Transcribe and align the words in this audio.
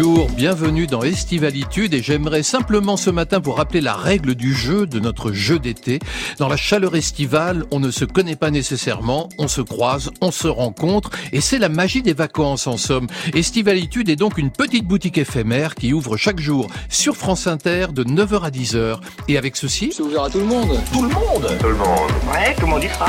Bonjour, 0.00 0.30
bienvenue 0.30 0.86
dans 0.86 1.02
Estivalitude 1.02 1.92
et 1.92 2.04
j'aimerais 2.04 2.44
simplement 2.44 2.96
ce 2.96 3.10
matin 3.10 3.40
vous 3.40 3.50
rappeler 3.50 3.80
la 3.80 3.94
règle 3.94 4.36
du 4.36 4.54
jeu 4.54 4.86
de 4.86 5.00
notre 5.00 5.32
jeu 5.32 5.58
d'été. 5.58 5.98
Dans 6.38 6.46
la 6.46 6.56
chaleur 6.56 6.94
estivale, 6.94 7.64
on 7.72 7.80
ne 7.80 7.90
se 7.90 8.04
connaît 8.04 8.36
pas 8.36 8.52
nécessairement, 8.52 9.28
on 9.38 9.48
se 9.48 9.60
croise, 9.60 10.12
on 10.20 10.30
se 10.30 10.46
rencontre 10.46 11.10
et 11.32 11.40
c'est 11.40 11.58
la 11.58 11.68
magie 11.68 12.02
des 12.02 12.12
vacances 12.12 12.68
en 12.68 12.76
somme. 12.76 13.08
Estivalitude 13.34 14.08
est 14.08 14.14
donc 14.14 14.38
une 14.38 14.52
petite 14.52 14.84
boutique 14.84 15.18
éphémère 15.18 15.74
qui 15.74 15.92
ouvre 15.92 16.16
chaque 16.16 16.38
jour 16.38 16.68
sur 16.88 17.16
France 17.16 17.48
Inter 17.48 17.86
de 17.92 18.04
9h 18.04 18.42
à 18.42 18.50
10h. 18.50 19.00
Et 19.26 19.36
avec 19.36 19.56
ceci... 19.56 19.90
C'est 19.92 20.02
ouvert 20.02 20.22
à 20.22 20.30
tout 20.30 20.38
le 20.38 20.44
monde 20.44 20.78
Tout 20.92 21.02
le 21.02 21.08
monde 21.08 21.58
Tout 21.58 21.66
le 21.66 21.76
monde. 21.76 22.10
Ouais, 22.32 22.54
tout 22.54 22.66
le 22.66 22.68
monde 22.68 22.84
y 22.84 22.88
sera. 22.88 23.06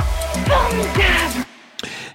Formidable 0.48 1.49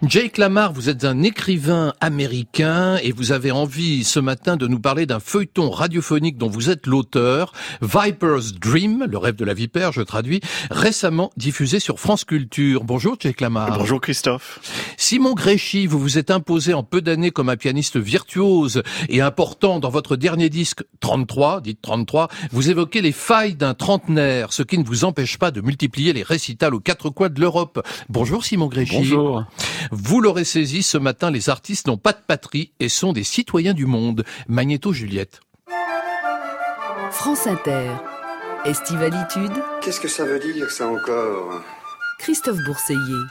Jake 0.07 0.39
Lamar, 0.39 0.73
vous 0.73 0.89
êtes 0.89 1.05
un 1.05 1.23
écrivain 1.23 1.95
américain 2.01 2.97
et 3.03 3.13
vous 3.13 3.33
avez 3.33 3.51
envie 3.51 4.05
ce 4.05 4.21
matin 4.21 4.57
de 4.57 4.67
nous 4.67 4.79
parler 4.79 5.07
d'un 5.07 5.21
feuilleton 5.21 5.71
radiophonique 5.71 6.37
dont 6.37 6.49
vous 6.49 6.69
êtes 6.69 6.87
l'auteur, 6.87 7.53
Viper's 7.81 8.55
Dream, 8.55 9.07
le 9.09 9.17
rêve 9.17 9.37
de 9.37 9.45
la 9.45 9.55
vipère, 9.55 9.93
je 9.93 10.03
traduis, 10.03 10.41
récemment 10.71 11.31
diffusé 11.37 11.81
sur 11.81 12.01
France 12.01 12.25
Culture. 12.25 12.85
Bonjour 12.85 13.17
Jake 13.19 13.41
Lamar. 13.41 13.79
Bonjour 13.79 14.01
Christophe. 14.01 14.61
Simon 14.97 15.35
Gréchy, 15.35 15.87
vous 15.87 15.99
vous 15.99 16.19
êtes 16.19 16.31
imposé 16.31 16.75
en 16.75 16.83
peu 16.83 17.01
d'années 17.01 17.31
comme 17.31 17.49
un 17.49 17.57
pianiste 17.57 17.97
virtuose 17.97 18.83
et 19.09 19.21
important 19.21 19.79
dans 19.79 19.91
votre 19.91 20.17
dernier 20.17 20.51
disque 20.51 20.83
33, 21.01 21.61
dites 21.61 21.81
33, 21.81 22.29
vous 22.51 22.69
évoquez 22.69 23.01
les 23.01 23.13
failles 23.13 23.55
d'un 23.55 23.75
trentenaire, 23.75 24.53
ce 24.53 24.63
qui 24.63 24.77
ne 24.77 24.85
vous 24.85 25.05
empêche 25.05 25.39
pas 25.39 25.51
de 25.51 25.61
multiplier 25.61 26.13
les 26.13 26.23
récitals 26.23 26.75
aux 26.75 26.81
quatre 26.81 27.11
coins 27.11 27.31
de 27.31 27.41
l'Europe. 27.41 27.81
Bonjour 28.09 28.45
Simon 28.45 28.67
Gréchy. 28.67 28.97
Bonjour. 28.97 29.45
Vous 29.97 30.21
l'aurez 30.21 30.45
saisi, 30.45 30.83
ce 30.83 30.99
matin, 30.99 31.31
les 31.31 31.51
artistes 31.51 31.87
n'ont 31.87 31.97
pas 31.97 32.13
de 32.13 32.19
patrie 32.27 32.73
et 32.81 32.89
sont 32.89 33.13
des 33.13 33.23
citoyens 33.23 33.75
du 33.75 33.87
monde. 33.87 34.25
Magnéto 34.49 34.93
Juliette. 34.93 35.41
France 37.13 37.47
Inter. 37.47 37.93
Estivalitude. 38.65 39.53
Qu'est-ce 39.83 40.01
que 40.01 40.09
ça 40.09 40.25
veut 40.25 40.41
dire 40.41 40.69
ça 40.73 40.89
encore? 40.89 41.63
Christophe 42.19 42.59
Bourseiller. 42.67 43.23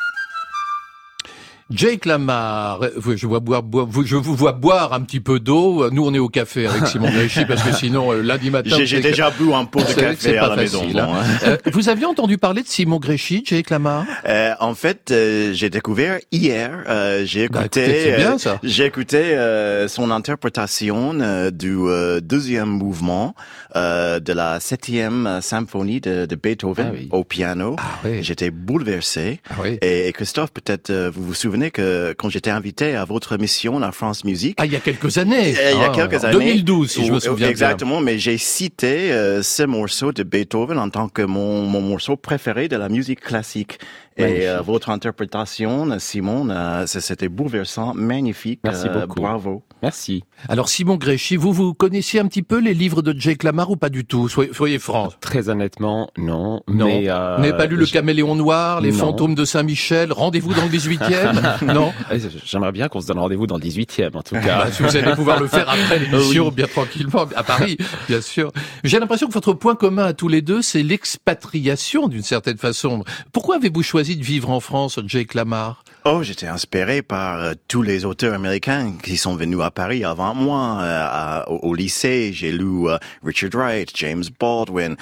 Jake 1.72 2.06
Lamar, 2.06 2.80
je, 3.16 3.26
vois 3.26 3.40
boire, 3.40 3.64
boire, 3.64 3.88
je 4.06 4.16
vous 4.16 4.36
vois 4.36 4.52
boire 4.52 4.94
un 4.94 5.02
petit 5.02 5.20
peu 5.20 5.40
d'eau. 5.40 5.90
Nous, 5.92 6.06
on 6.06 6.14
est 6.14 6.20
au 6.20 6.30
café 6.30 6.68
avec 6.68 6.88
Simon 6.88 7.10
Gréchy 7.14 7.46
parce 7.46 7.64
que 7.64 7.74
sinon, 7.74 8.12
euh, 8.12 8.22
lundi 8.22 8.50
matin... 8.52 8.78
J'ai 8.84 9.00
déjà 9.02 9.32
bu 9.32 9.54
un 9.54 9.66
pot 9.66 9.80
de 9.80 9.94
café 9.94 10.38
à 10.38 10.50
la 10.50 10.56
facile, 10.56 10.88
maison. 10.88 11.14
Hein. 11.14 11.24
Euh, 11.46 11.58
vous 11.72 11.90
aviez 11.90 12.06
entendu 12.06 12.38
parler 12.38 12.62
de 12.64 12.68
Simon 12.68 13.00
Gréchy, 13.00 13.44
Jake 13.46 13.70
Lamar? 13.70 14.06
Euh, 14.28 14.54
En 14.60 14.76
fait, 14.76 15.10
euh, 15.12 15.52
j'ai 15.54 15.70
découvert 15.70 16.20
hier, 16.32 16.84
euh, 16.90 17.24
j'ai 17.26 17.48
Bah, 17.48 17.62
écouté, 17.62 18.16
j'ai 18.64 18.86
écouté 18.86 19.86
son 19.88 20.12
interprétation 20.12 21.14
du 21.52 21.78
deuxième 22.22 22.70
mouvement 22.70 23.36
de 23.76 24.34
la 24.34 24.60
septième 24.60 25.40
symphonie 25.42 26.02
de, 26.02 26.26
de 26.26 26.36
Beethoven 26.36 26.88
Ah 26.90 26.94
oui. 26.94 27.08
au 27.12 27.24
piano. 27.24 27.76
Ah 27.80 28.00
oui. 28.06 28.22
J'étais 28.22 28.52
bouleversé. 28.52 29.40
Ah 29.50 29.54
oui. 29.64 29.78
Et 29.82 30.12
Christophe, 30.14 30.52
peut-être 30.52 30.92
vous 31.14 31.24
vous 31.24 31.34
souvenez 31.34 31.53
que 31.72 32.14
quand 32.18 32.30
j'étais 32.30 32.50
invité 32.50 32.96
à 32.96 33.06
votre 33.06 33.34
émission, 33.34 33.80
la 33.80 33.92
France 33.92 34.24
Musique, 34.24 34.56
Ah, 34.60 34.66
il 34.66 34.72
y 34.74 34.76
a 34.76 34.80
quelques 34.80 35.18
années. 35.18 35.56
Euh, 35.58 35.72
Il 35.74 35.80
y 35.80 35.84
a 35.84 35.92
Ah, 35.92 35.96
quelques 35.96 36.24
années. 36.26 36.34
2012, 36.34 36.90
si 36.92 37.06
je 37.06 37.12
me 37.12 37.18
Ou- 37.18 37.20
souviens 37.20 37.36
bien. 37.48 37.50
Exactement, 37.50 38.00
mais 38.02 38.18
j'ai 38.20 38.38
cité 38.38 39.12
euh, 39.12 39.42
ce 39.44 39.64
morceau 39.64 40.12
de 40.12 40.24
Beethoven 40.24 40.78
en 40.78 40.90
tant 40.90 41.10
que 41.10 41.22
mon, 41.22 41.64
mon 41.64 41.82
morceau 41.82 42.16
préféré 42.16 42.68
de 42.68 42.76
la 42.78 42.90
musique 42.90 43.22
classique. 43.22 43.80
Et 44.18 44.48
euh, 44.48 44.62
votre 44.62 44.90
interprétation, 44.90 45.88
Simon, 46.00 46.50
euh, 46.50 46.86
ça, 46.86 47.02
c'était 47.02 47.30
bouleversant, 47.30 47.94
magnifique. 47.94 48.60
Merci 48.64 48.88
euh, 48.88 49.02
beaucoup. 49.06 49.22
Bravo. 49.22 49.64
Merci. 49.82 50.24
Alors, 50.48 50.70
Simon 50.70 50.96
Gréchy, 50.98 51.36
vous, 51.36 51.52
vous 51.52 51.74
connaissiez 51.74 52.20
un 52.20 52.28
petit 52.28 52.44
peu 52.44 52.60
les 52.60 52.74
livres 52.74 53.02
de 53.02 53.14
Jake 53.20 53.44
Lamar 53.44 53.70
ou 53.72 53.76
pas 53.76 53.90
du 53.90 54.06
tout? 54.06 54.30
Soyez, 54.30 54.54
soyez 54.54 54.80
franc. 54.80 55.10
Très 55.20 55.50
honnêtement, 55.50 56.10
non. 56.18 56.62
Non. 56.68 56.86
Mais, 56.86 57.10
euh, 57.10 57.36
Vous 57.38 57.42
n'avez 57.42 57.58
pas 57.58 57.66
lu 57.66 57.76
Le 57.76 57.86
Caméléon 57.86 58.36
Noir, 58.36 58.82
Les 58.82 58.92
Non. 58.92 58.98
Fantômes 58.98 59.36
de 59.36 59.46
Saint-Michel, 59.46 60.14
Rendez-vous 60.14 60.54
dans 60.54 60.64
le 60.64 60.70
18e 60.70 61.66
Non 61.74 61.92
Euh, 62.12 62.20
J'aimerais 62.46 62.72
bien 62.72 62.88
qu'on 62.88 63.02
se 63.02 63.08
donne 63.08 63.20
rendez-vous 63.20 63.48
dans 63.48 63.58
le 63.58 63.64
18e, 63.64 64.16
en 64.16 64.22
tout 64.22 64.36
Bah, 64.36 64.42
cas. 64.42 64.72
si 64.72 64.84
vous 64.84 64.96
allez 64.96 65.14
pouvoir 65.16 65.40
le 65.40 65.48
faire 65.48 65.68
après 65.70 66.00
l'émission, 66.12 66.50
bien 66.50 66.68
tranquillement, 66.68 67.26
à 67.36 67.44
Paris, 67.44 67.78
bien 68.08 68.22
sûr. 68.22 68.52
J'ai 68.84 69.00
l'impression 69.00 69.28
que 69.28 69.34
votre 69.34 69.54
point 69.54 69.76
commun 69.76 70.06
à 70.06 70.14
tous 70.14 70.28
les 70.28 70.42
deux, 70.42 70.62
c'est 70.62 70.84
l'expatriation 70.84 72.08
d'une 72.08 72.22
certaine 72.24 72.58
façon. 72.58 73.04
Pourquoi 73.32 73.56
avez-vous 73.58 73.84
choisi 73.84 74.03
de 74.04 74.24
vivre 74.24 74.50
en 74.50 74.60
France, 74.60 75.00
Jake 75.08 75.34
Lamar? 75.34 75.84
Oh, 76.06 76.22
j'étais 76.22 76.48
inspiré 76.48 77.02
par 77.02 77.42
euh, 77.42 77.54
tous 77.70 77.82
les 77.82 78.04
auteurs 78.04 78.34
américains 78.34 78.92
qui 79.02 79.16
sont 79.16 79.38
venus 79.38 79.62
à 79.62 79.72
Paris 79.72 80.04
avant 80.04 80.36
moi. 80.36 80.80
Euh, 80.82 81.06
à- 81.10 81.50
au, 81.50 81.70
au 81.70 81.74
lycée, 81.76 82.32
j'ai 82.34 82.52
lu 82.52 82.90
euh, 82.90 82.98
Richard 83.24 83.52
Wright, 83.54 83.90
James 83.96 84.24
Baldwin, 84.40 84.96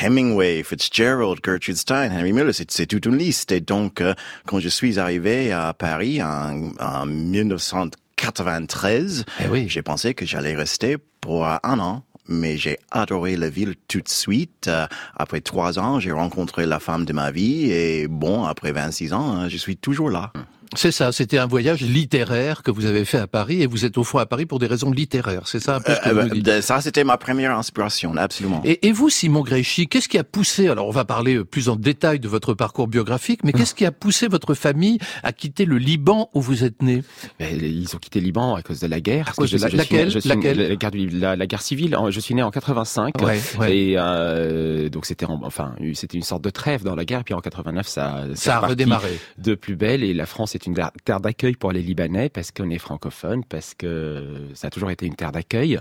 Hemingway, 0.00 0.62
Fitzgerald, 0.62 1.38
Gertrude 1.44 1.76
Stein, 1.76 2.10
Henry 2.10 2.32
Miller. 2.32 2.54
C'est, 2.54 2.86
toute 2.86 3.04
une 3.06 3.18
liste. 3.18 3.52
Et 3.52 3.60
donc, 3.60 4.02
quand 4.46 4.58
je 4.60 4.68
suis 4.70 4.98
arrivé 4.98 5.52
à 5.52 5.74
Paris 5.74 6.22
en, 6.22 6.70
en 6.80 7.04
1993, 7.06 9.24
Eh 9.44 9.48
oui. 9.48 9.66
j'ai 9.68 9.82
pensé 9.82 10.14
que 10.14 10.24
j'allais 10.26 10.54
rester 10.54 10.96
pour 11.20 11.46
un 11.46 11.78
an. 11.78 12.04
Mais 12.28 12.56
j'ai 12.56 12.78
adoré 12.90 13.36
la 13.36 13.48
ville 13.48 13.74
tout 13.88 14.00
de 14.00 14.08
suite. 14.08 14.68
Euh, 14.68 14.86
après 15.16 15.40
trois 15.40 15.78
ans, 15.78 15.98
j'ai 15.98 16.12
rencontré 16.12 16.66
la 16.66 16.78
femme 16.78 17.04
de 17.04 17.12
ma 17.12 17.30
vie 17.30 17.70
et 17.70 18.06
bon, 18.06 18.44
après 18.44 18.72
26 18.72 19.12
ans, 19.12 19.32
hein, 19.32 19.48
je 19.48 19.56
suis 19.56 19.76
toujours 19.76 20.10
là. 20.10 20.32
C'est 20.76 20.92
ça, 20.92 21.12
c'était 21.12 21.38
un 21.38 21.46
voyage 21.46 21.80
littéraire 21.80 22.62
que 22.62 22.70
vous 22.70 22.84
avez 22.84 23.04
fait 23.04 23.18
à 23.18 23.26
Paris 23.26 23.62
et 23.62 23.66
vous 23.66 23.84
êtes 23.86 23.96
au 23.96 24.04
fond 24.04 24.18
à 24.18 24.26
Paris 24.26 24.44
pour 24.44 24.58
des 24.58 24.66
raisons 24.66 24.90
littéraires. 24.90 25.42
C'est 25.46 25.60
ça 25.60 25.76
un 25.76 25.80
peu 25.80 25.94
ce 25.94 26.00
que 26.00 26.08
Euh, 26.10 26.12
vous 26.12 26.18
euh, 26.20 26.28
dites? 26.28 26.60
ça, 26.60 26.80
c'était 26.82 27.04
ma 27.04 27.16
première 27.16 27.56
inspiration, 27.56 28.14
absolument. 28.16 28.60
Et, 28.64 28.86
et 28.86 28.92
vous, 28.92 29.08
Simon 29.08 29.40
Gréchy, 29.40 29.88
qu'est-ce 29.88 30.08
qui 30.08 30.18
a 30.18 30.24
poussé, 30.24 30.68
alors 30.68 30.86
on 30.86 30.90
va 30.90 31.04
parler 31.06 31.36
euh, 31.36 31.44
plus 31.44 31.68
en 31.70 31.76
détail 31.76 32.20
de 32.20 32.28
votre 32.28 32.52
parcours 32.54 32.86
biographique, 32.86 33.40
mais 33.44 33.52
qu'est-ce 33.52 33.74
qui 33.74 33.86
a 33.86 33.92
poussé 33.92 34.28
votre 34.28 34.52
famille 34.54 34.98
à 35.22 35.32
quitter 35.32 35.64
le 35.64 35.78
Liban 35.78 36.28
où 36.34 36.40
vous 36.42 36.64
êtes 36.64 36.82
né? 36.82 37.02
Mais 37.40 37.56
Ils 37.56 37.94
ont 37.96 37.98
quitté 37.98 38.20
le 38.20 38.26
Liban 38.26 38.54
à 38.54 38.62
cause 38.62 38.80
de 38.80 38.86
la 38.88 39.00
guerre. 39.00 39.32
cause 39.36 39.50
Je- 39.50 39.56
de 39.56 39.62
la- 39.62 39.68
je 39.68 39.70
suis- 39.70 39.78
laquelle 39.78 40.10
je 40.10 40.18
suis- 40.18 40.28
Laquelle? 40.28 40.68
la, 40.68 40.76
guerre 40.76 40.90
du- 40.90 41.08
la- 41.08 41.34
la 41.36 41.46
guerre 41.46 41.62
civile. 41.62 41.96
Je 42.10 42.20
suis 42.20 42.34
né 42.34 42.42
en 42.42 42.50
85. 42.50 43.14
Ouais, 43.22 43.40
ouais. 43.58 43.76
Et 43.76 43.94
euh, 43.96 44.88
donc 44.90 45.06
c'était 45.06 45.24
en- 45.26 45.40
enfin 45.44 45.74
c'était 45.94 46.16
une 46.18 46.22
sorte 46.24 46.42
de 46.42 46.50
trêve 46.50 46.82
dans 46.84 46.94
la 46.94 47.04
guerre. 47.04 47.24
Puis 47.24 47.34
en 47.34 47.40
89 47.40 47.88
ça 47.88 48.06
a 48.06 48.20
reparti 48.24 48.66
redémarré. 48.70 49.18
de 49.38 49.54
plus 49.54 49.76
belle 49.76 50.02
et 50.04 50.12
la 50.14 50.26
France 50.26 50.54
est 50.54 50.57
une 50.66 50.74
ter- 50.74 50.92
terre 51.04 51.20
d'accueil 51.20 51.54
pour 51.54 51.72
les 51.72 51.82
Libanais 51.82 52.28
parce 52.28 52.50
qu'on 52.50 52.70
est 52.70 52.78
francophone, 52.78 53.44
parce 53.44 53.74
que 53.74 54.46
ça 54.54 54.68
a 54.68 54.70
toujours 54.70 54.90
été 54.90 55.06
une 55.06 55.14
terre 55.14 55.32
d'accueil. 55.32 55.78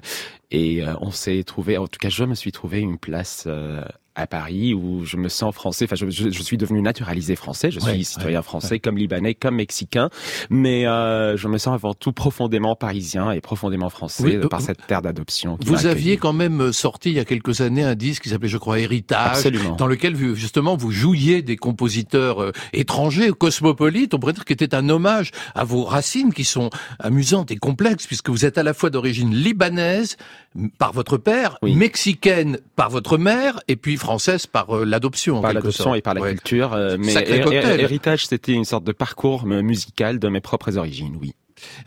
Et 0.51 0.83
euh, 0.83 0.93
on 1.01 1.11
s'est 1.11 1.43
trouvé, 1.43 1.77
en 1.77 1.87
tout 1.87 1.99
cas 1.99 2.09
je 2.09 2.23
me 2.23 2.35
suis 2.35 2.51
trouvé 2.51 2.79
une 2.79 2.97
place 2.97 3.45
euh, 3.47 3.83
à 4.17 4.27
Paris 4.27 4.73
où 4.73 5.05
je 5.05 5.15
me 5.15 5.29
sens 5.29 5.53
français. 5.53 5.85
Enfin, 5.85 5.95
je, 5.95 6.09
je- 6.09 6.29
je 6.29 6.41
suis 6.43 6.57
devenu 6.57 6.81
naturalisé 6.81 7.35
français. 7.35 7.71
Je 7.71 7.79
suis 7.79 7.91
Ouais, 7.91 8.03
citoyen 8.03 8.41
français, 8.41 8.79
comme 8.79 8.97
libanais, 8.97 9.35
comme 9.35 9.55
mexicain, 9.55 10.09
mais 10.49 10.85
euh, 10.87 11.37
je 11.37 11.47
me 11.47 11.57
sens 11.57 11.75
avant 11.75 11.93
tout 11.93 12.11
profondément 12.11 12.75
parisien 12.75 13.31
et 13.31 13.39
profondément 13.41 13.89
français 13.89 14.23
Oui, 14.23 14.35
euh, 14.35 14.43
euh, 14.45 14.47
par 14.49 14.61
cette 14.61 14.85
terre 14.87 15.01
d'adoption. 15.01 15.57
Vous 15.63 15.85
aviez 15.85 16.17
quand 16.17 16.33
même 16.33 16.73
sorti 16.73 17.09
il 17.11 17.15
y 17.15 17.19
a 17.19 17.25
quelques 17.25 17.61
années 17.61 17.83
un 17.83 17.95
disque 17.95 18.23
qui 18.23 18.29
s'appelait, 18.29 18.49
je 18.49 18.57
crois, 18.57 18.79
Héritage, 18.79 19.37
Absolument. 19.37 19.75
dans 19.75 19.87
lequel 19.87 20.15
justement 20.35 20.75
vous 20.75 20.91
jouiez 20.91 21.41
des 21.43 21.55
compositeurs 21.55 22.41
euh, 22.41 22.51
étrangers, 22.73 23.31
cosmopolites, 23.31 24.13
on 24.13 24.19
pourrait 24.19 24.33
dire 24.33 24.43
était 24.49 24.73
un 24.73 24.89
hommage 24.89 25.31
à 25.53 25.63
vos 25.63 25.83
racines 25.83 26.33
qui 26.33 26.43
sont 26.43 26.69
amusantes 26.99 27.51
et 27.51 27.57
complexes, 27.57 28.07
puisque 28.07 28.29
vous 28.29 28.45
êtes 28.45 28.57
à 28.57 28.63
la 28.63 28.73
fois 28.73 28.89
d'origine 28.89 29.33
libanaise 29.33 30.15
par 30.77 30.93
votre 30.93 31.17
père, 31.17 31.57
Oui. 31.61 31.75
mexicaine 31.75 32.59
par 32.75 32.89
votre 32.89 33.17
mère, 33.17 33.59
et 33.67 33.75
puis 33.75 33.97
française 33.97 34.45
par 34.47 34.75
euh, 34.75 34.85
l'adoption. 34.85 35.41
par 35.41 35.53
l'adoption 35.53 35.95
et 35.95 36.01
par 36.01 36.13
la 36.13 36.21
Ouais. 36.21 36.31
culture. 36.31 36.73
euh, 36.73 36.97
mais 36.99 37.13
héritage, 37.13 38.25
c'était 38.27 38.53
une 38.53 38.65
sorte 38.65 38.83
de 38.83 38.91
parcours 38.91 39.43
euh, 39.47 39.61
musical 39.61 40.19
de 40.19 40.27
mes 40.29 40.41
propres 40.41 40.77
origines, 40.77 41.17
oui. 41.21 41.33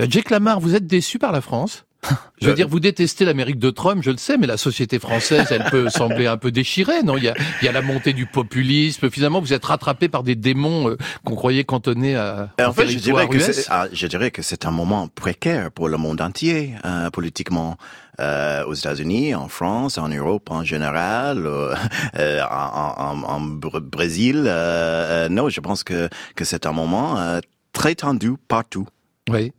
Euh, 0.00 0.06
Jake 0.08 0.30
Lamar, 0.30 0.60
vous 0.60 0.74
êtes 0.74 0.86
déçu 0.86 1.18
par 1.18 1.32
la 1.32 1.40
France 1.40 1.84
Je 2.40 2.46
veux 2.46 2.52
Euh, 2.52 2.54
dire, 2.54 2.66
vous 2.68 2.80
détestez 2.80 3.26
l'Amérique 3.26 3.58
de 3.58 3.68
Trump, 3.68 4.02
je 4.02 4.10
le 4.10 4.16
sais, 4.16 4.38
mais 4.38 4.46
la 4.46 4.56
société 4.56 4.98
française, 4.98 5.48
elle 5.50 5.64
peut 5.64 5.90
sembler 5.90 6.26
un 6.26 6.38
peu 6.38 6.50
déchirée, 6.50 7.02
non? 7.02 7.18
Il 7.18 7.24
y, 7.24 7.28
a, 7.28 7.34
il 7.60 7.66
y 7.66 7.68
a 7.68 7.72
la 7.72 7.82
montée 7.82 8.14
du 8.14 8.24
populisme. 8.24 9.10
Finalement, 9.10 9.40
vous 9.42 9.52
êtes 9.52 9.64
rattrapé 9.66 10.08
par 10.08 10.22
des 10.22 10.34
démons 10.34 10.88
euh, 10.88 10.96
qu'on 11.26 11.34
croyait 11.36 11.64
cantonnés 11.64 12.16
à. 12.16 12.48
En 12.58 12.70
au 12.70 12.72
fait, 12.72 12.88
je 12.88 12.98
dirais, 12.98 13.28
que 13.28 13.36
ah, 13.68 13.86
je 13.92 14.06
dirais 14.06 14.30
que 14.30 14.40
c'est 14.40 14.64
un 14.64 14.70
moment 14.70 15.08
précaire 15.08 15.70
pour 15.70 15.90
le 15.90 15.98
monde 15.98 16.22
entier, 16.22 16.72
euh, 16.86 17.10
politiquement, 17.10 17.76
euh, 18.18 18.64
aux 18.64 18.72
États-Unis, 18.74 19.34
en 19.34 19.48
France, 19.48 19.98
en 19.98 20.08
Europe 20.08 20.50
en 20.50 20.64
général, 20.64 21.44
euh, 21.46 21.74
euh, 22.18 22.40
en, 22.50 22.94
en- 22.98 23.22
en 23.24 23.40
Br- 23.42 23.80
Brésil. 23.80 24.36
non, 25.30 25.50
je 25.50 25.60
pense 25.60 25.84
que, 25.84 26.08
que 26.34 26.46
c'est 26.46 26.64
un 26.64 26.72
moment 26.72 27.18
euh, 27.18 27.40
très 27.74 27.94
tendu 27.94 28.32
partout. 28.48 28.86
Oui. 29.28 29.52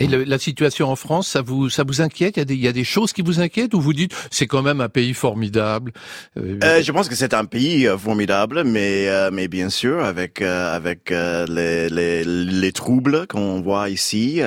Et 0.00 0.06
le, 0.06 0.24
la 0.24 0.38
situation 0.38 0.90
en 0.90 0.96
France, 0.96 1.28
ça 1.28 1.42
vous 1.42 1.68
ça 1.68 1.84
vous 1.86 2.00
inquiète? 2.00 2.36
Il 2.36 2.40
y 2.40 2.42
a 2.42 2.44
des 2.46 2.54
il 2.54 2.64
y 2.64 2.68
a 2.68 2.72
des 2.72 2.84
choses 2.84 3.12
qui 3.12 3.22
vous 3.22 3.38
inquiètent 3.40 3.74
ou 3.74 3.80
vous 3.80 3.92
dites 3.92 4.12
c'est 4.30 4.46
quand 4.46 4.62
même 4.62 4.80
un 4.80 4.88
pays 4.88 5.14
formidable? 5.14 5.92
Euh, 6.36 6.58
euh, 6.64 6.82
Je 6.82 6.90
pense 6.90 7.08
que 7.08 7.14
c'est 7.14 7.34
un 7.34 7.44
pays 7.44 7.86
euh, 7.86 7.98
formidable, 7.98 8.64
mais 8.64 9.08
euh, 9.08 9.30
mais 9.32 9.46
bien 9.46 9.70
sûr 9.70 10.02
avec 10.02 10.40
euh, 10.42 10.74
avec 10.74 11.10
les, 11.10 11.88
les, 11.90 12.24
les 12.24 12.72
troubles 12.72 13.26
qu'on 13.28 13.60
voit 13.60 13.90
ici, 13.90 14.40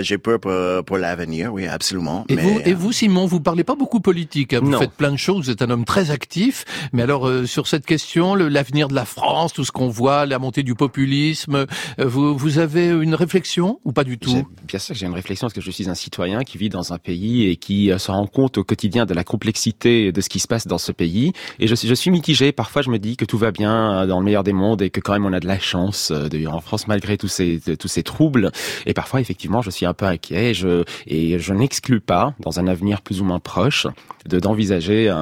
j'ai 0.00 0.18
peur 0.18 0.40
pour, 0.40 0.52
pour 0.84 0.98
l'avenir. 0.98 1.52
Oui, 1.52 1.66
absolument. 1.66 2.24
Et 2.28 2.36
vous 2.36 2.60
et 2.64 2.74
vous 2.74 2.92
Simon, 2.92 3.26
vous 3.26 3.40
parlez 3.40 3.64
pas 3.64 3.76
beaucoup 3.76 4.00
politique. 4.00 4.52
Hein, 4.52 4.60
vous 4.62 4.76
faites 4.76 4.92
plein 4.92 5.12
de 5.12 5.16
choses. 5.16 5.46
Vous 5.46 5.50
êtes 5.50 5.62
un 5.62 5.70
homme 5.70 5.84
très 5.84 6.10
actif. 6.10 6.64
Mais 6.92 7.02
alors 7.02 7.30
sur 7.46 7.66
cette 7.68 7.86
question, 7.86 8.34
l'avenir 8.34 8.88
de 8.88 8.94
la 8.94 9.04
France, 9.04 9.52
tout 9.52 9.64
ce 9.64 9.72
qu'on 9.72 9.88
voit, 9.88 10.26
la 10.26 10.38
montée 10.38 10.64
du 10.64 10.74
populisme, 10.74 11.66
vous 11.98 12.36
vous 12.36 12.58
avez 12.58 12.88
une 12.88 13.14
réflexion 13.14 13.78
ou 13.84 13.92
pas 13.92 14.04
du 14.04 14.18
tout? 14.18 14.48
Sûr, 14.78 14.94
j'ai 14.94 15.06
une 15.06 15.14
réflexion 15.14 15.46
parce 15.46 15.54
que 15.54 15.60
je 15.60 15.70
suis 15.70 15.90
un 15.90 15.94
citoyen 15.94 16.44
qui 16.44 16.56
vit 16.56 16.68
dans 16.68 16.92
un 16.92 16.98
pays 16.98 17.48
et 17.48 17.56
qui 17.56 17.90
euh, 17.90 17.98
se 17.98 18.10
rend 18.10 18.26
compte 18.26 18.58
au 18.58 18.64
quotidien 18.64 19.06
de 19.06 19.14
la 19.14 19.24
complexité 19.24 20.12
de 20.12 20.20
ce 20.20 20.28
qui 20.28 20.38
se 20.38 20.48
passe 20.48 20.66
dans 20.66 20.78
ce 20.78 20.92
pays. 20.92 21.32
Et 21.58 21.66
je, 21.66 21.74
je 21.74 21.94
suis 21.94 22.10
mitigé. 22.10 22.52
Parfois, 22.52 22.82
je 22.82 22.90
me 22.90 22.98
dis 22.98 23.16
que 23.16 23.24
tout 23.24 23.38
va 23.38 23.50
bien 23.50 24.02
euh, 24.02 24.06
dans 24.06 24.18
le 24.18 24.24
meilleur 24.24 24.44
des 24.44 24.52
mondes 24.52 24.82
et 24.82 24.90
que 24.90 25.00
quand 25.00 25.12
même 25.12 25.26
on 25.26 25.32
a 25.32 25.40
de 25.40 25.46
la 25.46 25.58
chance 25.58 26.10
euh, 26.10 26.28
de 26.28 26.38
vivre 26.38 26.54
en 26.54 26.60
France 26.60 26.86
malgré 26.86 27.18
tous 27.18 27.28
ces 27.28 27.60
tous 27.78 27.88
ces 27.88 28.02
troubles. 28.02 28.50
Et 28.86 28.94
parfois, 28.94 29.20
effectivement, 29.20 29.62
je 29.62 29.70
suis 29.70 29.86
un 29.86 29.94
peu 29.94 30.06
inquiet. 30.06 30.54
Je, 30.54 30.84
et 31.06 31.38
je 31.38 31.52
n'exclus 31.52 32.00
pas, 32.00 32.34
dans 32.40 32.58
un 32.58 32.66
avenir 32.66 33.02
plus 33.02 33.20
ou 33.20 33.24
moins 33.24 33.40
proche, 33.40 33.86
de 34.26 34.38
d'envisager 34.38 35.12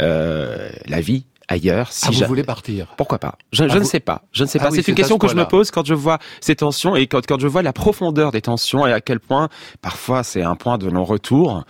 euh, 0.00 0.68
la 0.86 1.00
vie 1.00 1.24
ailleurs. 1.48 1.92
Si 1.92 2.06
ah, 2.08 2.10
vous 2.12 2.24
voulez 2.26 2.44
partir 2.44 2.86
Pourquoi 2.96 3.18
pas? 3.18 3.36
Je, 3.52 3.64
ah, 3.64 3.78
ne 3.78 3.84
sais 3.84 4.00
pas. 4.00 4.22
Je 4.32 4.44
ne 4.44 4.48
sais 4.48 4.58
ah 4.60 4.64
pas. 4.64 4.70
c'est 4.70 4.86
une 4.86 4.94
question 4.94 5.18
que 5.18 5.28
je 5.28 5.34
me 5.34 5.44
pose 5.44 5.70
quand 5.70 5.84
je 5.84 5.94
vois 5.94 6.18
ces 6.40 6.56
tensions 6.56 6.96
et 6.96 7.06
quand, 7.06 7.26
quand 7.26 7.40
je 7.40 7.46
vois 7.46 7.62
la 7.62 7.72
profondeur 7.72 8.32
des 8.32 8.42
tensions 8.42 8.86
et 8.86 8.92
à 8.92 9.00
quel 9.00 9.20
point 9.20 9.48
parfois 9.82 10.22
c'est 10.22 10.42
un 10.42 10.56
point 10.56 10.78
de 10.78 10.90
non-retour. 10.90 11.64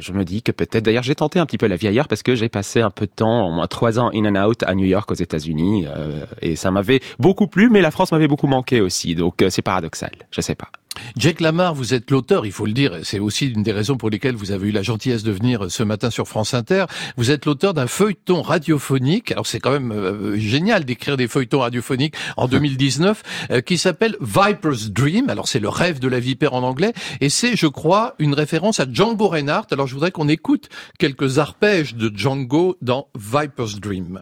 Je 0.00 0.12
me 0.12 0.24
dis 0.24 0.42
que 0.42 0.52
peut-être, 0.52 0.84
d'ailleurs, 0.84 1.02
j'ai 1.02 1.14
tenté 1.14 1.38
un 1.38 1.46
petit 1.46 1.58
peu 1.58 1.66
la 1.66 1.76
vie 1.76 1.86
ailleurs 1.86 2.08
parce 2.08 2.22
que 2.22 2.34
j'ai 2.34 2.48
passé 2.48 2.80
un 2.80 2.90
peu 2.90 3.06
de 3.06 3.12
temps, 3.12 3.46
au 3.46 3.52
moins 3.52 3.66
trois 3.66 3.98
ans 3.98 4.10
in 4.12 4.24
and 4.24 4.48
out 4.48 4.62
à 4.64 4.74
New 4.74 4.86
York, 4.86 5.10
aux 5.10 5.14
États-Unis, 5.14 5.86
euh, 5.86 6.26
et 6.42 6.56
ça 6.56 6.70
m'avait 6.70 7.00
beaucoup 7.18 7.46
plu, 7.46 7.70
mais 7.70 7.80
la 7.80 7.90
France 7.90 8.12
m'avait 8.12 8.28
beaucoup 8.28 8.46
manqué 8.46 8.80
aussi, 8.80 9.14
donc 9.14 9.42
euh, 9.42 9.50
c'est 9.50 9.62
paradoxal. 9.62 10.10
Je 10.30 10.40
sais 10.40 10.54
pas. 10.54 10.68
Jack 11.16 11.40
Lamar, 11.40 11.74
vous 11.74 11.94
êtes 11.94 12.10
l'auteur, 12.10 12.46
il 12.46 12.52
faut 12.52 12.66
le 12.66 12.72
dire, 12.72 12.98
c'est 13.02 13.18
aussi 13.18 13.46
une 13.48 13.62
des 13.62 13.72
raisons 13.72 13.96
pour 13.96 14.10
lesquelles 14.10 14.34
vous 14.34 14.50
avez 14.52 14.68
eu 14.68 14.70
la 14.72 14.82
gentillesse 14.82 15.22
de 15.22 15.32
venir 15.32 15.70
ce 15.70 15.82
matin 15.82 16.10
sur 16.10 16.26
France 16.28 16.54
Inter. 16.54 16.86
Vous 17.16 17.30
êtes 17.30 17.46
l'auteur 17.46 17.74
d'un 17.74 17.86
feuilleton 17.86 18.42
radiophonique, 18.42 19.32
alors 19.32 19.46
c'est 19.46 19.60
quand 19.60 19.72
même 19.72 19.92
euh, 19.92 20.36
génial 20.38 20.84
d'écrire 20.84 21.16
des 21.16 21.28
feuilletons 21.28 21.60
radiophoniques 21.60 22.14
en 22.36 22.48
2019, 22.54 23.22
euh, 23.50 23.60
qui 23.60 23.78
s'appelle 23.78 24.16
Viper's 24.20 24.90
Dream, 24.90 25.28
alors 25.30 25.48
c'est 25.48 25.60
le 25.60 25.68
rêve 25.68 25.98
de 25.98 26.08
la 26.08 26.20
vipère 26.20 26.54
en 26.54 26.62
anglais, 26.62 26.92
et 27.20 27.28
c'est, 27.28 27.56
je 27.56 27.66
crois, 27.66 28.14
une 28.18 28.34
référence 28.34 28.80
à 28.80 28.86
Django 28.90 29.28
Reinhardt. 29.28 29.66
Alors 29.72 29.86
je 29.86 29.94
voudrais 29.94 30.10
qu'on 30.10 30.28
écoute 30.28 30.68
quelques 30.98 31.38
arpèges 31.38 31.94
de 31.94 32.10
Django 32.14 32.76
dans 32.82 33.08
Viper's 33.16 33.80
Dream. 33.80 34.20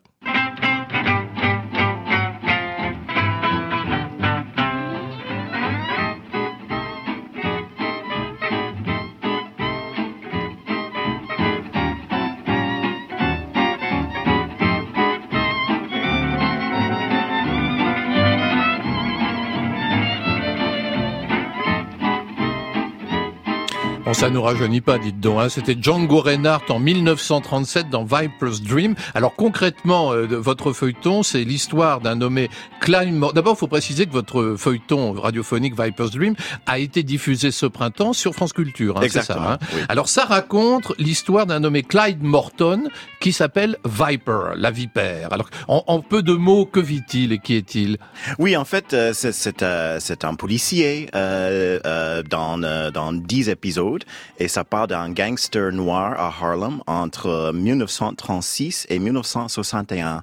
Bon, 24.12 24.18
ça 24.18 24.28
nous 24.28 24.42
rajeunit 24.42 24.82
pas, 24.82 24.98
dites 24.98 25.20
donc. 25.20 25.40
Hein. 25.40 25.48
C'était 25.48 25.74
Django 25.80 26.20
Reinhardt 26.20 26.70
en 26.70 26.78
1937 26.78 27.88
dans 27.88 28.04
Viper's 28.04 28.60
Dream. 28.60 28.94
Alors 29.14 29.34
concrètement, 29.34 30.12
euh, 30.12 30.26
votre 30.26 30.74
feuilleton, 30.74 31.22
c'est 31.22 31.44
l'histoire 31.44 32.02
d'un 32.02 32.16
nommé 32.16 32.50
Clyde 32.80 33.14
Morton. 33.14 33.34
D'abord, 33.34 33.54
il 33.56 33.60
faut 33.60 33.68
préciser 33.68 34.04
que 34.04 34.12
votre 34.12 34.56
feuilleton 34.58 35.12
radiophonique 35.12 35.80
Viper's 35.80 36.10
Dream 36.10 36.34
a 36.66 36.78
été 36.78 37.02
diffusé 37.02 37.50
ce 37.50 37.64
printemps 37.64 38.12
sur 38.12 38.34
France 38.34 38.52
Culture. 38.52 38.98
Hein, 38.98 39.06
c'est 39.08 39.22
ça. 39.22 39.52
Hein. 39.52 39.58
Alors 39.88 40.10
ça 40.10 40.26
raconte 40.26 40.92
l'histoire 40.98 41.46
d'un 41.46 41.60
nommé 41.60 41.82
Clyde 41.82 42.22
Morton 42.22 42.90
qui 43.22 43.32
s'appelle 43.32 43.76
Viper, 43.84 44.54
la 44.56 44.72
vipère. 44.72 45.32
Alors 45.32 45.48
en, 45.68 46.00
peu 46.00 46.24
de 46.24 46.32
mots, 46.32 46.66
que 46.66 46.80
vit-il 46.80 47.32
et 47.32 47.38
qui 47.38 47.54
est-il? 47.54 47.98
Oui, 48.40 48.56
en 48.56 48.64
fait, 48.64 48.92
euh, 48.94 49.12
c'est 49.14 49.62
euh, 49.62 50.00
un 50.24 50.34
policier 50.34 51.08
euh, 51.14 52.22
dans 52.24 52.58
dans 52.90 53.12
dix 53.12 53.48
épisodes 53.48 54.02
et 54.38 54.48
ça 54.48 54.64
part 54.64 54.88
d'un 54.88 55.10
gangster 55.10 55.70
noir 55.72 56.18
à 56.18 56.26
Harlem 56.26 56.82
entre 56.88 57.52
1936 57.54 58.86
et 58.90 58.98
1961. 58.98 60.22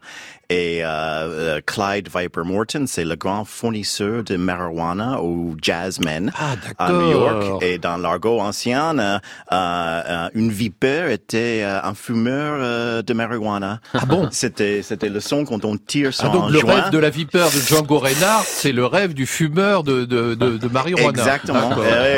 Et 0.51 0.84
euh, 0.84 0.88
euh, 0.88 1.62
Clyde 1.63 2.10
Viper 2.13 2.42
Morton, 2.44 2.86
c'est 2.88 3.06
le 3.06 3.16
grand 3.16 3.46
fournisseur 3.46 4.24
de 4.24 4.36
marijuana 4.36 5.22
au 5.22 5.56
Jazzmen 5.62 6.31
ah, 6.36 6.56
à 6.80 6.92
New 6.92 7.12
York. 7.12 7.62
Et 7.62 7.78
dans 7.78 7.98
l'argot 7.98 8.40
ancien, 8.40 8.98
euh, 8.98 9.19
euh, 9.51 10.30
une 10.34 10.50
vipère 10.50 11.12
était 11.12 11.63
un 11.63 11.94
fumeur 11.94 13.04
de 13.04 13.13
marijuana. 13.13 13.80
Ah 13.94 14.06
bon? 14.07 14.28
C'était 14.31 14.81
c'était 14.81 15.10
le 15.10 15.19
son 15.19 15.46
quand 15.46 15.66
on 15.66 15.78
tire 15.78 16.13
son 16.13 16.28
ah, 16.28 16.30
donc 16.30 16.52
le 16.52 16.60
rêve 16.60 16.90
de 16.90 16.98
la 16.98 17.12
vipère 17.12 17.52
de 17.52 17.60
Django 17.60 18.00
Reinhardt, 18.00 18.45
c'est 18.45 18.72
le 18.72 18.86
rêve 18.86 19.13
du 19.13 19.28
fumeur 19.28 19.84
de 19.84 20.06
de, 20.06 20.34
de, 20.34 20.57
de 20.57 20.68
marijuana. 20.68 21.10
Exactement. 21.10 21.75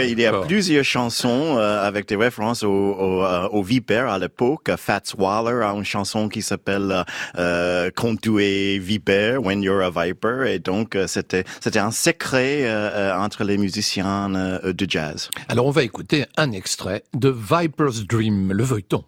il 0.07 0.19
y 0.19 0.25
a 0.25 0.33
plusieurs 0.33 0.85
chansons 0.85 1.57
avec 1.57 2.07
des 2.07 2.15
références 2.15 2.63
aux, 2.63 2.69
aux, 2.69 3.25
aux 3.51 3.63
vipères 3.63 4.09
à 4.09 4.19
l'époque. 4.19 4.71
Fats 4.77 5.01
Waller 5.17 5.65
a 5.65 5.73
une 5.73 5.83
chanson 5.83 6.29
qui 6.29 6.41
s'appelle 6.41 7.03
euh, 7.37 7.89
tu 8.21 8.41
es 8.41 8.77
vipère, 8.77 9.43
when 9.43 9.61
you're 9.61 9.81
a 9.81 9.89
viper. 9.89 10.45
Et 10.45 10.59
donc, 10.59 10.95
euh, 10.95 11.07
c'était, 11.07 11.43
c'était 11.59 11.79
un 11.79 11.91
secret 11.91 12.63
euh, 12.63 12.89
euh, 12.91 13.15
entre 13.15 13.43
les 13.43 13.57
musiciens 13.57 14.29
de 14.29 14.85
jazz. 14.87 15.29
Alors, 15.49 15.65
on 15.65 15.71
va 15.71 15.83
écouter 15.83 16.25
un 16.37 16.51
extrait 16.51 17.03
de 17.13 17.29
Viper's 17.29 18.05
Dream, 18.05 18.53
le 18.53 18.63
feuilleton. 18.63 19.03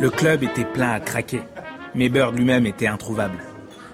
Le 0.00 0.10
club 0.10 0.42
était 0.42 0.64
plein 0.64 0.92
à 0.92 1.00
craquer, 1.00 1.42
mais 1.94 2.08
Bird 2.08 2.36
lui-même 2.36 2.66
était 2.66 2.86
introuvable. 2.86 3.38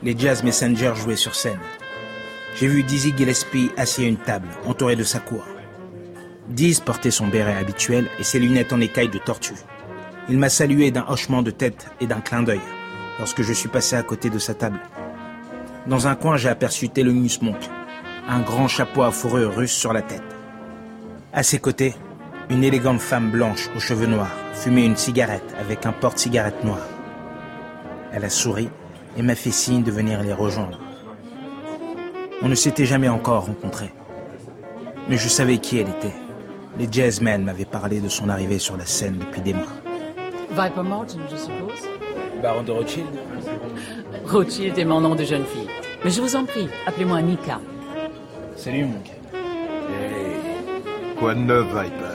Les 0.03 0.19
jazz 0.19 0.43
messengers 0.43 0.95
jouaient 0.97 1.17
sur 1.17 1.35
scène. 1.35 1.59
J'ai 2.57 2.67
vu 2.67 2.83
Dizzy 2.83 3.15
Gillespie 3.17 3.71
assis 3.77 4.05
à 4.05 4.09
une 4.09 4.17
table, 4.17 4.49
entouré 4.67 4.97
de 4.97 5.05
sa 5.05 5.21
cour. 5.21 5.45
Diz 6.49 6.81
portait 6.81 7.13
son 7.13 7.29
béret 7.29 7.55
habituel 7.55 8.09
et 8.19 8.25
ses 8.25 8.41
lunettes 8.41 8.73
en 8.73 8.81
écailles 8.81 9.09
de 9.09 9.19
tortue. 9.19 9.55
Il 10.31 10.39
m'a 10.39 10.49
salué 10.49 10.93
d'un 10.93 11.07
hochement 11.09 11.43
de 11.43 11.51
tête 11.51 11.89
et 12.01 12.07
d'un 12.07 12.21
clin 12.21 12.45
d'œil 12.45 12.61
lorsque 13.19 13.43
je 13.43 13.53
suis 13.53 13.69
passé 13.69 13.97
à 13.97 14.05
côté 14.05 14.31
de 14.31 14.39
sa 14.39 14.55
table. 14.55 14.79
Dans 15.89 16.07
un 16.07 16.15
coin, 16.15 16.37
j'ai 16.37 16.49
aperçu 16.49 16.89
Thelonious 16.89 17.43
Monk, 17.43 17.59
un 18.29 18.39
grand 18.39 18.69
chapeau 18.69 19.03
à 19.03 19.11
fourrure 19.11 19.57
russe 19.57 19.73
sur 19.73 19.93
la 19.93 20.03
tête. 20.03 20.23
À 21.33 21.43
ses 21.43 21.59
côtés, 21.59 21.97
une 22.49 22.63
élégante 22.63 23.01
femme 23.01 23.33
blanche 23.33 23.71
aux 23.75 23.81
cheveux 23.81 24.07
noirs 24.07 24.37
fumait 24.55 24.87
une 24.87 24.95
cigarette 24.95 25.53
avec 25.59 25.85
un 25.85 25.91
porte-cigarette 25.91 26.63
noir. 26.63 26.87
Elle 28.13 28.25
a 28.25 28.31
souri 28.31 28.69
et 29.17 29.23
m'a 29.23 29.35
fait 29.35 29.51
signe 29.51 29.83
de 29.83 29.91
venir 29.91 30.23
les 30.23 30.33
rejoindre. 30.33 30.79
On 32.41 32.49
ne 32.49 32.55
s'était 32.55 32.87
jamais 32.87 33.09
encore 33.09 33.47
rencontrés. 33.47 33.93
Mais 35.09 35.17
je 35.17 35.29
savais 35.29 35.59
qui 35.59 35.79
elle 35.79 35.89
était. 35.89 36.15
Les 36.79 36.87
jazzmen 36.89 37.43
m'avaient 37.43 37.65
parlé 37.65 38.01
de 38.01 38.09
son 38.09 38.29
arrivée 38.29 38.61
sur 38.61 38.77
la 38.77 38.87
scène 38.87 39.19
depuis 39.19 39.41
des 39.41 39.55
mois. 39.55 39.80
Viper 40.51 40.83
Martin, 40.83 41.19
je 41.31 41.37
suppose. 41.37 41.89
Baron 42.43 42.63
de 42.63 42.73
Rothschild 42.73 43.07
Rothschild 44.27 44.79
est 44.79 44.85
mon 44.85 45.01
nom 45.01 45.15
de 45.15 45.25
jeune 45.25 45.45
fille. 45.45 45.69
Mais 46.05 46.11
je 46.11 46.21
vous 46.21 46.35
en 46.37 46.45
prie, 46.45 46.69
appelez-moi 46.87 47.23
Nika. 47.23 47.61
Salut, 48.57 48.85
Monk. 48.85 49.07
Hey. 49.33 51.15
Quoi 51.19 51.35
de 51.35 51.41
neuf, 51.41 51.67
Viper 51.67 52.10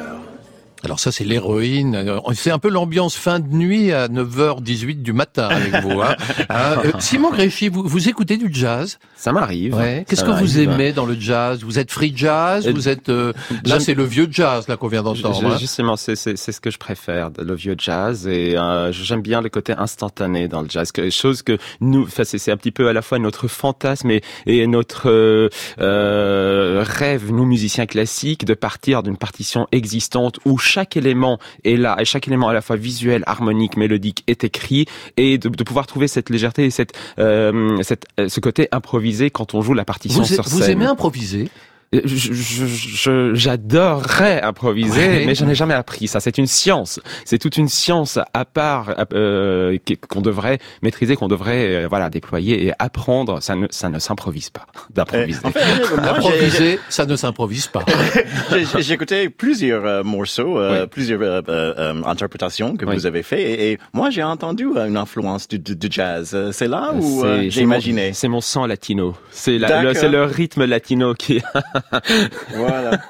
alors 0.85 0.99
ça, 0.99 1.11
c'est 1.11 1.23
l'héroïne. 1.23 2.19
C'est 2.33 2.51
un 2.51 2.59
peu 2.59 2.69
l'ambiance 2.69 3.15
fin 3.15 3.39
de 3.39 3.47
nuit 3.47 3.91
à 3.91 4.07
9h18 4.07 5.01
du 5.01 5.13
matin 5.13 5.47
avec 5.47 5.81
vous. 5.83 6.01
Hein. 6.01 6.15
Hein, 6.49 6.77
euh, 6.85 6.91
Simon 6.99 7.31
Gréchy, 7.31 7.69
vous, 7.69 7.83
vous 7.83 8.07
écoutez 8.07 8.37
du 8.37 8.53
jazz? 8.53 8.99
Ça 9.15 9.31
m'arrive. 9.31 9.75
Qu'est-ce 10.07 10.23
que 10.23 10.31
vous 10.31 10.59
aimez 10.59 10.91
dans 10.93 11.05
le 11.05 11.19
jazz? 11.19 11.63
Vous 11.63 11.79
êtes 11.79 11.91
free 11.91 12.13
jazz? 12.15 12.67
Vous 12.67 12.87
êtes 12.87 13.09
euh, 13.09 13.33
là, 13.65 13.79
c'est 13.79 13.93
le 13.93 14.03
vieux 14.03 14.27
jazz 14.29 14.67
là 14.67 14.77
qu'on 14.77 14.87
vient 14.87 15.03
d'entendre. 15.03 15.43
Hein. 15.45 15.57
Justement, 15.57 15.95
c'est 15.95 16.15
ce 16.15 16.61
que 16.61 16.69
je 16.69 16.77
préfère, 16.77 17.31
le 17.37 17.55
vieux 17.55 17.75
jazz, 17.77 18.27
et 18.27 18.57
euh, 18.57 18.91
j'aime 18.91 19.21
bien 19.21 19.41
le 19.41 19.49
côté 19.49 19.73
instantané 19.73 20.47
dans 20.47 20.61
le 20.61 20.69
jazz, 20.69 20.91
quelque 20.91 21.09
chose 21.09 21.41
que 21.41 21.57
nous, 21.81 22.07
c'est 22.09 22.51
un 22.51 22.57
petit 22.57 22.71
peu 22.71 22.87
à 22.87 22.93
la 22.93 23.01
fois 23.01 23.19
notre 23.19 23.47
fantasme 23.47 24.11
et, 24.11 24.21
et 24.45 24.67
notre 24.67 25.09
euh, 25.79 26.83
rêve, 26.85 27.31
nous 27.31 27.45
musiciens 27.45 27.85
classiques, 27.85 28.45
de 28.45 28.53
partir 28.53 29.03
d'une 29.03 29.17
partition 29.17 29.67
existante 29.71 30.39
où 30.45 30.57
chaque 30.75 30.97
élément 30.97 31.39
est 31.63 31.77
là, 31.77 31.95
et 31.99 32.05
chaque 32.05 32.27
élément 32.27 32.49
à 32.49 32.53
la 32.53 32.61
fois 32.61 32.75
visuel, 32.75 33.23
harmonique, 33.27 33.77
mélodique 33.77 34.23
est 34.27 34.43
écrit, 34.43 34.85
et 35.15 35.37
de, 35.37 35.47
de 35.47 35.63
pouvoir 35.63 35.87
trouver 35.87 36.09
cette 36.09 36.29
légèreté 36.29 36.65
et 36.65 36.69
cette, 36.69 36.93
euh, 37.17 37.81
cette, 37.81 38.05
euh, 38.19 38.27
ce 38.27 38.41
côté 38.41 38.67
improvisé 38.73 39.29
quand 39.29 39.53
on 39.53 39.61
joue 39.61 39.73
la 39.73 39.85
partition 39.85 40.23
vous, 40.23 40.33
sur 40.33 40.45
scène. 40.45 40.59
Vous 40.59 40.69
aimez 40.69 40.85
improviser? 40.85 41.47
J'adorerais 43.33 44.41
improviser, 44.41 45.25
mais 45.25 45.35
je 45.35 45.45
n'ai 45.45 45.55
jamais 45.55 45.73
appris 45.73 46.07
ça. 46.07 46.19
C'est 46.19 46.37
une 46.37 46.47
science. 46.47 46.99
C'est 47.25 47.37
toute 47.37 47.57
une 47.57 47.69
science 47.69 48.19
à 48.33 48.45
part 48.45 49.05
euh, 49.13 49.77
qu'on 50.09 50.21
devrait 50.21 50.59
maîtriser, 50.81 51.15
qu'on 51.15 51.27
devrait 51.27 51.83
euh, 51.83 51.87
voilà 51.87 52.09
déployer 52.09 52.65
et 52.65 52.73
apprendre. 52.79 53.41
Ça 53.41 53.55
ne, 53.55 53.67
ça 53.69 53.89
ne 53.89 53.99
s'improvise 53.99 54.49
pas 54.49 54.65
d'improviser. 54.93 55.39
improviser, 55.97 56.79
ça 56.89 57.05
ne 57.05 57.15
s'improvise 57.15 57.67
pas. 57.67 57.85
J'ai 58.79 58.93
écouté 58.93 59.29
plusieurs 59.29 59.85
euh, 59.85 60.03
morceaux, 60.03 60.59
euh, 60.59 60.87
plusieurs 60.87 61.43
interprétations 62.05 62.75
que 62.75 62.85
vous 62.85 63.05
avez 63.05 63.23
fait, 63.23 63.41
et, 63.41 63.71
et 63.71 63.79
moi 63.93 64.09
j'ai 64.09 64.23
entendu 64.23 64.65
une 64.65 64.97
influence 64.97 65.47
du, 65.47 65.59
du, 65.59 65.75
du 65.75 65.87
jazz. 65.89 66.35
C'est 66.51 66.67
là 66.67 66.93
où 66.93 67.23
j'ai 67.49 67.61
imaginé? 67.61 68.13
C'est 68.13 68.27
mon 68.27 68.41
sang 68.41 68.65
latino. 68.65 69.15
C'est 69.31 69.57
le, 69.57 70.11
le 70.11 70.23
rythme 70.23 70.65
latino 70.65 71.13
qui 71.13 71.41
voilà. 71.75 73.03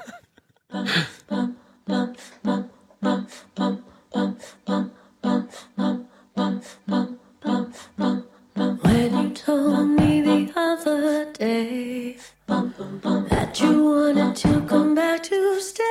When 8.82 9.12
you 9.22 9.30
told 9.34 9.88
me 9.90 10.20
the 10.22 10.52
other 10.56 11.32
day 11.32 12.16
that 12.48 13.60
you 13.60 13.84
wanted 13.84 14.34
to 14.36 14.60
come 14.62 14.94
back 14.96 15.22
to 15.24 15.60
stay 15.60 15.84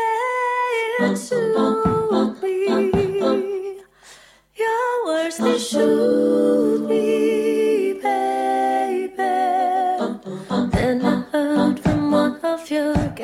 and 1.00 1.18
soothe 1.18 2.42
me, 2.44 3.80
your 4.58 5.06
words 5.06 5.38
they 5.38 5.58
soothe 5.58 6.90
me, 6.90 7.25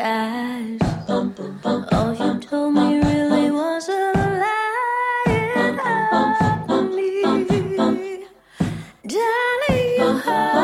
guys. 0.01 0.79
All 1.07 2.13
you 2.15 2.39
told 2.39 2.73
me 2.73 2.99
really 3.01 3.51
was 3.51 3.87
a 3.87 4.11
lie. 4.41 5.25
It 5.27 5.75
me. 6.95 8.25
Darling, 9.05 9.89
you 9.99 10.11
hurt 10.25 10.60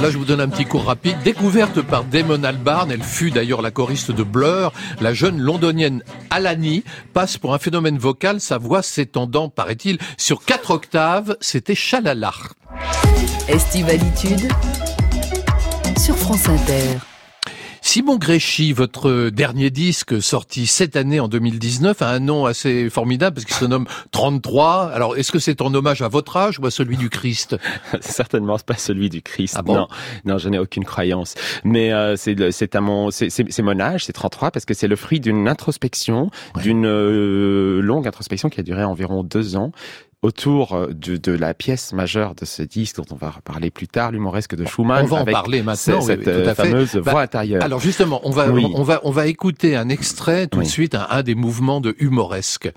là 0.00 0.10
je 0.10 0.16
vous 0.16 0.24
donne 0.24 0.40
un 0.40 0.48
petit 0.48 0.64
cours 0.64 0.84
rapide, 0.84 1.16
découverte 1.24 1.82
par 1.82 2.04
Damon 2.04 2.42
Albarn, 2.42 2.90
elle 2.90 3.02
fut 3.02 3.30
d'ailleurs 3.30 3.60
la 3.60 3.70
choriste 3.70 4.10
de 4.10 4.22
Blur, 4.22 4.72
la 5.00 5.12
jeune 5.12 5.38
londonienne 5.38 6.02
Alani 6.30 6.84
passe 7.12 7.36
pour 7.36 7.52
un 7.52 7.58
phénomène 7.58 7.98
vocal, 7.98 8.40
sa 8.40 8.56
voix 8.56 8.82
s'étendant, 8.82 9.50
paraît-il, 9.50 9.98
sur 10.16 10.44
quatre 10.44 10.70
octaves, 10.70 11.36
c'était 11.40 11.74
Chalala. 11.74 12.32
Estivalitude 13.48 14.50
sur 15.98 16.16
France 16.16 16.48
Inter. 16.48 16.98
Simon 17.92 18.18
Gréchy, 18.18 18.72
votre 18.72 19.30
dernier 19.30 19.70
disque 19.70 20.22
sorti 20.22 20.68
cette 20.68 20.94
année 20.94 21.18
en 21.18 21.26
2019 21.26 22.00
a 22.02 22.10
un 22.10 22.20
nom 22.20 22.46
assez 22.46 22.88
formidable 22.88 23.34
parce 23.34 23.44
qu'il 23.44 23.56
se 23.56 23.64
nomme 23.64 23.88
33. 24.12 24.92
Alors, 24.94 25.16
est-ce 25.16 25.32
que 25.32 25.40
c'est 25.40 25.60
en 25.60 25.74
hommage 25.74 26.00
à 26.00 26.06
votre 26.06 26.36
âge 26.36 26.60
ou 26.60 26.66
à 26.66 26.70
celui 26.70 26.96
du 26.96 27.10
Christ? 27.10 27.56
Certainement 28.00 28.56
pas 28.60 28.76
celui 28.76 29.08
du 29.10 29.22
Christ. 29.22 29.56
Ah 29.58 29.62
bon 29.62 29.74
non, 29.74 29.88
non, 30.24 30.38
je 30.38 30.48
n'ai 30.48 30.60
aucune 30.60 30.84
croyance. 30.84 31.34
Mais 31.64 31.92
euh, 31.92 32.14
c'est 32.14 32.52
c'est 32.52 32.76
à 32.76 32.80
mon 32.80 33.10
c'est 33.10 33.28
c'est- 33.28 33.50
c'est 33.50 33.62
mon 33.62 33.80
âge, 33.80 34.04
c'est 34.04 34.12
33 34.12 34.52
parce 34.52 34.66
que 34.66 34.72
c'est 34.74 34.86
le 34.86 34.94
fruit 34.94 35.18
d'une 35.18 35.48
introspection, 35.48 36.30
d'une 36.62 36.86
euh, 36.86 37.80
longue 37.80 38.06
introspection 38.06 38.50
qui 38.50 38.60
a 38.60 38.62
duré 38.62 38.84
environ 38.84 39.24
deux 39.24 39.56
ans 39.56 39.72
autour 40.22 40.74
euh, 40.74 40.88
de, 40.88 41.16
de 41.16 41.32
la 41.32 41.54
pièce 41.54 41.92
majeure 41.92 42.34
de 42.34 42.44
ce 42.44 42.62
disque 42.62 42.96
dont 42.96 43.06
on 43.10 43.14
va 43.14 43.30
reparler 43.30 43.70
plus 43.70 43.88
tard, 43.88 44.12
l'humoresque 44.12 44.54
de 44.54 44.66
Schumann. 44.66 45.04
On 45.04 45.08
va 45.08 45.16
en 45.16 45.20
avec 45.20 45.32
parler 45.32 45.62
maintenant, 45.62 45.98
oui, 46.00 46.04
cette 46.04 46.18
oui, 46.20 46.24
tout 46.24 46.30
euh, 46.30 46.48
à 46.50 46.54
fait. 46.54 46.64
fameuse 46.70 46.94
Bah, 46.96 47.12
voix 47.12 47.22
intérieure. 47.22 47.62
Alors 47.64 47.80
justement, 47.80 48.20
on 48.24 48.30
va, 48.30 48.50
Oui. 48.50 48.66
on 48.74 48.82
va, 48.82 49.00
on 49.04 49.10
va 49.10 49.26
écouter 49.26 49.76
un 49.76 49.88
extrait 49.88 50.46
tout 50.46 50.60
de 50.60 50.64
suite, 50.64 50.94
un, 50.94 51.06
un 51.10 51.22
des 51.22 51.34
mouvements 51.34 51.80
de 51.80 51.94
humoresque. 51.98 52.70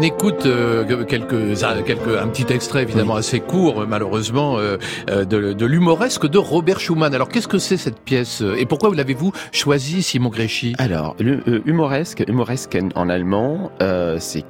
On 0.00 0.02
écoute 0.02 0.46
euh, 0.46 1.04
quelques, 1.04 1.62
un- 1.62 1.82
quelques, 1.82 2.16
un 2.18 2.28
petit 2.28 2.50
extrait 2.50 2.82
évidemment 2.84 3.16
assez 3.16 3.38
court, 3.38 3.82
euh, 3.82 3.86
malheureusement, 3.86 4.56
euh, 4.58 4.78
euh, 5.10 5.26
de, 5.26 5.52
de 5.52 5.66
l'humoresque 5.66 6.26
de 6.26 6.38
Robert 6.38 6.80
Schumann. 6.80 7.14
Alors, 7.14 7.28
qu'est-ce 7.28 7.48
que 7.48 7.58
c'est 7.58 7.76
cette 7.76 8.00
pièce 8.00 8.40
euh, 8.40 8.56
et 8.58 8.64
pourquoi 8.64 8.94
l'avez-vous 8.94 9.32
choisi, 9.52 10.02
Simon 10.02 10.30
Gréchy? 10.30 10.74
Alors, 10.78 11.16
le, 11.20 11.40
euh, 11.48 11.60
humoresque, 11.66 12.24
humoresque 12.26 12.78
en 12.94 13.10
allemand, 13.10 13.70
euh, 13.82 14.16
c'est 14.20 14.44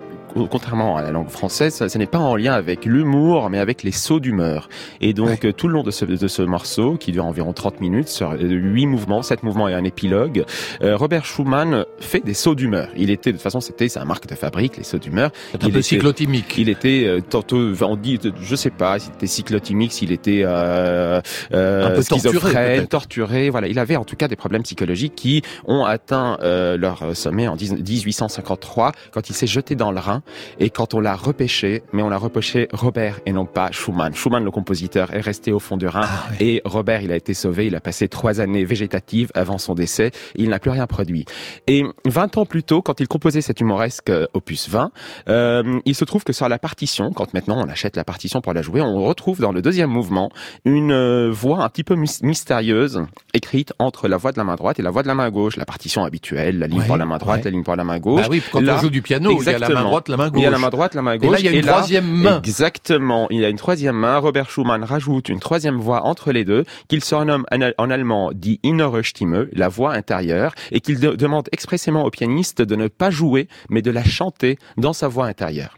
contrairement 0.50 0.96
à 0.96 1.02
la 1.02 1.10
langue 1.10 1.28
française, 1.28 1.74
ça, 1.74 1.88
ça 1.88 1.98
n'est 1.98 2.06
pas 2.06 2.18
en 2.18 2.36
lien 2.36 2.52
avec 2.52 2.84
l'humour, 2.84 3.50
mais 3.50 3.58
avec 3.58 3.82
les 3.82 3.92
sauts 3.92 4.20
d'humeur. 4.20 4.68
Et 5.00 5.12
donc, 5.12 5.44
euh, 5.44 5.52
tout 5.52 5.66
le 5.68 5.74
long 5.74 5.82
de 5.82 5.90
ce, 5.90 6.04
de 6.04 6.28
ce 6.28 6.42
morceau, 6.42 6.96
qui 6.96 7.12
dure 7.12 7.24
environ 7.26 7.52
30 7.52 7.80
minutes, 7.80 8.08
sur 8.08 8.32
euh, 8.32 8.36
huit 8.40 8.86
mouvements, 8.86 9.22
sept 9.22 9.42
mouvements 9.42 9.68
et 9.68 9.74
un 9.74 9.84
épilogue, 9.84 10.44
euh, 10.82 10.96
Robert 10.96 11.24
Schumann 11.24 11.84
fait 12.00 12.24
des 12.24 12.34
sauts 12.34 12.54
d'humeur. 12.54 12.88
Il 12.96 13.10
était, 13.10 13.30
de 13.32 13.36
toute 13.36 13.42
façon, 13.42 13.60
c'était 13.60 13.88
sa 13.88 14.04
marque 14.04 14.26
de 14.26 14.34
fabrique, 14.34 14.76
les 14.76 14.84
sauts 14.84 14.98
d'humeur. 14.98 15.30
C'est 15.52 15.62
un 15.64 15.66
Il 15.66 15.72
peu 15.72 15.78
était- 15.78 15.88
cyclotimique. 15.88 16.56
Il 16.58 16.68
était 16.68 17.04
euh, 17.06 17.20
tantôt, 17.20 17.72
on 17.82 17.96
dit, 17.96 18.18
je 18.40 18.56
sais 18.56 18.70
pas, 18.70 18.98
s'il 18.98 19.12
était 19.14 19.26
cyclotimique, 19.26 19.92
s'il 19.92 20.12
était 20.12 20.42
euh, 20.44 21.20
euh, 21.52 21.86
Un 21.86 21.90
peu 21.90 22.02
torturé, 22.04 22.32
schizophrène, 22.38 22.86
torturé. 22.86 23.50
Voilà, 23.50 23.68
il 23.68 23.78
avait 23.78 23.96
en 23.96 24.04
tout 24.04 24.16
cas 24.16 24.28
des 24.28 24.36
problèmes 24.36 24.62
psychologiques 24.62 25.14
qui 25.14 25.42
ont 25.66 25.84
atteint 25.84 26.38
euh, 26.42 26.76
leur 26.76 27.16
sommet 27.16 27.48
en 27.48 27.56
10 27.56 27.72
1853 27.82 28.92
quand 29.12 29.28
il 29.30 29.34
s'est 29.34 29.46
jeté 29.46 29.74
dans 29.74 29.90
le 29.92 29.98
Rhin 29.98 30.19
et 30.58 30.70
quand 30.70 30.94
on 30.94 31.00
l'a 31.00 31.14
repêché, 31.14 31.82
mais 31.92 32.02
on 32.02 32.08
l'a 32.08 32.16
repêché 32.18 32.68
Robert 32.72 33.20
et 33.26 33.32
non 33.32 33.46
pas 33.46 33.70
Schumann. 33.72 34.14
Schumann, 34.14 34.44
le 34.44 34.50
compositeur, 34.50 35.14
est 35.14 35.20
resté 35.20 35.52
au 35.52 35.58
fond 35.58 35.76
du 35.76 35.86
Rhin 35.86 36.02
Ah, 36.04 36.26
et 36.40 36.62
Robert, 36.64 37.02
il 37.02 37.12
a 37.12 37.16
été 37.16 37.34
sauvé. 37.34 37.66
Il 37.66 37.74
a 37.76 37.80
passé 37.80 38.08
trois 38.08 38.40
années 38.40 38.64
végétatives 38.64 39.30
avant 39.34 39.58
son 39.58 39.74
décès. 39.74 40.10
Il 40.36 40.50
n'a 40.50 40.58
plus 40.58 40.70
rien 40.70 40.86
produit. 40.86 41.24
Et 41.66 41.84
20 42.06 42.36
ans 42.38 42.46
plus 42.46 42.62
tôt, 42.62 42.82
quand 42.82 43.00
il 43.00 43.08
composait 43.08 43.40
cet 43.40 43.60
humoresque 43.60 44.10
euh, 44.10 44.26
opus 44.34 44.68
20, 44.68 44.90
euh, 45.28 45.80
il 45.84 45.94
se 45.94 46.04
trouve 46.04 46.24
que 46.24 46.32
sur 46.32 46.48
la 46.48 46.58
partition, 46.58 47.12
quand 47.12 47.32
maintenant 47.34 47.58
on 47.64 47.68
achète 47.68 47.96
la 47.96 48.04
partition 48.04 48.40
pour 48.40 48.52
la 48.52 48.62
jouer, 48.62 48.80
on 48.80 49.02
retrouve 49.04 49.40
dans 49.40 49.52
le 49.52 49.62
deuxième 49.62 49.90
mouvement 49.90 50.30
une 50.64 50.92
euh, 50.92 51.30
voix 51.30 51.62
un 51.64 51.68
petit 51.68 51.84
peu 51.84 51.94
mys- 51.96 52.24
mystérieuse 52.24 53.02
écrite 53.34 53.72
entre 53.78 54.08
la 54.08 54.16
voix 54.16 54.32
de 54.32 54.38
la 54.38 54.44
main 54.44 54.56
droite 54.56 54.78
et 54.78 54.82
la 54.82 54.90
voix 54.90 55.02
de 55.02 55.08
la 55.08 55.14
main 55.14 55.30
gauche. 55.30 55.56
La 55.56 55.64
partition 55.64 56.04
habituelle, 56.04 56.58
la 56.58 56.66
ligne 56.66 56.80
Ouais, 56.80 56.86
pour 56.86 56.96
la 56.96 57.06
main 57.06 57.18
droite, 57.18 57.38
ouais. 57.38 57.44
la 57.44 57.50
ligne 57.50 57.62
pour 57.62 57.76
la 57.76 57.84
main 57.84 57.98
gauche. 57.98 58.22
Bah 58.22 58.28
oui, 58.30 58.42
quand 58.52 58.60
Là, 58.60 58.76
on 58.76 58.80
joue 58.82 58.90
du 58.90 59.02
piano, 59.02 59.30
il 59.40 59.44
y 59.44 59.48
a 59.54 59.58
la 59.58 59.68
main 59.68 59.82
droite, 59.84 60.08
la 60.10 60.16
main 60.16 60.30
Il 60.34 60.42
y 60.42 60.46
a 60.46 60.50
la 60.50 60.58
main 60.58 60.68
droite, 60.70 60.94
la 60.94 61.02
main 61.02 61.14
Et 61.14 61.18
gauche. 61.18 61.32
là, 61.32 61.38
il 61.40 61.44
y 61.44 61.48
a 61.48 61.52
une 61.52 61.64
troisième 61.64 62.06
main. 62.06 62.42
Exactement. 62.44 63.26
Il 63.30 63.40
y 63.40 63.44
a 63.44 63.48
une 63.48 63.56
troisième 63.56 63.96
main. 63.96 64.18
Robert 64.18 64.50
Schumann 64.50 64.84
rajoute 64.84 65.28
une 65.28 65.40
troisième 65.40 65.76
voix 65.78 66.04
entre 66.06 66.32
les 66.32 66.44
deux, 66.44 66.64
qu'il 66.88 67.02
surnomme 67.02 67.44
en, 67.50 67.70
en 67.78 67.90
allemand 67.90 68.30
die 68.34 68.60
innere 68.62 69.02
Stimme, 69.04 69.46
la 69.52 69.68
voix 69.68 69.92
intérieure, 69.94 70.54
et 70.72 70.80
qu'il 70.80 71.00
de- 71.00 71.14
demande 71.14 71.48
expressément 71.52 72.04
au 72.04 72.10
pianiste 72.10 72.60
de 72.62 72.76
ne 72.76 72.88
pas 72.88 73.10
jouer, 73.10 73.48
mais 73.70 73.82
de 73.82 73.90
la 73.90 74.04
chanter 74.04 74.58
dans 74.76 74.92
sa 74.92 75.08
voix 75.08 75.26
intérieure. 75.26 75.76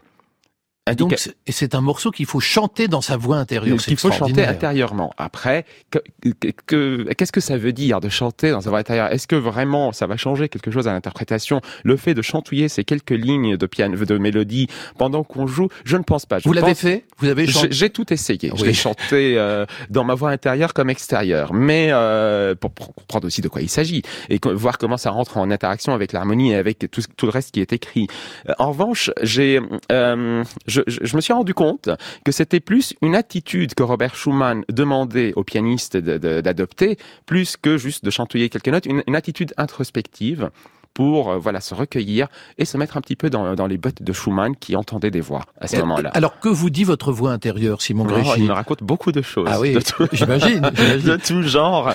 Et 0.91 0.95
donc, 0.95 1.15
c'est- 1.47 1.75
un 1.75 1.81
morceau 1.81 2.11
qu'il 2.11 2.25
faut 2.25 2.41
chanter 2.41 2.89
dans 2.89 2.99
sa 2.99 3.15
voix 3.15 3.37
intérieure. 3.37 3.77
Qu'il 3.77 3.95
faut 3.95 4.11
chanter 4.11 4.45
intérieurement. 4.45 5.13
Après, 5.17 5.65
que- 5.91 5.99
que- 6.41 6.49
que- 6.65 7.13
qu'est-ce 7.13 7.31
que 7.31 7.39
ça 7.39 7.57
veut 7.57 7.71
dire 7.71 8.01
de 8.01 8.09
chanter 8.09 8.51
dans 8.51 8.59
sa 8.59 8.69
voix 8.69 8.79
intérieure? 8.79 9.09
Est-ce 9.11 9.25
que 9.25 9.37
vraiment 9.37 9.93
ça 9.93 10.07
va 10.07 10.17
changer 10.17 10.49
quelque 10.49 10.71
chose 10.71 10.89
à 10.89 10.91
l'interprétation? 10.91 11.61
Le 11.85 11.95
fait 11.95 12.13
de 12.13 12.21
chantouiller 12.21 12.67
ces 12.67 12.83
quelques 12.83 13.11
lignes 13.11 13.55
de 13.55 13.65
piano, 13.65 13.95
de 13.95 14.17
mélodie 14.17 14.67
pendant 14.97 15.23
qu'on 15.23 15.47
joue, 15.47 15.69
je 15.85 15.95
ne 15.95 16.03
pense 16.03 16.25
pas. 16.25 16.39
Je 16.39 16.43
Vous 16.43 16.53
l'avez 16.53 16.75
fait? 16.75 17.05
Vous 17.19 17.29
avez 17.29 17.47
chanté? 17.47 17.69
j'ai 17.71 17.89
tout 17.89 18.11
essayé. 18.11 18.51
Je 18.53 18.61
Oui. 18.61 18.67
l'ai 18.67 18.73
chanté 18.73 19.35
euh, 19.37 19.65
dans 19.89 20.03
ma 20.03 20.15
voix 20.15 20.31
intérieure 20.31 20.73
comme 20.73 20.89
extérieure, 20.89 21.53
mais 21.53 21.89
euh, 21.91 22.55
pour, 22.55 22.73
comprendre 22.73 23.25
aussi 23.27 23.39
de 23.41 23.47
quoi 23.47 23.61
il 23.61 23.69
s'agit 23.69 24.01
et 24.29 24.37
voir 24.43 24.77
comment 24.77 24.97
ça 24.97 25.11
rentre 25.11 25.37
en 25.37 25.49
interaction 25.49 25.93
avec 25.93 26.11
l'harmonie 26.11 26.51
et 26.51 26.55
avec 26.55 26.79
tout, 26.91 27.01
tout 27.15 27.25
le 27.25 27.31
reste 27.31 27.51
qui 27.51 27.61
est 27.61 27.71
écrit. 27.71 28.07
Euh, 28.49 28.53
En 28.59 28.69
revanche, 28.71 29.11
j'ai, 29.21 29.61
euh, 29.91 30.43
je, 30.73 30.81
je, 30.87 30.99
je 31.03 31.15
me 31.15 31.21
suis 31.21 31.33
rendu 31.33 31.53
compte 31.53 31.89
que 32.25 32.31
c'était 32.31 32.59
plus 32.59 32.93
une 33.01 33.15
attitude 33.15 33.73
que 33.75 33.83
Robert 33.83 34.15
Schumann 34.15 34.63
demandait 34.69 35.33
au 35.35 35.43
pianiste 35.43 35.95
de- 35.97 36.17
de- 36.17 36.41
d'adopter, 36.41 36.97
plus 37.25 37.57
que 37.57 37.77
juste 37.77 38.03
de 38.03 38.09
chantouiller 38.09 38.49
quelques 38.49 38.67
notes, 38.69 38.85
une 38.85 39.15
attitude 39.15 39.53
introspective 39.57 40.49
pour 40.93 41.29
euh, 41.31 41.37
voilà 41.37 41.59
se 41.61 41.73
recueillir 41.73 42.27
et 42.57 42.65
se 42.65 42.77
mettre 42.77 42.97
un 42.97 43.01
petit 43.01 43.15
peu 43.15 43.29
dans, 43.29 43.55
dans 43.55 43.67
les 43.67 43.77
bottes 43.77 44.01
de 44.03 44.13
Schumann 44.13 44.55
qui 44.55 44.75
entendait 44.75 45.11
des 45.11 45.21
voix 45.21 45.41
à 45.59 45.67
ce 45.67 45.77
moment-là. 45.77 46.11
Alors, 46.13 46.39
que 46.39 46.49
vous 46.49 46.69
dit 46.69 46.83
votre 46.83 47.11
voix 47.11 47.31
intérieure, 47.31 47.81
Simon 47.81 48.03
Oh, 48.07 48.11
Gréchy 48.11 48.31
il 48.41 48.47
me 48.47 48.53
raconte 48.53 48.83
beaucoup 48.83 49.11
de 49.11 49.21
choses. 49.21 49.47
Ah 49.51 49.59
oui, 49.59 49.77
j'imagine, 50.11 50.61
de 50.61 51.15
tout 51.17 51.41
genre. 51.43 51.93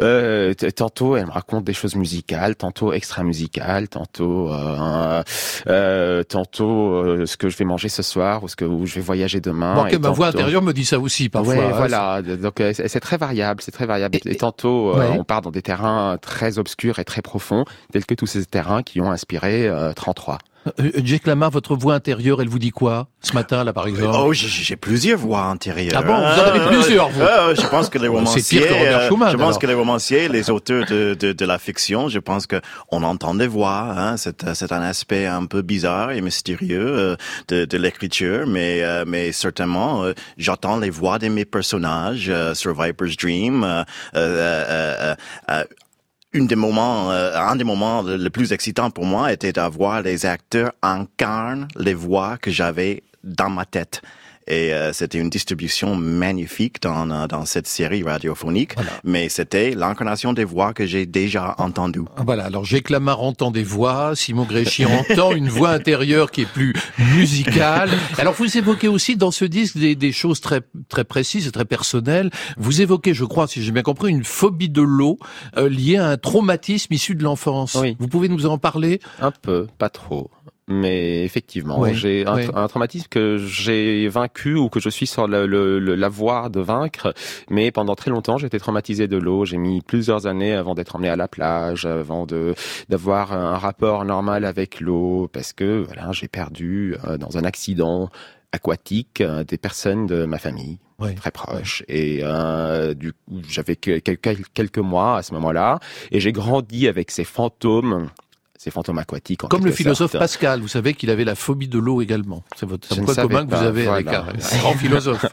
Euh, 0.00 0.52
tantôt, 0.76 1.16
elle 1.16 1.26
me 1.26 1.30
raconte 1.30 1.64
des 1.64 1.72
choses 1.74 1.94
musicales, 1.96 2.56
tantôt 2.56 2.92
extra-musicales, 2.92 3.88
tantôt, 3.88 4.52
euh, 4.52 5.22
euh, 5.68 6.22
tantôt 6.24 6.94
euh, 6.94 7.26
ce 7.26 7.36
que 7.36 7.48
je 7.48 7.56
vais 7.56 7.64
manger 7.64 7.88
ce 7.88 8.02
soir 8.02 8.42
ou 8.42 8.48
ce 8.48 8.56
que 8.56 8.64
où 8.64 8.86
je 8.86 8.94
vais 8.96 9.00
voyager 9.00 9.40
demain. 9.40 9.74
Bon, 9.74 9.84
que 9.84 9.94
et 9.94 9.98
ma 9.98 10.10
voix 10.10 10.28
intérieure 10.28 10.62
me 10.62 10.72
dit 10.72 10.84
ça 10.84 10.98
aussi 10.98 11.28
parfois. 11.28 11.54
Ouais, 11.54 11.60
hein. 11.64 11.72
voilà. 11.76 12.22
Donc 12.22 12.60
euh, 12.60 12.72
c'est 12.74 13.00
très 13.00 13.16
variable, 13.16 13.60
c'est 13.62 13.70
très 13.72 13.86
variable. 13.86 14.16
Et- 14.24 14.30
Et, 14.32 14.36
tantôt, 14.36 14.94
Ouais. 14.96 15.08
on 15.18 15.24
part 15.24 15.42
dans 15.42 15.50
des 15.50 15.62
terrains 15.62 16.16
très 16.20 16.58
obscurs 16.58 16.98
et 16.98 17.04
très 17.04 17.22
profonds, 17.22 17.64
tels 17.92 18.06
que 18.06 18.14
tous 18.14 18.26
ces 18.26 18.39
terrains 18.46 18.82
qui 18.82 19.00
ont 19.00 19.10
inspiré 19.10 19.66
euh, 19.68 19.92
33. 19.92 20.38
Euh, 20.78 20.90
Jack 21.04 21.26
Lamar, 21.26 21.50
votre 21.50 21.74
voix 21.74 21.94
intérieure, 21.94 22.42
elle 22.42 22.48
vous 22.48 22.58
dit 22.58 22.68
quoi 22.70 23.08
ce 23.22 23.32
matin 23.32 23.64
là 23.64 23.72
par 23.72 23.86
exemple 23.86 24.14
Oh, 24.14 24.34
j'ai- 24.34 24.76
plusieurs 24.76 25.18
voix 25.18 25.44
intérieures. 25.44 25.94
Ah 25.96 26.02
bon, 26.02 26.12
vous 26.14 26.20
en 26.20 26.44
avez 26.44 26.60
plusieurs, 26.76 27.08
vous 27.08 27.22
Euh, 27.22 27.54
Je 27.54 27.66
pense 27.66 27.88
que 27.88 27.96
les 27.96 28.08
Oh, 28.08 28.12
romanciers, 28.16 28.60
que 28.60 28.66
euh, 28.74 29.08
Schumann, 29.08 29.30
je 29.30 29.36
pense 29.38 29.46
alors. 29.46 29.58
que 29.58 29.66
les 29.66 29.72
romanciers, 29.72 30.28
les 30.28 30.50
auteurs 30.50 30.84
de, 30.84 31.14
de, 31.18 31.32
de 31.32 31.44
la 31.46 31.58
fiction, 31.58 32.10
je 32.10 32.18
pense 32.18 32.46
que 32.46 32.60
on 32.90 33.02
entend 33.04 33.32
des 33.34 33.46
voix. 33.46 33.94
Hein, 33.96 34.16
c'est, 34.18 34.44
un 34.70 34.82
aspect 34.82 35.24
un 35.24 35.46
peu 35.46 35.62
bizarre 35.62 36.10
et 36.12 36.20
mystérieux 36.20 36.86
euh, 36.98 37.16
de, 37.48 37.64
de 37.64 37.76
l'écriture, 37.78 38.46
mais 38.46 38.82
euh, 38.82 39.04
mais 39.06 39.32
certainement, 39.32 40.04
euh, 40.04 40.12
j'entends 40.36 40.76
les 40.78 40.90
voix 40.90 41.18
de 41.18 41.28
mes 41.28 41.46
personnages 41.46 42.28
euh, 42.28 42.52
sur 42.54 42.74
Viper's 42.78 43.16
Dream. 43.16 43.64
euh, 43.64 43.82
euh, 44.14 44.64
euh, 44.68 45.14
euh, 45.50 45.64
une 46.32 46.46
des 46.46 46.56
moments, 46.56 47.10
euh, 47.10 47.36
un 47.36 47.56
des 47.56 47.64
moments 47.64 48.02
le, 48.02 48.28
plus 48.30 48.52
excitant 48.52 48.90
pour 48.90 49.04
moi 49.04 49.32
était 49.32 49.52
d'avoir 49.52 50.02
les 50.02 50.26
acteurs 50.26 50.72
incarnent 50.82 51.68
les 51.76 51.94
voix 51.94 52.38
que 52.38 52.50
j'avais 52.50 53.02
dans 53.24 53.50
ma 53.50 53.64
tête. 53.64 54.02
Et 54.46 54.72
euh, 54.74 54.92
c'était 54.92 55.18
une 55.18 55.30
distribution 55.30 55.94
magnifique 55.94 56.82
dans, 56.82 57.08
euh, 57.10 57.26
dans 57.28 57.44
cette 57.44 57.66
série 57.68 58.02
radiophonique, 58.02 58.74
Voilà. 58.74 58.90
mais 59.04 59.28
c'était 59.28 59.70
l'incarnation 59.72 60.32
des 60.32 60.44
voix 60.44 60.72
que 60.72 60.86
j'ai 60.86 61.06
déjà 61.06 61.54
entendues. 61.58 62.00
Ah, 62.16 62.22
Voilà, 62.24 62.44
alors 62.46 62.64
Jack 62.64 62.90
Lamar 62.90 63.20
entend 63.22 63.50
des 63.50 63.62
voix, 63.62 64.16
Simon 64.16 64.44
Gréchy 64.44 64.84
entend 65.10 65.32
une 65.32 65.48
voix 65.48 65.70
intérieure 65.70 66.30
qui 66.30 66.40
est 66.42 66.48
plus 66.52 66.74
musicale. 67.14 67.90
Alors 68.18 68.34
vous 68.34 68.56
évoquez 68.58 68.88
aussi 68.88 69.16
dans 69.16 69.30
ce 69.30 69.44
disque 69.44 69.76
des, 69.78 69.94
des 69.94 70.12
choses 70.12 70.40
très 70.40 70.62
très 70.88 71.04
précises 71.04 71.46
et 71.46 71.52
très 71.52 71.64
personnelles. 71.64 72.30
Vous 72.56 72.80
évoquez, 72.80 73.14
je 73.14 73.24
crois, 73.24 73.46
si 73.46 73.62
j'ai 73.62 73.72
bien 73.72 73.82
compris, 73.82 74.10
une 74.10 74.24
phobie 74.24 74.68
de 74.70 74.82
l'eau 74.82 75.18
euh, 75.58 75.68
liée 75.68 75.98
à 75.98 76.08
un 76.08 76.16
traumatisme 76.16 76.92
issu 76.92 77.14
de 77.14 77.22
l'enfance. 77.22 77.76
Oui. 77.80 77.96
Vous 78.00 78.08
pouvez 78.08 78.28
nous 78.28 78.46
en 78.46 78.58
parler? 78.58 79.00
Un 79.20 79.30
peu, 79.30 79.66
pas 79.78 79.90
trop. 79.90 80.30
Mais 80.70 81.24
effectivement, 81.24 81.80
Oui, 81.80 81.94
j'ai 81.94 82.24
un, 82.26 82.36
oui. 82.36 82.44
un 82.54 82.68
traumatisme 82.68 83.08
que 83.10 83.36
j'ai 83.38 84.08
vaincu 84.08 84.54
ou 84.54 84.68
que 84.68 84.78
je 84.78 84.88
suis 84.88 85.06
sur 85.06 85.26
le, 85.26 85.46
le- 85.46 85.78
le- 85.80 85.96
la 85.96 86.08
voie 86.08 86.48
de 86.48 86.60
vaincre. 86.60 87.12
Mais 87.50 87.70
pendant 87.72 87.96
très 87.96 88.10
longtemps, 88.10 88.38
j'étais 88.38 88.58
traumatisé 88.60 89.08
de 89.08 89.16
l'eau. 89.16 89.44
J'ai 89.44 89.56
mis 89.58 89.80
plusieurs 89.82 90.26
années 90.26 90.54
avant 90.54 90.74
d'être 90.74 90.94
emmené 90.96 91.08
à 91.08 91.16
la 91.16 91.26
plage, 91.28 91.86
avant 91.86 92.24
de 92.24 92.54
d'avoir 92.88 93.32
un 93.32 93.58
rapport 93.58 94.04
normal 94.04 94.44
avec 94.44 94.80
l'eau, 94.80 95.28
parce 95.32 95.52
que 95.52 95.82
voilà, 95.84 96.12
j'ai 96.12 96.28
perdu 96.28 96.94
euh, 97.04 97.18
dans 97.18 97.36
un 97.36 97.44
accident 97.44 98.08
aquatique 98.52 99.20
euh, 99.20 99.44
des 99.44 99.58
personnes 99.58 100.06
de 100.06 100.24
ma 100.24 100.38
famille 100.38 100.78
Oui. 100.98 101.14
très 101.14 101.30
proches 101.30 101.84
et 101.88 102.20
euh, 102.22 102.94
du 102.94 103.12
j'avais 103.48 103.76
que- 103.76 103.98
quelques 103.98 104.44
quelques 104.54 104.78
mois 104.78 105.16
à 105.18 105.22
ce 105.22 105.32
moment-là 105.34 105.78
et 106.10 106.18
j'ai 106.20 106.32
grandi 106.32 106.88
avec 106.88 107.10
ces 107.12 107.22
fantômes 107.24 108.08
ces 108.62 108.70
fantômes 108.70 108.98
aquatiques 108.98 109.42
en 109.42 109.48
Comme 109.48 109.64
le 109.64 109.72
philosophe 109.72 110.10
sorte. 110.12 110.20
Pascal, 110.22 110.60
vous 110.60 110.68
savez 110.68 110.92
qu'il 110.92 111.08
avait 111.08 111.24
la 111.24 111.34
phobie 111.34 111.66
de 111.66 111.78
l'eau 111.78 112.02
également. 112.02 112.44
C'est 112.56 112.66
votre 112.66 112.86
point 112.94 113.14
commun 113.14 113.38
que 113.46 113.50
vous 113.54 113.56
pas, 113.56 113.60
avez 113.62 113.86
avec 113.86 114.06
un, 114.08 114.20
voilà. 114.24 114.38
grand 114.58 114.74
philosophe. 114.74 115.24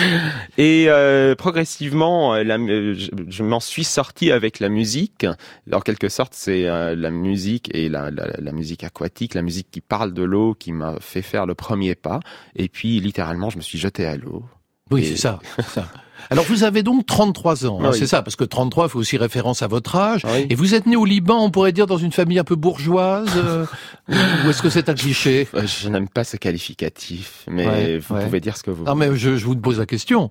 Et 0.58 0.86
euh, 0.88 1.36
progressivement, 1.36 2.34
euh, 2.34 2.42
la- 2.42 2.58
euh, 2.58 2.94
je, 2.96 3.10
je 3.28 3.42
m'en 3.44 3.60
suis 3.60 3.84
sorti 3.84 4.32
avec 4.32 4.58
la 4.58 4.68
musique. 4.68 5.24
En 5.72 5.78
quelque 5.80 6.08
sorte, 6.08 6.34
c'est 6.34 6.66
euh, 6.66 6.96
la 6.96 7.10
musique 7.10 7.70
et 7.72 7.88
la, 7.88 8.10
la, 8.10 8.26
la 8.38 8.50
musique 8.52 8.82
aquatique, 8.82 9.34
la 9.34 9.42
musique 9.42 9.68
qui 9.70 9.80
parle 9.80 10.12
de 10.12 10.24
l'eau, 10.24 10.54
qui 10.54 10.72
m'a 10.72 10.96
fait 10.98 11.22
faire 11.22 11.46
le 11.46 11.54
premier 11.54 11.94
pas. 11.94 12.18
Et 12.56 12.68
puis, 12.68 12.98
littéralement, 12.98 13.50
je 13.50 13.56
me 13.56 13.62
suis 13.62 13.78
jeté 13.78 14.04
à 14.04 14.16
l'eau. 14.16 14.44
Oui, 14.90 15.02
Et- 15.02 15.10
c'est 15.10 15.16
ça, 15.16 15.38
c'est 15.56 15.62
ça. 15.68 15.86
Alors 16.30 16.44
vous 16.44 16.64
avez 16.64 16.82
donc 16.82 17.06
33 17.06 17.66
ans, 17.66 17.78
hein, 17.82 17.90
Oui. 17.92 17.98
c'est 17.98 18.06
ça, 18.06 18.22
parce 18.22 18.36
que 18.36 18.44
33 18.44 18.88
fait 18.88 18.96
aussi 18.96 19.16
référence 19.16 19.62
à 19.62 19.66
votre 19.66 19.94
âge. 19.96 20.22
Oui. 20.24 20.46
Et 20.50 20.54
vous 20.54 20.74
êtes 20.74 20.86
né 20.86 20.96
au 20.96 21.04
Liban, 21.04 21.42
on 21.44 21.50
pourrait 21.50 21.72
dire 21.72 21.86
dans 21.86 21.98
une 21.98 22.12
famille 22.12 22.38
un 22.38 22.44
peu 22.44 22.56
bourgeoise, 22.56 23.28
euh, 23.36 23.66
ou 24.08 24.50
est-ce 24.50 24.62
que 24.62 24.70
c'est 24.70 24.88
un 24.88 24.94
cliché? 24.94 25.48
Je 25.54 25.88
n'aime 25.88 26.08
pas 26.08 26.24
ce 26.24 26.36
qualificatif, 26.36 27.44
mais 27.48 27.66
Ouais, 27.66 27.98
vous 27.98 28.14
ouais. 28.14 28.24
pouvez 28.24 28.40
dire 28.40 28.56
ce 28.56 28.62
que 28.62 28.70
vous 28.70 28.84
Non 28.84 28.94
mais 28.94 29.14
je, 29.16 29.36
je 29.36 29.44
vous 29.46 29.56
pose 29.56 29.78
la 29.78 29.86
question. 29.86 30.30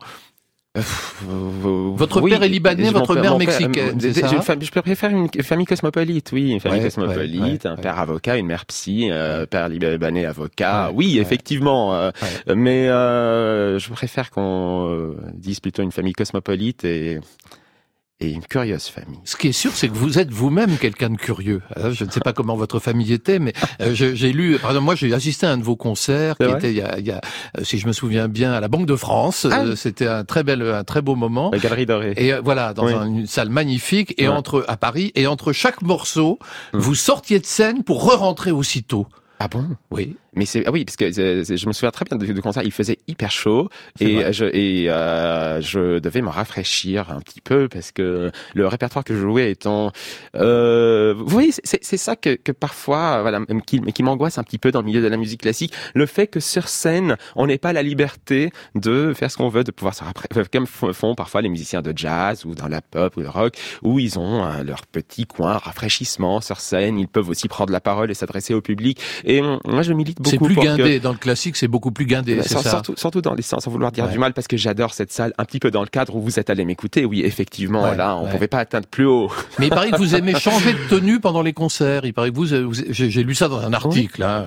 Votre 1.96 2.22
père 2.22 2.44
est 2.44 2.50
libanais, 2.50 2.90
votre 2.90 3.14
père- 3.14 3.24
mère 3.24 3.38
mexicaine, 3.38 4.00
euh, 4.04 4.60
Je 4.62 4.72
préfère 4.82 5.12
une 5.12 5.28
famille 5.44 5.66
cosmopolite, 5.66 6.32
oui, 6.32 6.52
une 6.52 6.60
famille 6.60 6.80
Ouais, 6.80 6.86
cosmopolite, 6.86 7.66
ouais, 7.66 7.72
un 7.72 7.76
père 7.76 8.00
avocat, 8.00 8.38
une 8.38 8.48
mère 8.48 8.66
psy, 8.66 9.10
euh, 9.12 9.46
père 9.46 9.70
libanais 9.70 10.26
avocat. 10.26 10.92
Oui, 10.94 11.20
effectivement. 11.20 11.94
euh. 11.96 12.12
Mais 12.56 12.88
euh, 12.90 13.78
je 13.80 13.90
préfère 13.92 14.32
qu'on 14.32 14.90
euh, 14.90 15.16
dise 15.34 15.60
plutôt 15.60 15.84
une 15.84 15.92
famille 15.92 16.14
cosmopolite 16.14 16.84
et, 16.86 17.20
et 18.24 18.32
une 18.32 18.44
curieuse 18.44 18.88
famille. 18.88 19.20
Ce 19.26 19.36
qui 19.36 19.50
est 19.50 19.52
sûr, 19.54 19.72
c'est 19.74 19.90
que 19.90 19.94
vous 19.96 20.18
êtes 20.20 20.32
vous-même 20.32 20.78
quelqu'un 20.78 21.10
de 21.10 21.18
curieux. 21.18 21.62
Alors, 21.76 21.92
Je 21.92 22.06
ne 22.06 22.10
sais 22.10 22.20
pas 22.20 22.34
comment 22.34 22.56
votre 22.56 22.80
famille 22.80 23.12
était, 23.14 23.40
mais 23.40 23.54
euh, 23.82 23.94
j'ai 23.94 24.32
lu, 24.32 24.58
par 24.60 24.72
exemple, 24.72 24.86
moi 24.86 24.96
j'ai 24.96 25.14
assisté 25.14 25.46
à 25.46 25.52
un 25.52 25.58
de 25.58 25.64
vos 25.64 25.76
concerts 25.76 26.36
qui 26.38 26.44
était, 26.50 26.72
il 26.72 26.78
y 26.78 26.82
a, 26.82 26.98
il 27.00 27.06
y 27.06 27.12
a, 27.12 27.22
euh, 27.58 27.64
si 27.64 27.78
je 27.80 27.88
me 27.88 27.92
souviens 27.94 28.28
bien, 28.28 28.54
à 28.54 28.60
la 28.60 28.68
Banque 28.68 28.86
de 28.86 28.96
France. 28.96 29.46
Ah. 29.52 29.62
Euh, 29.66 29.76
C'était 29.76 30.08
un 30.08 30.24
très 30.24 30.44
bel, 30.44 30.62
un 30.62 30.84
très 30.84 31.02
beau 31.02 31.16
moment. 31.16 31.52
La 31.52 31.60
galerie 31.60 31.86
dorée. 31.86 32.14
Et 32.18 32.34
euh, 32.34 32.42
voilà, 32.44 32.74
dans 32.74 32.86
Oui. 32.86 32.94
une 32.94 33.28
salle 33.28 33.50
magnifique, 33.50 34.14
et 34.18 34.28
Ouais. 34.28 34.34
entre 34.34 34.64
à 34.68 34.78
Paris, 34.78 35.12
et 35.16 35.28
entre 35.28 35.52
chaque 35.54 35.82
morceau, 35.82 36.40
Mm. 36.74 36.78
vous 36.80 36.96
sortiez 36.96 37.40
de 37.40 37.46
scène 37.46 37.84
pour 37.84 38.04
re-rentrer 38.10 38.52
aussitôt. 38.52 39.08
Ah 39.40 39.48
bon? 39.48 39.66
Oui. 39.92 40.16
Mais 40.36 40.46
c'est 40.46 40.64
ah 40.66 40.72
oui 40.72 40.86
parce 40.86 40.96
que 40.98 41.06
euh, 41.20 41.44
je 41.44 41.68
me 41.68 41.74
souviens 41.74 41.92
très 41.92 42.06
bien 42.06 42.18
du, 42.18 42.42
concert. 42.42 42.64
Il 42.64 42.72
faisait 42.72 42.98
hyper 43.08 43.32
chaud 43.32 43.70
et 44.00 44.32
je 44.34 44.46
et 44.46 44.90
euh, 44.90 45.62
je 45.62 46.00
devais 46.00 46.22
me 46.22 46.30
rafraîchir 46.30 47.12
un 47.12 47.20
petit 47.20 47.42
peu 47.42 47.68
parce 47.68 47.92
que 47.92 48.32
le 48.54 48.68
répertoire 48.68 49.04
que 49.04 49.14
je 49.16 49.20
jouais 49.22 49.52
étant 49.52 49.92
euh, 50.36 51.14
vous 51.16 51.28
voyez 51.28 51.52
c'est- 51.52 51.84
ça 51.98 52.16
que, 52.16 52.36
que 52.36 52.52
parfois 52.52 53.22
voilà 53.22 53.40
qui, 53.68 53.80
qui 53.80 54.04
m'angoisse 54.04 54.38
un 54.38 54.44
petit 54.44 54.58
peu 54.58 54.72
dans 54.72 54.80
le 54.80 54.86
milieu 54.86 55.02
de 55.02 55.08
la 55.08 55.18
musique 55.18 55.42
classique 55.42 55.74
le 55.94 56.06
fait 56.06 56.28
que 56.28 56.40
sur 56.40 56.68
scène 56.68 57.18
on 57.36 57.46
n'ait 57.48 57.58
pas 57.60 57.72
la 57.74 57.84
liberté 57.84 58.52
de 58.76 59.14
faire 59.14 59.30
ce 59.30 59.38
qu'on 59.38 59.50
veut 59.50 59.64
de 59.64 59.72
pouvoir 59.72 59.94
se 59.94 60.04
rafraîchir 60.04 60.50
comme 60.52 60.66
f- 60.66 60.94
font 60.94 61.14
parfois 61.16 61.42
les 61.42 61.50
musiciens 61.50 61.82
de 61.82 61.94
jazz 61.96 62.46
ou 62.46 62.56
dans 62.56 62.68
la 62.68 62.82
pop 62.82 63.16
ou 63.18 63.22
le 63.22 63.30
rock 63.30 63.56
où 63.84 64.00
ils 64.00 64.18
ont 64.18 64.44
euh, 64.44 64.64
leur 64.64 64.86
petit 64.88 65.26
coin 65.26 65.58
rafraîchissement 65.58 66.42
sur 66.42 66.60
scène 66.60 66.98
ils 66.98 67.08
peuvent 67.08 67.30
aussi 67.30 67.48
prendre 67.48 67.72
la 67.72 67.80
parole 67.82 68.10
et 68.10 68.16
s'adresser 68.16 68.54
au 68.54 68.62
public 68.62 69.00
et 69.24 69.42
euh, 69.42 69.58
moi 69.66 69.84
je 69.84 69.94
milite 69.94 70.22
C'est 70.30 70.38
plus 70.38 70.56
que- 70.56 70.62
guindé. 70.62 71.00
Dans 71.00 71.12
le 71.12 71.18
classique, 71.18 71.56
c'est 71.58 71.68
beaucoup 71.68 71.92
plus 71.92 72.06
guindé, 72.06 72.36
bah, 72.36 72.44
c'est 72.46 72.58
ça. 72.58 72.70
surtout, 72.70 72.94
surtout 72.98 73.22
dans 73.22 73.34
les 73.34 73.42
sens, 73.42 73.64
sans 73.64 73.72
vouloir 73.72 73.92
dire 73.92 74.06
Ouais. 74.06 74.12
du 74.12 74.20
mal, 74.20 74.34
parce 74.34 74.48
que 74.48 74.58
j'adore 74.58 74.94
cette 74.94 75.12
salle, 75.12 75.34
un 75.38 75.46
petit 75.46 75.60
peu 75.60 75.72
dans 75.72 75.82
le 75.82 75.88
cadre 75.88 76.16
où 76.16 76.22
vous 76.22 76.40
êtes 76.40 76.50
allé 76.50 76.66
m'écouter. 76.66 77.06
Oui, 77.06 77.22
effectivement, 77.24 77.84
Ouais, 77.84 77.96
là, 77.96 78.16
on 78.18 78.26
ouais. 78.26 78.32
pouvait 78.32 78.48
pas 78.48 78.60
atteindre 78.60 78.88
plus 78.88 79.06
haut. 79.06 79.30
Mais 79.60 79.68
il 79.68 79.70
paraît 79.70 79.92
que 79.92 79.98
vous 79.98 80.16
aimez 80.16 80.34
changer 80.40 80.74
de 80.74 80.88
tenue 80.90 81.20
pendant 81.20 81.42
les 81.42 81.54
concerts. 81.54 82.06
Il 82.06 82.14
paraît 82.14 82.32
que 82.32 82.36
vous, 82.36 82.48
vous- 82.70 82.84
j'ai 82.90 83.24
lu 83.24 83.36
ça 83.36 83.48
dans 83.48 83.60
un 83.60 83.74
article. 83.74 84.24
Hein. 84.24 84.46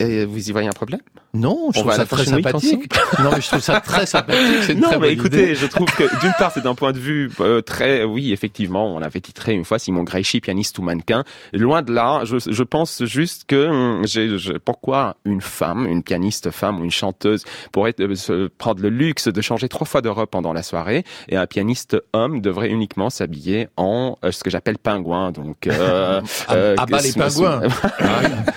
Et 0.00 0.24
vous 0.24 0.48
y 0.48 0.52
voyez 0.52 0.68
un 0.68 0.72
problème? 0.72 1.00
Non, 1.34 1.70
je 1.74 1.80
On 1.80 1.82
trouve 1.82 1.92
à 1.92 1.96
ça 1.96 2.06
très 2.06 2.24
sympathique. 2.24 2.92
non, 3.22 3.30
mais 3.34 3.40
je 3.40 3.48
trouve 3.48 3.60
ça 3.60 3.80
très 3.80 4.06
sympathique. 4.06 4.38
Non, 4.78 4.88
très 4.88 4.98
mais 4.98 5.12
écoutez, 5.12 5.42
idée. 5.42 5.54
je 5.54 5.66
trouve 5.66 5.88
que 5.94 6.04
d'une 6.20 6.32
part, 6.38 6.52
c'est 6.52 6.62
d'un 6.62 6.74
point 6.74 6.92
de 6.92 6.98
vue 6.98 7.30
euh, 7.40 7.60
très, 7.60 8.04
oui, 8.04 8.32
effectivement, 8.32 8.94
on 8.94 9.02
avait 9.02 9.20
titré 9.20 9.52
une 9.52 9.64
fois 9.64 9.78
Simon 9.78 10.04
Greichi, 10.04 10.40
pianiste 10.40 10.78
ou 10.78 10.82
mannequin. 10.82 11.24
Loin 11.52 11.82
de 11.82 11.92
là, 11.92 12.22
je, 12.24 12.36
je 12.38 12.62
pense 12.62 13.04
juste 13.04 13.44
que 13.46 13.66
hum, 13.68 14.06
j'ai, 14.06 14.36
pourquoi 14.64 15.16
une 15.24 15.40
femme, 15.40 15.86
une 15.86 16.02
pianiste 16.02 16.50
femme 16.50 16.80
ou 16.80 16.84
une 16.84 16.90
chanteuse 16.90 17.44
pourrait 17.72 17.94
euh, 18.00 18.14
se 18.14 18.48
prendre 18.48 18.80
le 18.80 18.88
luxe 18.88 19.28
de 19.28 19.40
changer 19.40 19.68
trois 19.68 19.86
fois 19.86 20.00
de 20.00 20.08
robe 20.08 20.28
pendant 20.30 20.52
la 20.52 20.62
soirée, 20.62 21.04
et 21.28 21.36
un 21.36 21.46
pianiste 21.46 21.96
homme 22.12 22.40
devrait 22.40 22.70
uniquement 22.70 23.10
s'habiller 23.10 23.68
en 23.76 24.16
euh, 24.24 24.32
ce 24.32 24.42
que 24.44 24.50
j'appelle 24.50 24.78
pingouin. 24.78 25.32
Donc, 25.32 25.66
euh, 25.66 26.20
Ah, 26.48 26.54
ah 26.78 26.86
bah 26.86 27.00
les 27.02 27.12
pingouins. 27.12 27.60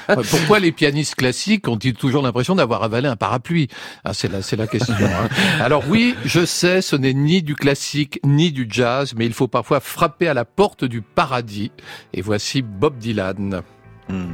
Ah. 0.08 0.16
Pourquoi 0.30 0.60
les 0.60 0.72
pianistes 0.72 1.16
classiques 1.16 1.68
ont-ils 1.68 1.94
toujours 1.94 2.22
l'impression 2.22 2.56
d'avoir 2.62 2.84
avalé 2.84 3.08
un 3.08 3.15
parapluie 3.15 3.67
ah, 4.04 4.13
C'est 4.13 4.32
la, 4.32 4.41
c'est 4.41 4.56
la 4.56 4.67
question. 4.67 4.93
hein. 4.93 5.30
Alors 5.60 5.84
oui, 5.89 6.15
je 6.26 6.45
sais, 6.45 6.82
ce 6.82 6.95
n'est 6.95 7.13
ni 7.13 7.41
du 7.41 7.56
classique 7.56 8.19
ni 8.24 8.52
du 8.52 8.67
jazz, 8.69 9.13
mais 9.15 9.26
il 9.26 9.34
faut 9.34 9.47
parfois 9.47 9.80
frapper 9.80 10.28
à 10.28 10.34
la 10.34 10.45
porte 10.45 10.86
du 10.86 11.02
paradis. 11.02 11.71
Et 12.13 12.21
voici 12.21 12.62
Bob 12.62 12.97
Dylan. 12.97 13.62
Hmm. 14.10 14.34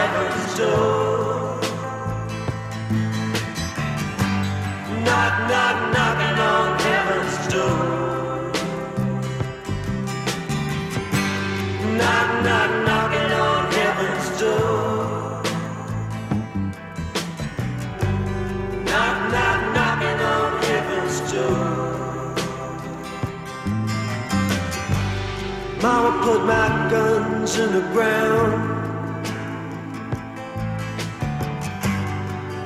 Knock, 5.05 5.35
knock, 5.49 5.77
knocking 5.93 6.37
on 6.39 6.79
heaven's 6.79 7.35
door. 7.51 8.51
Knock, 11.97 12.29
knock, 12.45 12.71
knocking 12.85 13.31
on 13.31 13.71
heaven's 13.71 14.27
door. 14.39 15.41
Knock, 18.85 19.17
knock, 19.33 19.59
knocking 19.75 20.19
on 20.35 20.49
heaven's 20.63 21.17
door. 21.31 21.81
Mama 25.81 26.11
put 26.23 26.45
my 26.45 26.67
guns 26.91 27.57
in 27.57 27.71
the 27.73 27.81
ground. 27.93 28.80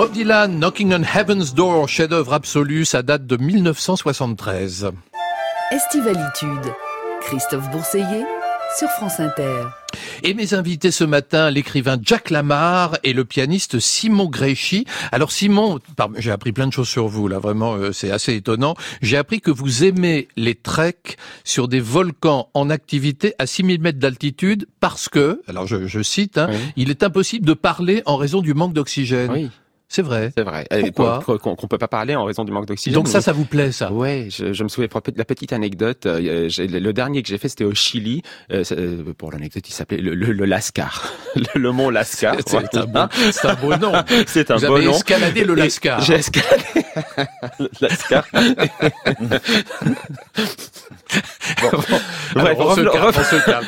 Bob 0.00 0.12
Dylan, 0.12 0.58
Knocking 0.58 0.94
on 0.94 1.02
Heaven's 1.02 1.52
Door, 1.52 1.88
chef-d'œuvre 1.90 2.32
absolu, 2.32 2.86
ça 2.86 3.02
date 3.02 3.26
de 3.26 3.36
1973. 3.36 4.92
Estivalitude. 5.72 6.72
Christophe 7.20 7.70
Bourseiller 7.70 8.24
sur 8.78 8.88
France 8.88 9.20
Inter. 9.20 9.66
Et 10.22 10.34
mes 10.34 10.54
invités 10.54 10.90
ce 10.90 11.04
matin, 11.04 11.50
l'écrivain 11.50 11.98
Jack 12.02 12.30
Lamar 12.30 12.96
et 13.04 13.12
le 13.12 13.24
pianiste 13.24 13.78
Simon 13.80 14.26
Gréchy. 14.26 14.84
Alors 15.12 15.32
Simon, 15.32 15.78
j'ai 16.18 16.30
appris 16.30 16.52
plein 16.52 16.66
de 16.66 16.72
choses 16.72 16.88
sur 16.88 17.08
vous, 17.08 17.28
là 17.28 17.38
vraiment, 17.38 17.74
euh, 17.74 17.92
c'est 17.92 18.10
assez 18.10 18.34
étonnant. 18.34 18.74
J'ai 19.02 19.16
appris 19.16 19.40
que 19.40 19.50
vous 19.50 19.84
aimez 19.84 20.28
les 20.36 20.54
treks 20.54 21.16
sur 21.44 21.68
des 21.68 21.80
volcans 21.80 22.48
en 22.54 22.70
activité 22.70 23.34
à 23.38 23.46
6000 23.46 23.80
mètres 23.80 23.98
d'altitude 23.98 24.66
parce 24.80 25.08
que, 25.08 25.40
alors 25.48 25.66
je, 25.66 25.86
je 25.86 26.02
cite, 26.02 26.38
hein, 26.38 26.48
Oui. 26.50 26.56
il 26.76 26.90
est 26.90 27.02
impossible 27.02 27.46
de 27.46 27.54
parler 27.54 28.02
en 28.06 28.16
raison 28.16 28.40
du 28.42 28.54
manque 28.54 28.72
d'oxygène. 28.74 29.30
Oui. 29.32 29.50
C'est 29.92 30.02
vrai. 30.02 30.30
C'est 30.36 30.44
vrai. 30.44 30.68
Pourquoi 30.94 31.38
qu'on- 31.40 31.56
qu'on 31.56 31.66
peut 31.66 31.76
pas 31.76 31.88
parler 31.88 32.14
en 32.14 32.24
raison 32.24 32.44
du 32.44 32.52
manque 32.52 32.66
d'oxygène. 32.66 32.94
Donc 32.94 33.08
ça, 33.08 33.20
ça 33.20 33.32
vous 33.32 33.44
plaît, 33.44 33.72
ça? 33.72 33.90
Ouais, 33.92 34.28
je, 34.30 34.52
je 34.52 34.62
me 34.62 34.68
souviens 34.68 34.86
pour 34.86 35.02
la 35.16 35.24
petite 35.24 35.52
anecdote. 35.52 36.06
euh, 36.06 36.48
le, 36.58 36.92
dernier 36.92 37.22
que 37.22 37.28
j'ai 37.28 37.38
fait, 37.38 37.48
c'était 37.48 37.64
au 37.64 37.74
Chili. 37.74 38.22
Euh, 38.52 38.62
euh, 38.70 39.12
pour 39.18 39.32
l'anecdote, 39.32 39.68
il 39.68 39.72
s'appelait 39.72 39.98
le, 39.98 40.14
le, 40.14 40.30
le 40.32 40.44
Lascar, 40.44 41.12
le, 41.34 41.58
le 41.60 41.72
mont 41.72 41.90
Lascar. 41.90 42.36
C'est 42.46 42.56
un 42.76 42.86
beau- 42.86 43.00
c'est 43.32 43.48
un 43.48 43.54
beau 43.54 43.76
nom. 43.76 43.92
C'est 44.28 44.50
un 44.52 44.56
Vous 44.58 44.66
beau 44.68 44.76
avez 44.76 44.84
nom. 44.86 44.92
escaladé 44.92 45.42
le 45.44 45.54
Lascar. 45.54 46.00
J'ai 46.02 46.14
escaladé 46.14 46.84
le 47.58 47.68
Lascar. 47.80 48.24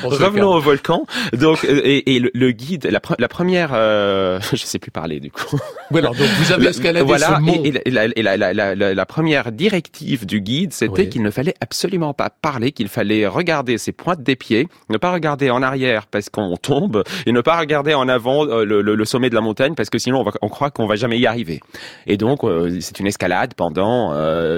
Revenons- 0.04 0.52
au 0.56 0.60
volcan. 0.60 1.04
Donc, 1.32 1.64
euh, 1.64 1.80
et, 1.84 2.14
et 2.16 2.18
le, 2.20 2.30
le 2.34 2.50
guide, 2.52 2.88
la, 2.90 3.00
pre- 3.00 3.16
la 3.18 3.28
première, 3.28 3.70
euh, 3.72 4.38
je 4.52 4.64
sais 4.64 4.78
plus 4.78 4.90
parler 4.90 5.20
du 5.20 5.30
coup. 5.30 5.58
Oui, 5.90 5.98
alors, 6.00 6.14
donc 6.14 6.26
vous 6.38 6.52
avez 6.52 6.64
La- 6.64 6.70
escaladé 6.70 7.04
voilà, 7.06 7.36
ce 7.36 7.40
mont. 7.40 7.62
et, 7.64 7.72
et 7.86 7.90
la, 7.90 8.04
et 8.06 9.06
première 9.06 9.52
directive 9.52 10.26
du 10.26 10.40
guide, 10.40 10.72
c'était 10.72 11.02
Oui. 11.02 11.08
qu'il 11.08 11.22
ne 11.22 11.30
fallait 11.30 11.54
absolument 11.60 12.14
pas 12.14 12.30
parler, 12.30 12.72
qu'il 12.72 12.88
fallait 12.88 13.26
regarder 13.26 13.78
ses 13.78 13.92
pointes 13.92 14.22
des 14.22 14.36
pieds, 14.36 14.68
ne 14.90 14.96
pas 14.98 15.12
regarder 15.12 15.50
en 15.50 15.62
arrière 15.62 16.06
parce 16.06 16.28
qu'on 16.30 16.56
tombe, 16.56 17.02
et 17.26 17.32
ne 17.32 17.40
pas 17.40 17.58
regarder 17.58 17.94
en 17.94 18.08
avant 18.08 18.46
euh, 18.46 18.64
le, 18.64 18.80
le- 18.82 18.94
le 18.94 19.04
sommet 19.04 19.30
de 19.30 19.34
la 19.34 19.40
montagne 19.40 19.74
parce 19.74 19.90
que 19.90 19.98
sinon 19.98 20.20
on, 20.20 20.24
va, 20.24 20.32
on 20.42 20.48
croit 20.48 20.70
qu'on 20.70 20.86
va 20.86 20.96
jamais 20.96 21.18
y 21.18 21.26
arriver. 21.26 21.60
Et 22.06 22.16
donc 22.16 22.44
euh, 22.44 22.78
c'est 22.80 23.00
une 23.00 23.06
escalade 23.06 23.54
pendant 23.54 24.12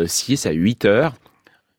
6 0.07 0.47
à 0.47 0.51
8 0.53 0.85
heures, 0.85 1.13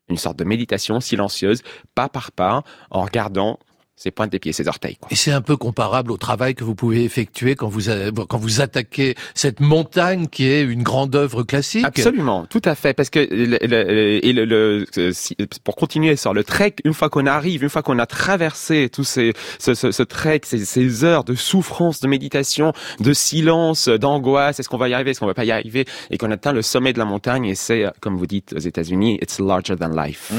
une 0.08 0.18
sorte 0.18 0.38
de 0.38 0.44
méditation 0.44 1.00
silencieuse, 1.00 1.62
pas 1.94 2.08
par 2.08 2.32
pas, 2.32 2.62
en 2.90 3.02
regardant 3.02 3.58
ses 3.96 4.10
pointes 4.10 4.30
des 4.30 4.38
pieds, 4.38 4.52
ses 4.52 4.68
orteils. 4.68 4.96
Quoi. 4.96 5.08
Et 5.10 5.14
c'est 5.16 5.32
un 5.32 5.40
peu 5.40 5.56
comparable 5.56 6.12
au 6.12 6.18
travail 6.18 6.54
que 6.54 6.64
vous 6.64 6.74
pouvez 6.74 7.02
effectuer 7.04 7.54
quand 7.56 7.68
vous 7.68 7.88
a- 7.88 8.10
quand 8.28 8.36
vous 8.36 8.60
attaquez 8.60 9.14
cette 9.34 9.60
montagne 9.60 10.26
qui 10.28 10.46
est 10.46 10.62
une 10.62 10.82
grande 10.82 11.16
œuvre 11.16 11.42
classique. 11.42 11.84
Absolument, 11.86 12.44
tout 12.46 12.60
à 12.66 12.74
fait, 12.74 12.92
parce 12.92 13.08
que 13.08 13.20
le, 13.20 13.56
le- 13.62 14.24
et 14.26 14.32
le, 14.34 14.44
le- 14.44 15.12
si- 15.12 15.34
pour 15.64 15.76
continuer 15.76 16.16
sur 16.16 16.34
le 16.34 16.44
trek, 16.44 16.74
une 16.84 16.92
fois 16.92 17.08
qu'on 17.08 17.24
arrive, 17.26 17.62
une 17.62 17.70
fois 17.70 17.82
qu'on 17.82 17.98
a 17.98 18.04
traversé 18.06 18.90
tout 18.92 19.02
ces, 19.04 19.32
ce, 19.58 19.72
ce, 19.72 19.90
ce 19.90 20.02
trek, 20.02 20.42
ces, 20.44 20.64
ces 20.66 21.02
heures 21.04 21.24
de 21.24 21.34
souffrance, 21.34 22.00
de 22.00 22.08
méditation, 22.08 22.74
de 23.00 23.12
silence, 23.14 23.88
d'angoisse, 23.88 24.60
est-ce 24.60 24.68
qu'on 24.68 24.76
va 24.76 24.90
y 24.90 24.94
arriver, 24.94 25.12
est-ce 25.12 25.20
qu'on 25.20 25.26
va 25.26 25.32
pas 25.34 25.46
y 25.46 25.52
arriver, 25.52 25.86
et 26.10 26.18
qu'on 26.18 26.30
atteint 26.30 26.52
le 26.52 26.60
sommet 26.60 26.92
de 26.92 26.98
la 26.98 27.06
montagne, 27.06 27.46
et 27.46 27.54
c'est, 27.54 27.86
comme 28.00 28.16
vous 28.18 28.26
dites 28.26 28.52
aux 28.54 28.58
États-Unis, 28.60 29.18
it's 29.22 29.38
larger 29.40 29.74
than 29.76 29.88
life. 29.96 30.32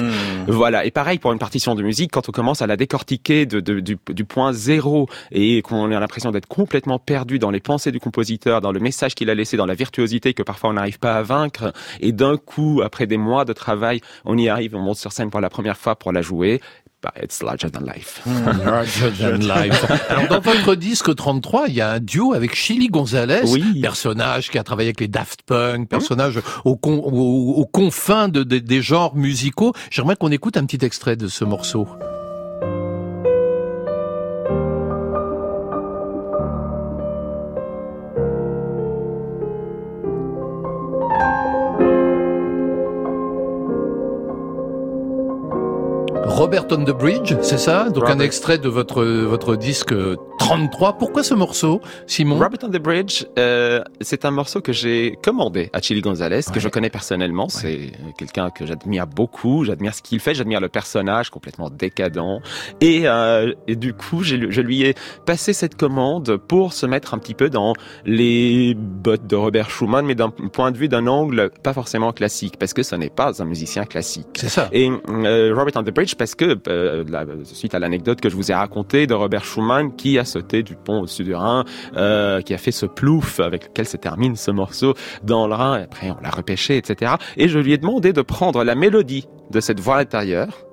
Voilà. 0.48 0.86
Et 0.86 0.92
pareil 0.92 1.18
pour 1.18 1.32
une 1.34 1.40
partition 1.40 1.74
de 1.74 1.82
musique, 1.82 2.12
quand 2.12 2.30
on 2.30 2.32
commence 2.32 2.62
à 2.62 2.68
la 2.68 2.78
décortiquer 2.78 3.47
de, 3.48 3.60
de- 3.60 3.80
du, 3.80 3.98
du 4.10 4.26
point 4.26 4.54
zéro 4.54 5.08
et 5.32 5.62
qu'on 5.62 5.92
a 5.92 6.00
l'impression 6.00 6.32
d'être 6.32 6.46
complètement 6.48 7.00
perdu 7.00 7.40
dans 7.40 7.50
les 7.52 7.60
pensées 7.60 7.92
du 7.92 8.00
compositeur, 8.00 8.62
dans 8.62 8.72
le 8.72 8.80
message 8.80 9.16
qu'il 9.16 9.30
a 9.30 9.36
laissé, 9.36 9.58
dans 9.58 9.66
la 9.66 9.74
virtuosité 9.76 10.34
que 10.34 10.44
parfois 10.44 10.70
on 10.70 10.74
n'arrive 10.74 11.00
pas 11.00 11.16
à 11.16 11.22
vaincre, 11.24 11.74
et 12.00 12.12
d'un 12.12 12.38
coup, 12.38 12.82
après 12.84 13.08
des 13.08 13.18
mois 13.18 13.46
de 13.46 13.54
travail, 13.54 14.02
on 14.26 14.38
y 14.38 14.50
arrive, 14.50 14.76
on 14.76 14.80
monte 14.82 14.98
sur 14.98 15.12
scène 15.12 15.30
pour 15.30 15.42
la 15.42 15.50
première 15.50 15.78
fois 15.78 15.96
pour 15.96 16.12
la 16.12 16.22
jouer. 16.22 16.62
Bah, 17.04 17.14
it's 17.22 17.44
larger 17.44 17.70
than 17.70 17.82
life. 17.82 18.24
Larger 18.66 19.12
than 19.20 19.38
life. 19.62 19.86
Alors 20.10 20.28
dans 20.30 20.40
votre 20.40 20.74
disque 20.74 21.14
33, 21.14 21.66
il 21.68 21.76
y 21.76 21.82
a 21.82 21.92
un 21.92 22.00
duo 22.00 22.34
avec 22.34 22.56
Chili 22.56 22.88
Gonzalez, 22.88 23.42
Oui. 23.46 23.82
personnage 23.82 24.50
qui 24.50 24.58
a 24.58 24.64
travaillé 24.64 24.88
avec 24.90 25.00
les 25.00 25.08
Daft 25.08 25.44
Punk, 25.44 25.88
personnage 25.90 26.40
aux, 26.66 26.76
con- 26.76 27.04
aux- 27.06 27.54
aux 27.62 27.66
confins 27.68 28.30
de- 28.30 28.42
de- 28.42 28.58
des 28.58 28.82
genres 28.82 29.16
musicaux. 29.16 29.74
J'aimerais 29.92 30.16
qu'on 30.16 30.32
écoute 30.32 30.58
un 30.58 30.66
petit 30.66 30.84
extrait 30.84 31.16
de 31.16 31.28
ce 31.28 31.46
morceau. 31.46 31.88
Robert 46.48 46.68
on 46.72 46.86
the 46.86 46.98
Bridge, 46.98 47.36
c'est 47.42 47.58
ça? 47.58 47.90
Donc 47.90 48.10
un 48.10 48.20
extrait 48.20 48.58
de 48.58 48.70
votre 48.70 49.04
votre 49.04 49.58
disque 49.58 49.94
33. 50.40 50.94
Pourquoi 50.94 51.22
ce 51.22 51.34
morceau, 51.34 51.82
Simon? 52.06 52.36
Robert 52.36 52.60
on 52.64 52.70
the 52.70 52.78
Bridge, 52.78 53.26
euh, 53.38 53.84
c'est 54.00 54.24
un 54.24 54.32
morceau 54.32 54.62
que 54.62 54.72
j'ai 54.72 55.18
commandé 55.22 55.70
à 55.74 55.82
Chili 55.82 56.00
Gonzalez, 56.00 56.44
que 56.54 56.62
je 56.62 56.70
connais 56.70 56.90
personnellement. 56.90 57.50
C'est 57.50 57.92
quelqu'un 58.18 58.50
que 58.50 58.66
j'admire 58.66 59.08
beaucoup. 59.08 59.66
J'admire 59.66 59.94
ce 59.94 60.02
qu'il 60.02 60.22
fait. 60.22 60.36
J'admire 60.36 60.62
le 60.62 60.70
personnage 60.70 61.32
complètement 61.32 61.70
décadent. 61.70 62.42
Et, 62.80 63.10
euh, 63.10 63.54
et 63.68 63.76
du 63.76 63.94
coup, 63.94 64.24
je 64.24 64.62
lui 64.62 64.84
ai 64.84 64.96
passé 65.26 65.52
cette 65.52 65.76
commande 65.76 66.38
pour 66.38 66.72
se 66.72 66.86
mettre 66.86 67.14
un 67.14 67.18
petit 67.18 67.34
peu 67.34 67.50
dans 67.50 67.74
les 68.06 68.74
bottes 68.74 69.28
de 69.28 69.36
Robert 69.36 69.70
Schumann, 69.70 70.06
mais 70.06 70.16
d'un 70.16 70.30
point 70.30 70.72
de 70.72 70.78
vue 70.78 70.88
d'un 70.88 71.08
angle 71.08 71.50
pas 71.62 71.74
forcément 71.74 72.14
classique, 72.14 72.56
parce 72.58 72.74
que 72.74 72.84
ce 72.84 72.96
n'est 72.96 73.10
pas 73.10 73.42
un 73.42 73.46
musicien 73.46 73.84
classique. 73.84 74.28
C'est 74.38 74.48
ça. 74.48 74.70
Et 74.72 74.90
euh, 75.10 75.54
Robert 75.54 75.74
on 75.76 75.84
the 75.84 75.94
Bridge 75.94 76.16
parce 76.16 76.36
que 76.38 76.58
euh, 76.68 77.04
suite 77.44 77.76
à 77.76 77.80
l'anecdote 77.80 78.22
que 78.22 78.30
je 78.30 78.36
vous 78.36 78.52
ai 78.52 78.54
racontée 78.54 79.08
de 79.08 79.14
Robert 79.14 79.44
Schumann 79.44 79.96
qui 79.96 80.18
a 80.20 80.26
sauté 80.26 80.64
du 80.64 80.76
pont 80.76 81.02
au-dessus 81.02 81.24
du 81.24 81.36
Rhin, 81.36 81.66
euh, 81.96 82.42
qui 82.42 82.54
a 82.54 82.58
fait 82.58 82.72
ce 82.72 82.86
plouf 82.86 83.40
avec 83.40 83.66
lequel 83.66 83.88
se 83.88 83.98
termine 83.98 84.36
ce 84.36 84.52
morceau 84.52 84.94
dans 85.24 85.48
le 85.48 85.56
Rhin, 85.56 85.80
et 85.80 85.84
après 85.84 86.12
on 86.12 86.22
l'a 86.22 86.30
repêché, 86.30 86.78
etc. 86.78 87.16
Et 87.36 87.48
je 87.50 87.60
lui 87.60 87.74
ai 87.74 87.78
demandé 87.78 88.14
de 88.14 88.22
prendre 88.22 88.64
la 88.64 88.76
mélodie 88.76 89.28
de 89.52 89.60
cette 89.60 89.80
voix 89.80 89.98
intérieure 89.98 90.67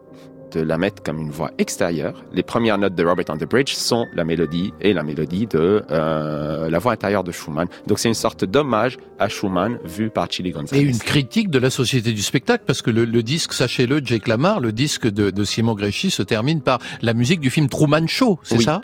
de 0.55 0.61
la 0.61 0.79
mettre 0.79 1.03
comme 1.03 1.19
une 1.19 1.31
voix 1.31 1.51
extérieure. 1.59 2.23
Les 2.33 2.43
premières 2.43 2.79
notes 2.79 2.95
de 2.95 3.05
Robert 3.05 3.25
on 3.29 3.37
the 3.37 3.49
Bridge 3.49 3.73
sont 3.75 4.07
la 4.15 4.25
mélodie 4.25 4.73
et 4.81 4.93
la 4.93 5.03
mélodie 5.03 5.47
de 5.47 5.83
euh, 5.91 6.71
la 6.71 6.79
voix 6.79 6.93
intérieure 6.93 7.25
de 7.25 7.33
Schumann. 7.33 7.69
Donc 7.87 7.99
c'est 7.99 8.09
une 8.09 8.15
sorte 8.15 8.45
d'hommage 8.45 8.97
à 9.19 9.29
Schumann 9.29 9.79
vu 9.85 10.11
par 10.11 10.31
Chili 10.31 10.51
Gonzalez. 10.53 10.81
Et 10.83 10.85
une 10.85 10.99
critique 10.99 11.51
de 11.51 11.59
la 11.59 11.71
société 11.71 12.13
du 12.13 12.23
spectacle, 12.23 12.65
parce 12.67 12.83
que 12.83 12.91
le, 12.91 13.05
le 13.05 13.23
disque, 13.23 13.53
sachez-le, 13.53 14.01
Jake 14.05 14.29
Lamar, 14.29 14.61
le 14.61 14.73
disque 14.73 15.07
de, 15.09 15.31
de 15.31 15.45
Simon 15.45 15.75
Gréchy 15.75 16.11
se 16.11 16.23
termine 16.23 16.61
par 16.61 16.79
la 17.03 17.15
musique 17.15 17.41
du 17.41 17.51
film 17.51 17.69
Truman 17.69 18.07
Show, 18.07 18.39
c'est 18.43 18.59
Oui. 18.59 18.65
ça? 18.65 18.81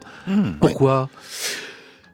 Pourquoi? 0.61 1.09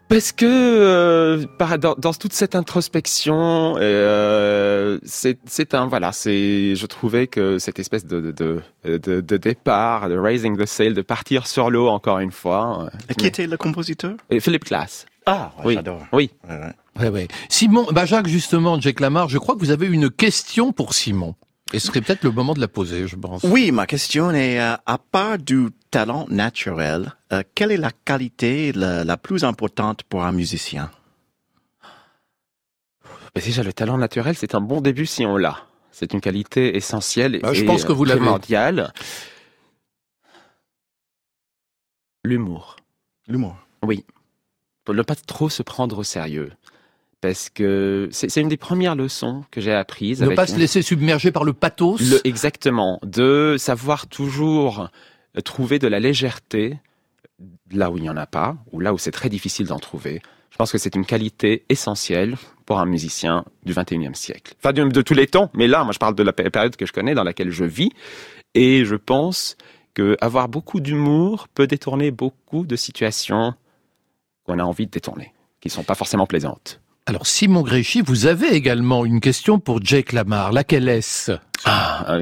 Parce 0.08 0.30
que 0.30 0.46
euh, 0.46 1.44
par- 1.58 1.78
dans, 1.80 1.94
dans 1.98 2.12
toute 2.12 2.32
cette 2.32 2.54
introspection, 2.54 3.74
euh, 3.78 4.98
c'est 5.04 5.38
c'est 5.46 5.74
un 5.74 5.86
voilà, 5.86 6.12
c'est 6.12 6.76
je 6.76 6.86
trouvais 6.86 7.26
que 7.26 7.58
cette 7.58 7.78
espèce 7.80 8.06
de 8.06 8.20
de, 8.20 8.60
de, 8.84 8.98
de, 8.98 9.20
de 9.20 9.36
départ, 9.36 10.08
de 10.08 10.16
raising 10.16 10.56
the 10.56 10.64
sail, 10.66 10.94
de 10.94 11.02
partir 11.02 11.46
sur 11.48 11.70
l'eau 11.70 11.88
encore 11.88 12.20
une 12.20 12.30
fois. 12.30 12.84
euh, 12.84 12.98
Et 13.10 13.14
qui 13.14 13.26
était 13.26 13.46
le 13.48 13.56
compositeur? 13.56 14.14
Et 14.30 14.38
Philip 14.38 14.64
Glass. 14.64 15.06
Ah, 15.26 15.50
Oui. 15.64 15.74
j'adore. 15.74 16.02
Oui. 16.12 16.30
Ouais, 16.48 16.54
ouais. 16.54 16.72
Ouais, 17.00 17.08
ouais. 17.08 17.28
Simon, 17.48 17.86
bah 17.90 18.06
Jacques, 18.06 18.28
justement, 18.28 18.80
Jake 18.80 19.00
Lamar, 19.00 19.28
je 19.28 19.38
crois 19.38 19.56
que 19.56 19.60
vous 19.60 19.72
avez 19.72 19.86
une 19.88 20.08
question 20.08 20.72
pour 20.72 20.94
Simon. 20.94 21.34
Et 21.72 21.80
ce 21.80 21.88
serait 21.88 22.00
peut-être 22.00 22.22
le 22.22 22.30
moment 22.30 22.54
de 22.54 22.60
la 22.60 22.68
poser, 22.68 23.08
je 23.08 23.16
pense. 23.16 23.42
Oui, 23.42 23.72
ma 23.72 23.86
question 23.86 24.30
est, 24.30 24.60
euh, 24.60 24.76
à 24.86 24.98
part 24.98 25.36
du 25.38 25.66
talent 25.96 26.26
naturel, 26.28 27.14
euh, 27.32 27.42
quelle 27.54 27.72
est 27.72 27.78
la 27.78 27.90
qualité 27.90 28.72
la, 28.72 29.02
la 29.02 29.16
plus 29.16 29.44
importante 29.44 30.02
pour 30.02 30.24
un 30.24 30.32
musicien? 30.32 30.90
Mais 33.34 33.40
déjà, 33.40 33.62
le 33.62 33.72
talent 33.72 33.96
naturel, 33.96 34.36
c'est 34.36 34.54
un 34.54 34.60
bon 34.60 34.82
début 34.82 35.06
si 35.06 35.24
on 35.24 35.38
l'a. 35.38 35.56
C'est 35.90 36.12
une 36.12 36.20
qualité 36.20 36.76
essentielle 36.76 37.40
Bah, 37.42 37.54
je 37.54 37.62
et 37.62 37.66
pense 37.66 37.84
que 37.84 37.92
vous 37.92 38.04
primordiale. 38.04 38.92
L'humour. 42.24 42.76
L'humour. 43.26 43.56
Oui. 43.82 44.04
Pour 44.84 44.94
ne 44.94 45.00
pas 45.00 45.14
trop 45.14 45.48
se 45.48 45.62
prendre 45.62 45.96
au 45.96 46.02
sérieux. 46.02 46.52
Parce 47.22 47.48
que 47.48 48.10
c'est 48.12 48.40
une 48.40 48.50
des 48.50 48.58
premières 48.58 48.94
leçons 48.94 49.44
que 49.50 49.62
j'ai 49.62 49.72
apprises. 49.72 50.20
Ne 50.20 50.26
avec 50.26 50.36
pas 50.36 50.46
se 50.46 50.58
laisser 50.58 50.82
submerger 50.82 51.32
par 51.32 51.44
le 51.44 51.54
pathos. 51.54 52.00
le, 52.00 52.20
exactement. 52.26 53.00
De 53.02 53.56
savoir 53.58 54.06
toujours 54.06 54.90
trouver 55.42 55.78
de 55.78 55.88
la 55.88 56.00
légèreté 56.00 56.78
là 57.70 57.90
où 57.90 57.96
il 57.96 58.02
n'y 58.02 58.10
en 58.10 58.16
a 58.16 58.26
pas, 58.26 58.56
ou 58.72 58.80
là 58.80 58.92
où 58.92 58.98
c'est 58.98 59.10
très 59.10 59.28
difficile 59.28 59.66
d'en 59.66 59.78
trouver. 59.78 60.22
Je 60.50 60.56
pense 60.56 60.72
que 60.72 60.78
c'est 60.78 60.94
une 60.94 61.04
qualité 61.04 61.64
essentielle 61.68 62.36
pour 62.64 62.78
un 62.78 62.86
musicien 62.86 63.44
du 63.64 63.74
21e 63.74 64.14
siècle. 64.14 64.54
Enfin, 64.58 64.72
de, 64.72 65.02
tous 65.02 65.14
les 65.14 65.26
temps, 65.26 65.50
mais 65.54 65.68
là, 65.68 65.84
moi, 65.84 65.92
je 65.92 65.98
parle 65.98 66.14
de 66.14 66.22
la 66.22 66.32
pé- 66.32 66.48
période 66.50 66.76
que 66.76 66.86
je 66.86 66.92
connais, 66.92 67.14
dans 67.14 67.24
laquelle 67.24 67.50
je 67.50 67.64
vis. 67.64 67.90
Et 68.54 68.84
je 68.84 68.94
pense 68.94 69.56
que 69.94 70.16
avoir 70.20 70.48
beaucoup 70.48 70.80
d'humour 70.80 71.48
peut 71.48 71.66
détourner 71.66 72.10
beaucoup 72.10 72.64
de 72.64 72.76
situations 72.76 73.54
qu'on 74.44 74.58
a 74.58 74.64
envie 74.64 74.86
de 74.86 74.90
détourner, 74.90 75.34
qui 75.60 75.68
sont 75.68 75.84
pas 75.84 75.94
forcément 75.94 76.26
plaisantes. 76.26 76.80
Alors, 77.08 77.24
Simon 77.24 77.62
Gréchy, 77.62 78.00
vous 78.00 78.26
avez 78.26 78.48
également 78.48 79.04
une 79.04 79.20
question 79.20 79.60
pour 79.60 79.80
Jake 79.80 80.12
Lamar. 80.12 80.50
Laquelle 80.50 80.88
est-ce? 80.88 81.30
Ah, 81.64 82.18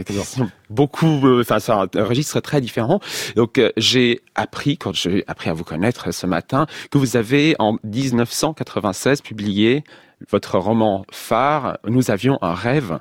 beaucoup, 0.68 1.26
euh, 1.26 1.40
enfin, 1.40 1.56
un 1.72 1.88
un 1.98 2.04
registre 2.04 2.40
très 2.40 2.60
différent. 2.60 3.00
Donc, 3.34 3.56
euh, 3.56 3.72
j'ai 3.78 4.20
appris, 4.34 4.76
quand 4.76 4.94
j'ai 4.94 5.24
appris 5.26 5.48
à 5.48 5.54
vous 5.54 5.64
connaître 5.64 6.12
ce 6.12 6.26
matin, 6.26 6.66
que 6.90 6.98
vous 6.98 7.16
avez, 7.16 7.56
en 7.58 7.78
1996, 7.82 9.22
publié 9.22 9.84
votre 10.30 10.58
roman 10.58 11.06
phare, 11.10 11.78
Nous 11.88 12.10
avions 12.10 12.38
un 12.42 12.54
rêve. 12.54 12.98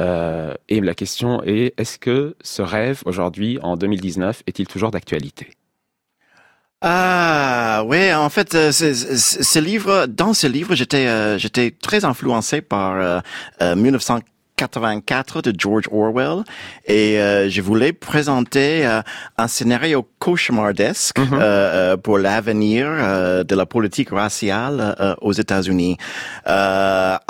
Euh, 0.00 0.54
et 0.68 0.80
la 0.80 0.94
question 0.94 1.40
est, 1.44 1.72
est-ce 1.78 2.00
que 2.00 2.34
ce 2.42 2.62
rêve, 2.62 3.02
aujourd'hui, 3.06 3.60
en 3.62 3.76
2019, 3.76 4.42
est-il 4.48 4.66
toujours 4.66 4.90
d'actualité? 4.90 5.50
Ah 6.82 7.82
ouais, 7.86 8.14
en 8.14 8.30
fait, 8.30 8.54
euh, 8.54 8.72
ce 8.72 9.58
livre, 9.58 10.06
dans 10.06 10.32
ce 10.32 10.46
livre, 10.46 10.74
j'étais 10.74 11.06
euh, 11.08 11.36
j'étais 11.36 11.72
très 11.72 12.06
influencé 12.06 12.62
par 12.62 12.92
euh, 12.94 13.20
euh 13.60 13.76
1940 13.76 14.24
84 14.60 15.40
de 15.40 15.54
George 15.56 15.84
Orwell 15.90 16.44
et 16.86 17.18
euh, 17.18 17.48
je 17.48 17.62
voulais 17.62 17.94
présenter 17.94 18.86
euh, 18.86 19.00
un 19.38 19.48
scénario 19.48 20.06
cauchemardesque 20.20 21.18
mm 21.18 21.24
-hmm. 21.24 21.38
euh, 21.40 21.96
pour 21.96 22.16
l'avenir 22.18 22.84
euh, 22.86 23.42
de 23.50 23.54
la 23.60 23.66
politique 23.74 24.10
raciale 24.10 24.78
euh, 24.80 25.14
aux 25.28 25.32
États-Unis. 25.44 25.96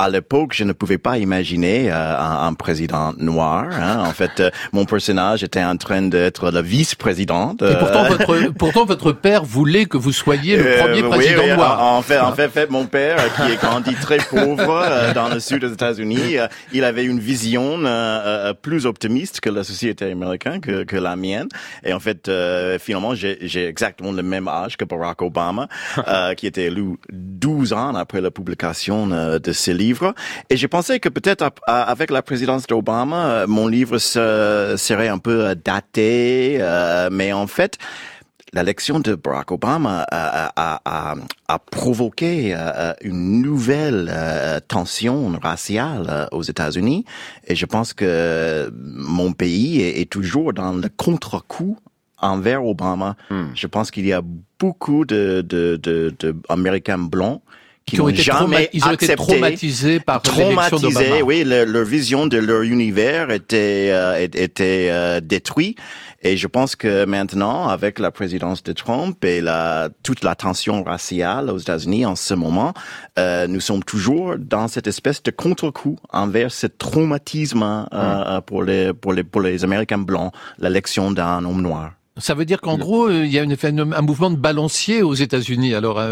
à 0.05 0.09
l'époque, 0.15 0.51
je 0.61 0.65
ne 0.71 0.75
pouvais 0.81 1.01
pas 1.09 1.15
imaginer 1.27 1.77
un, 1.91 2.49
un, 2.49 2.55
président 2.65 3.07
noir. 3.33 3.65
Hein. 3.85 3.95
En 4.11 4.15
fait, 4.21 4.37
mon 4.77 4.85
personnage 4.95 5.41
était 5.49 5.67
en 5.73 5.77
train 5.85 6.03
d'être 6.15 6.45
la 6.57 6.63
vice-présidente. 6.75 7.59
Et 7.73 7.77
pourtant 7.83 8.05
votre, 8.13 8.33
pourtant, 8.63 8.85
votre 8.95 9.11
père 9.27 9.43
voulait 9.57 9.87
que 9.93 9.99
vous 10.05 10.15
soyez 10.25 10.55
le 10.63 10.67
premier 10.83 11.03
président 11.15 11.45
oui, 11.45 11.51
oui, 11.51 11.61
noir. 11.61 11.75
En 11.99 12.03
fait, 12.09 12.21
en 12.29 12.33
ah. 12.33 12.39
fait, 12.39 12.51
fait, 12.57 12.69
mon 12.79 12.87
père, 12.99 13.19
qui 13.37 13.45
est 13.53 13.61
grandi 13.67 13.95
très 14.07 14.21
pauvre 14.35 14.77
dans 15.19 15.29
le 15.35 15.41
sud 15.49 15.61
des 15.65 15.73
États-Unis, 15.79 16.29
il 16.77 16.83
avait 16.91 17.07
une 17.13 17.20
vision 17.21 17.85
euh, 17.85 17.87
euh, 17.87 18.55
plus 18.55 18.87
optimiste 18.87 19.41
que 19.41 19.51
la 19.51 19.63
société 19.65 20.11
américaine, 20.11 20.61
que, 20.61 20.85
que 20.85 20.97
la 20.97 21.17
mienne. 21.17 21.49
Et 21.85 21.93
en 21.93 22.01
fait, 22.01 22.29
euh, 22.29 22.79
finalement, 22.79 23.15
j'ai 23.15 23.67
exactement 23.67 24.13
le 24.13 24.23
même 24.23 24.49
âge 24.49 24.77
que 24.77 24.85
Barack 24.85 25.23
Obama, 25.23 25.69
euh, 26.09 26.35
qui 26.35 26.47
était 26.47 26.65
élu 26.65 26.97
12 27.13 27.73
ans 27.73 27.95
après 27.95 28.21
la 28.21 28.31
publication 28.31 29.11
euh, 29.13 29.39
de 29.39 29.53
ses 29.53 29.75
livres. 29.75 30.15
Et 30.49 30.57
j'ai 30.57 30.69
pensé 30.69 31.01
que 31.01 31.09
peut-être 31.09 31.51
avec 31.67 32.11
la 32.11 32.23
présidence 32.23 32.67
d'Obama, 32.67 33.47
mon 33.47 33.67
livre 33.67 33.99
se- 33.99 34.75
serait 34.77 35.09
un 35.09 35.19
peu 35.19 35.55
daté, 35.55 36.59
euh, 36.61 37.09
mais 37.13 37.33
en 37.33 37.47
fait, 37.47 37.79
l'élection 38.53 39.01
de 39.01 39.15
Barack 39.15 39.53
Obama 39.53 40.03
a, 40.11 40.51
a- 40.57 40.81
a- 40.85 41.15
a 41.49 41.59
provoqué 41.59 42.53
euh, 42.57 42.93
une 43.03 43.43
nouvelle 43.43 44.11
euh, 44.13 44.59
tension 44.67 45.33
raciale 45.43 46.07
euh, 46.09 46.27
aux 46.33 46.43
États-Unis 46.43 47.05
et 47.47 47.55
je 47.55 47.67
pense 47.67 47.93
que 47.95 48.71
mon 48.75 49.33
pays 49.33 49.81
est, 49.83 50.01
est 50.01 50.11
toujours 50.11 50.53
dans 50.53 50.73
le 50.73 50.89
contre-coup 50.89 51.79
envers 52.19 52.65
Obama. 52.67 53.17
Je 53.55 53.67
pense 53.67 53.91
qu'il 53.91 54.07
y 54.07 54.13
a 54.13 54.23
beaucoup 54.59 55.05
de, 55.05 55.41
de, 55.41 55.77
de, 55.83 56.15
de 56.19 56.37
Américains 56.49 56.99
blancs 56.99 57.41
qui, 57.91 57.97
Qui 57.97 58.01
ont 58.03 58.09
été, 58.09 58.23
jamais 58.23 58.71
ils 58.73 58.85
ont 58.85 58.93
été 58.93 59.05
accepté 59.11 59.17
traumatisés 59.33 60.01
par 60.01 60.23
traumatisés, 60.23 61.23
oui, 61.23 61.45
le- 61.45 61.65
leur 61.65 61.85
vision 61.85 62.27
de 62.27 62.39
leur 62.39 62.63
univers 62.63 63.31
était 63.31 63.89
euh, 63.91 64.27
était 64.35 64.89
euh, 64.91 65.21
détruit. 65.21 65.75
Et 66.23 66.37
je 66.37 66.47
pense 66.47 66.77
que 66.77 67.07
maintenant, 67.07 67.69
avec 67.69 67.99
la 67.99 68.11
présidence 68.11 68.63
de 68.63 68.73
Trump 68.73 69.25
et 69.25 69.41
la 69.41 69.89
toute 70.03 70.23
la 70.23 70.35
tension 70.35 70.83
raciale 70.85 71.49
aux 71.51 71.59
États-Unis 71.59 72.05
en 72.07 72.15
ce 72.15 72.35
moment, 72.35 72.75
euh, 73.19 73.47
nous 73.47 73.61
sommes 73.61 73.83
toujours 73.83 74.35
dans 74.39 74.69
cette 74.69 74.87
espèce 74.87 75.23
de 75.23 75.31
contre-coup 75.31 75.97
envers 76.11 76.53
ce 76.53 76.67
traumatisme 76.67 77.63
euh, 77.63 77.87
euh, 77.93 78.41
pour 78.43 78.63
les 78.63 78.93
pour 78.93 79.13
les 79.15 79.25
pour 79.25 79.41
les 79.41 79.65
Américains 79.65 79.99
blancs, 79.99 80.33
l'élection 80.59 81.11
d'un 81.11 81.45
homme 81.45 81.63
noir. 81.63 81.93
Ça 82.17 82.35
veut 82.35 82.45
dire 82.45 82.61
qu'en 82.61 82.77
gros, 82.77 83.07
euh, 83.09 83.25
il 83.25 83.31
y 83.33 83.39
a 83.39 83.43
une, 83.43 83.57
un 83.95 84.03
mouvement 84.03 84.31
de 84.31 84.37
balancier 84.37 85.03
aux 85.03 85.15
États-Unis. 85.15 85.75
Alors, 85.75 86.03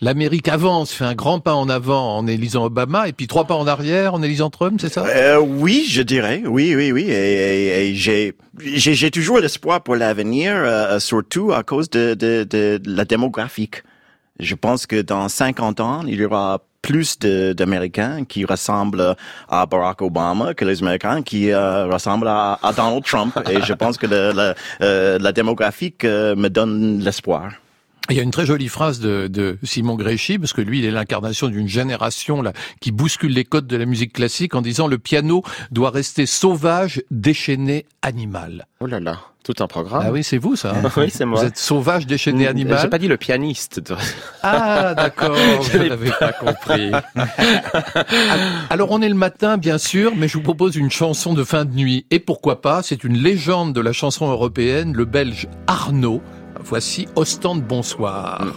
l'Amérique 0.00 0.48
avance, 0.48 0.92
fait 0.92 1.04
un 1.04 1.14
grand 1.14 1.38
pas 1.40 1.54
en 1.54 1.68
avant 1.68 2.16
en 2.16 2.26
élisant 2.26 2.64
Obama, 2.64 3.06
et 3.06 3.12
puis 3.12 3.26
trois 3.28 3.44
pas 3.44 3.54
en 3.54 3.66
arrière 3.66 4.14
en 4.14 4.22
élisant 4.22 4.50
Trump, 4.50 4.78
c'est 4.80 4.92
ça? 4.92 5.04
Euh, 5.06 5.38
oui, 5.38 5.84
je 5.88 6.02
dirais, 6.02 6.42
oui, 6.46 6.74
oui, 6.74 6.90
oui. 6.90 7.02
Et, 7.02 7.90
et- 7.90 7.90
et 7.90 7.94
j'ai, 7.94 9.10
toujours 9.10 9.38
l'espoir 9.38 9.82
pour 9.82 9.94
l'avenir, 9.94 10.52
euh, 10.56 10.98
surtout 10.98 11.52
à 11.52 11.62
cause 11.62 11.88
de, 11.90 12.14
de, 12.14 12.44
de 12.48 12.80
la 12.86 13.04
démographique. 13.04 13.82
Je 14.42 14.54
pense 14.56 14.86
que 14.86 15.00
dans 15.00 15.28
50 15.28 15.80
ans, 15.80 16.02
il 16.06 16.20
y 16.20 16.24
aura 16.24 16.60
plus 16.82 17.16
d'Américains 17.20 18.24
qui 18.24 18.44
ressemblent 18.44 19.14
à 19.48 19.66
Barack 19.66 20.02
Obama 20.02 20.52
que 20.52 20.64
les 20.64 20.82
Américains 20.82 21.22
qui 21.22 21.52
euh, 21.52 21.86
ressemblent 21.86 22.26
à, 22.26 22.58
Donald 22.76 23.04
Trump. 23.04 23.38
Et 23.48 23.62
je 23.62 23.72
pense 23.72 23.96
que 23.96 24.06
euh, 24.10 25.18
la 25.18 25.32
démographique 25.32 26.04
euh, 26.04 26.34
me 26.34 26.48
donne 26.48 26.98
l'espoir. 26.98 27.52
Il 28.12 28.16
y 28.16 28.20
a 28.20 28.24
une 28.24 28.30
très 28.30 28.44
jolie 28.44 28.68
phrase 28.68 29.00
de, 29.00 29.26
de 29.26 29.56
Simon 29.62 29.94
Gréchy, 29.94 30.38
parce 30.38 30.52
que 30.52 30.60
lui, 30.60 30.80
il 30.80 30.84
est 30.84 30.90
l'incarnation 30.90 31.48
d'une 31.48 31.66
génération 31.66 32.42
là 32.42 32.52
qui 32.80 32.92
bouscule 32.92 33.32
les 33.32 33.44
codes 33.44 33.66
de 33.66 33.76
la 33.78 33.86
musique 33.86 34.12
classique 34.12 34.54
en 34.54 34.60
disant 34.60 34.86
le 34.86 34.98
piano 34.98 35.42
doit 35.70 35.88
rester 35.90 36.26
sauvage, 36.26 37.02
déchaîné, 37.10 37.86
animal. 38.02 38.66
Oh 38.80 38.86
là 38.86 39.00
là, 39.00 39.18
tout 39.44 39.54
un 39.60 39.66
programme. 39.66 40.02
Ah 40.04 40.12
oui, 40.12 40.22
c'est 40.22 40.36
vous 40.36 40.56
ça. 40.56 40.74
hein 40.76 40.90
Oui, 40.98 41.08
c'est 41.10 41.24
moi. 41.24 41.40
Vous 41.40 41.46
êtes 41.46 41.56
sauvage, 41.56 42.06
déchaîné, 42.06 42.40
J'ai 42.44 42.48
animal. 42.48 42.90
pas 42.90 42.98
dit 42.98 43.08
le 43.08 43.16
pianiste. 43.16 43.80
Ah 44.42 44.92
d'accord, 44.94 45.34
Je 45.72 45.78
n'ai 45.78 45.88
l'avais 45.88 46.10
pas 46.10 46.32
compris. 46.32 46.90
Alors 48.70 48.90
on 48.90 49.00
est 49.00 49.08
le 49.08 49.14
matin 49.14 49.56
bien 49.56 49.78
sûr, 49.78 50.12
mais 50.16 50.28
je 50.28 50.34
vous 50.36 50.42
propose 50.42 50.76
une 50.76 50.90
chanson 50.90 51.32
de 51.32 51.44
fin 51.44 51.64
de 51.64 51.72
nuit. 51.74 52.04
Et 52.10 52.18
pourquoi 52.18 52.60
pas, 52.60 52.82
c'est 52.82 53.04
une 53.04 53.16
légende 53.16 53.72
de 53.74 53.80
la 53.80 53.92
chanson 53.94 54.28
européenne, 54.30 54.92
le 54.92 55.06
belge 55.06 55.48
Arnaud. 55.66 56.20
Voici 56.64 57.08
Ostende 57.16 57.62
Bonsoir. 57.62 58.54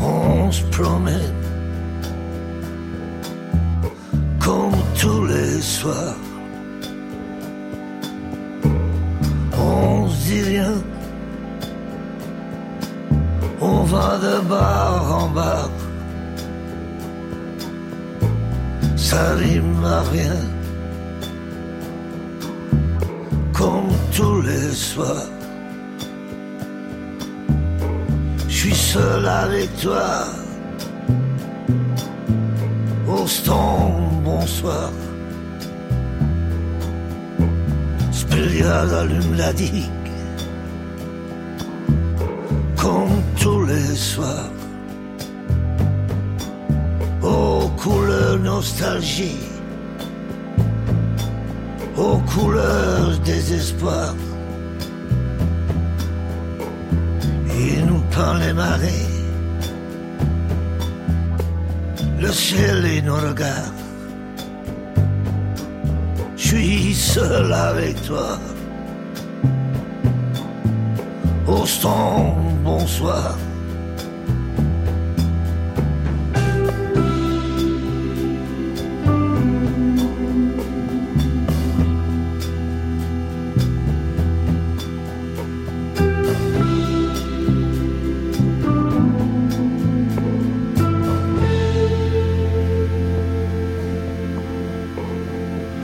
On 0.00 0.50
se 0.50 0.62
promène 0.64 1.34
comme 4.40 4.72
tous 4.98 5.26
les 5.26 5.60
soirs. 5.60 6.16
On 9.58 10.08
se 10.08 10.26
dit 10.26 10.42
rien. 10.42 10.72
On 13.60 13.82
va 13.84 14.18
de 14.18 14.40
bar 14.48 15.24
en 15.24 15.28
bar. 15.28 15.70
Ça 18.96 19.34
rime 19.34 19.84
à 19.84 20.00
rien. 20.10 20.55
Tous 24.16 24.40
les 24.40 24.72
soirs. 24.72 25.28
Je 28.48 28.54
suis 28.54 28.74
seul 28.74 29.26
avec 29.26 29.68
toi. 29.82 30.24
Austin, 33.06 33.92
bonsoir. 34.24 34.90
Spéliade 38.10 38.92
allume 38.92 39.34
la 39.36 39.52
digue. 39.52 40.10
Comme 42.76 43.22
tous 43.38 43.64
les 43.66 43.94
soirs. 43.94 44.50
Aux 47.22 47.68
couleurs 47.76 48.38
nostalgie. 48.38 49.55
Aux 51.96 52.18
couleurs 52.18 53.18
désespoir. 53.24 54.14
Il 57.48 57.86
nous 57.86 58.02
peint 58.10 58.38
les 58.38 58.52
marées, 58.52 59.06
le 62.20 62.30
ciel 62.30 62.84
et 62.84 63.00
nos 63.00 63.16
regards. 63.16 63.72
Je 66.36 66.48
suis 66.48 66.94
seul 66.94 67.52
avec 67.52 68.00
toi. 68.02 68.38
Austin, 71.46 72.34
bonsoir. 72.62 73.36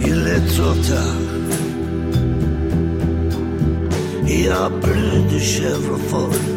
Il 0.05 0.26
est 0.26 0.46
trop 0.55 0.74
tard. 0.88 1.22
Il 4.26 4.42
n'y 4.42 4.48
a 4.48 4.70
plus 4.80 5.32
de 5.32 5.38
chèvres 5.38 5.98
folles. 6.09 6.48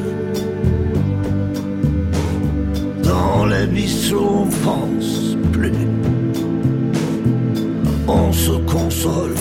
Dans 3.03 3.45
les 3.45 3.67
bistrots, 3.67 4.45
on 4.45 4.65
pense 4.65 5.37
plus. 5.51 5.71
On 8.07 8.31
se 8.33 8.51
console. 8.73 9.35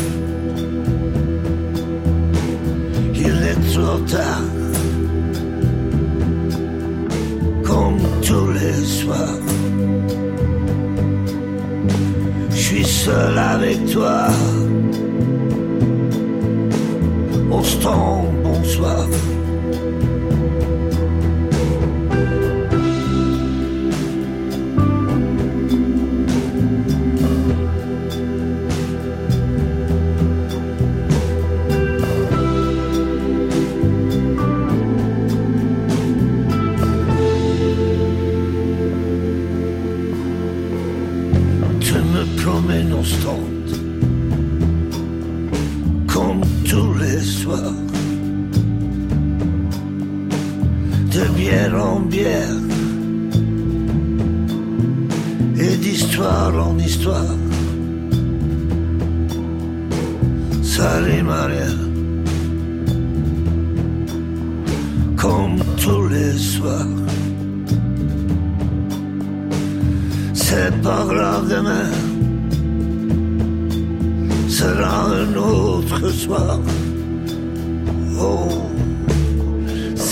Il 3.14 3.36
est 3.50 3.72
trop 3.72 3.98
tard. 4.16 4.42
Comme 7.62 7.98
tous 8.22 8.52
les 8.52 8.84
soirs. 8.84 9.43
seul 13.04 13.38
avec 13.38 13.84
toi. 13.92 14.28
On 17.50 17.62
se 17.62 17.76
trompe, 17.76 18.46
on 18.46 18.64
soif. 18.64 19.33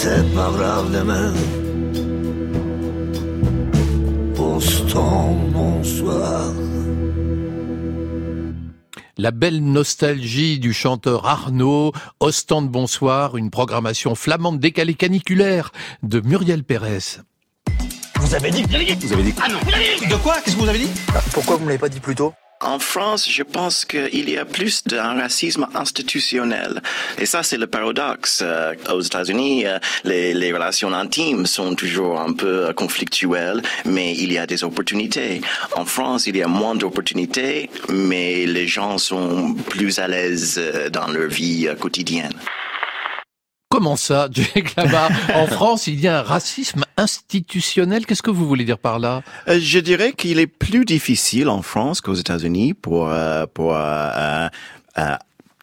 C'est 0.03 0.35
pas 0.35 0.51
grave 0.51 0.91
demain. 0.91 1.33
Boston, 4.35 5.53
bonsoir. 5.53 6.53
La 9.17 9.31
belle 9.31 9.63
nostalgie 9.63 10.59
du 10.59 10.73
chanteur 10.73 11.27
Arnaud, 11.27 11.93
Ostende 12.19 12.69
Bonsoir, 12.69 13.37
une 13.37 13.51
programmation 13.51 14.17
flamande 14.17 14.59
décalée 14.59 14.95
caniculaire 14.95 15.71
de 16.03 16.21
Muriel 16.21 16.65
Pérez. 16.65 17.21
Vous 18.17 18.35
avez 18.35 18.51
dit 18.51 18.65
Vous 18.65 19.13
avez 19.13 19.23
dit 19.23 19.35
Ah 19.41 19.49
non 19.51 19.61
De 19.61 20.17
quoi? 20.17 20.35
Qu'est-ce 20.45 20.57
que 20.57 20.63
vous 20.63 20.69
avez 20.69 20.81
dit? 20.81 20.91
Pourquoi 21.33 21.57
vous 21.57 21.63
me 21.63 21.69
l'avez 21.69 21.79
pas 21.79 21.89
dit 21.89 22.01
plus 22.01 22.17
tôt? 22.17 22.33
En 22.63 22.79
France, 22.79 23.29
je 23.29 23.43
pense 23.43 23.85
qu'il 23.85 24.31
y 24.31 24.39
a 24.39 24.45
plus 24.45 24.85
d'un 24.85 25.15
racisme 25.15 25.67
institutionnel. 25.75 26.81
Et 27.19 27.27
ça, 27.27 27.43
c'est 27.43 27.59
le 27.59 27.67
paradoxe. 27.67 28.41
Euh, 28.43 28.75
aux 28.93 29.01
États-Unis, 29.01 29.67
euh, 29.67 29.79
les, 30.05 30.33
les 30.33 30.53
relations 30.53 30.93
intimes 30.93 31.47
sont 31.47 31.75
toujours 31.75 32.21
un 32.21 32.33
peu 32.33 32.69
euh, 32.69 32.73
conflictuelles, 32.73 33.63
mais 33.85 34.15
il 34.15 34.33
y 34.33 34.39
a 34.39 34.47
des 34.47 34.63
opportunités. 34.63 35.41
En 35.75 35.85
France, 35.85 36.27
il 36.27 36.37
y 36.37 36.43
a 36.43 36.49
moins 36.49 36.77
d'opportunités, 36.77 37.69
mais 37.89 38.47
les 38.47 38.69
gens 38.69 38.97
sont 38.97 39.55
plus 39.55 39.99
à 39.99 40.07
l'aise 40.07 40.55
euh, 40.59 40.89
dans 40.89 41.09
leur 41.09 41.29
vie 41.29 41.67
euh, 41.67 41.75
quotidienne. 41.75 42.33
Comment 43.73 43.97
ça, 43.97 44.29
Jack 44.31 44.75
là-bas 44.77 45.09
En 45.35 45.47
France, 45.47 45.87
il 45.87 45.99
y 45.99 46.07
a 46.07 46.19
un 46.19 46.23
racisme 46.23 46.85
institutionnel. 46.99 48.05
Qu'est-ce 48.05 48.21
que 48.21 48.31
vous 48.31 48.47
voulez 48.47 48.67
dire 48.67 48.77
par 48.77 48.99
là? 48.99 49.23
Euh, 49.49 49.59
Je 49.59 49.79
dirais 49.79 50.13
qu'il 50.13 50.41
est 50.41 50.47
plus 50.47 50.85
difficile 50.85 51.49
en 51.49 51.63
France 51.63 52.03
qu'aux 52.03 52.13
États-Unis 52.13 52.75
pour 52.75 53.09
euh, 53.09 53.47
pour 53.55 53.75
euh, 53.75 54.49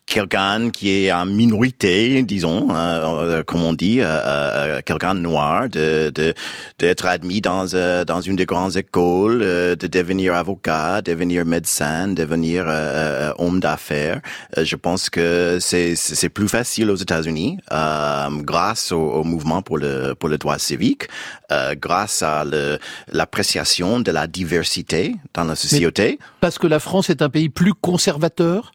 quelqu'un 0.10 0.72
qui 0.72 1.06
est 1.06 1.12
en 1.12 1.26
minorité, 1.26 2.24
disons, 2.24 2.68
euh, 2.72 3.44
comme 3.44 3.64
on 3.64 3.74
dit, 3.74 4.02
euh, 4.02 4.06
euh, 4.08 4.82
quelqu'un 4.84 5.16
de 5.16 5.20
noir, 5.20 5.70
de 5.70 6.12
de 6.14 6.34
d'être 6.80 7.06
admis 7.06 7.42
dans 7.42 7.74
euh, 7.74 8.04
dans 8.04 8.20
une 8.20 8.36
des 8.36 8.46
grandes 8.46 8.76
écoles, 8.76 9.42
euh, 9.42 9.76
de 9.76 9.88
devenir 9.88 10.34
avocat, 10.34 11.02
devenir 11.02 11.46
médecin, 11.46 12.08
devenir 12.08 12.66
homme 13.38 13.60
d'affaires. 13.60 14.22
Euh, 14.58 14.66
je 14.66 14.76
pense 14.76 15.10
que 15.10 15.60
c'est 15.62 15.96
c'est 15.96 16.30
plus 16.30 16.50
facile 16.50 16.90
aux 16.90 16.96
États-Unis 16.96 17.58
euh, 17.72 18.30
grâce 18.42 18.92
au, 18.92 19.00
au 19.00 19.24
mouvement 19.24 19.62
pour 19.62 19.78
le 19.78 20.16
pour 20.16 20.30
le 20.30 20.38
droit 20.38 20.58
civique, 20.58 21.08
euh, 21.52 21.76
grâce 21.80 22.24
à 22.24 22.44
l'appréciation 23.12 24.00
de 24.00 24.12
la 24.12 24.26
diversité 24.28 25.16
dans 25.36 25.44
la 25.44 25.56
société. 25.56 26.20
Parce 26.42 26.58
que 26.58 26.68
la 26.68 26.80
France 26.80 27.10
est 27.10 27.22
un 27.22 27.30
pays 27.30 27.50
plus 27.50 27.74
conservateur 27.74 28.72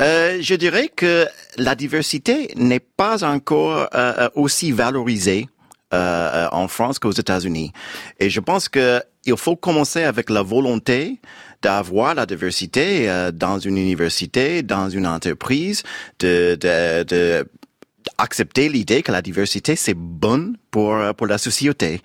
Euh, 0.00 0.38
je 0.40 0.54
dirais 0.54 0.88
que 0.94 1.26
la 1.56 1.74
diversité 1.74 2.52
n'est 2.56 2.80
pas 2.80 3.24
encore 3.24 3.76
euh, 3.76 3.86
euh, 3.94 4.28
aussi 4.34 4.72
valorisée 4.72 5.48
euh, 5.92 5.96
euh, 5.96 6.48
en 6.52 6.68
France 6.68 6.98
qu'aux 6.98 7.12
États-Unis. 7.12 7.72
Et 8.18 8.30
je 8.30 8.40
pense 8.40 8.68
que 8.68 9.02
il 9.26 9.36
faut 9.36 9.56
commencer 9.56 10.02
avec 10.02 10.28
la 10.28 10.42
volonté 10.42 11.18
d'avoir 11.62 12.14
la 12.14 12.26
diversité 12.26 13.08
dans 13.32 13.58
une 13.58 13.78
université, 13.78 14.62
dans 14.62 14.90
une 14.90 15.06
entreprise, 15.06 15.82
de, 16.18 16.58
de, 16.60 17.04
de 17.04 17.48
accepter 18.18 18.68
l'idée 18.68 19.02
que 19.02 19.12
la 19.12 19.22
diversité 19.22 19.74
c'est 19.74 19.94
bonne 19.94 20.58
pour 20.70 20.94
pour 21.16 21.26
la 21.26 21.38
société. 21.38 22.02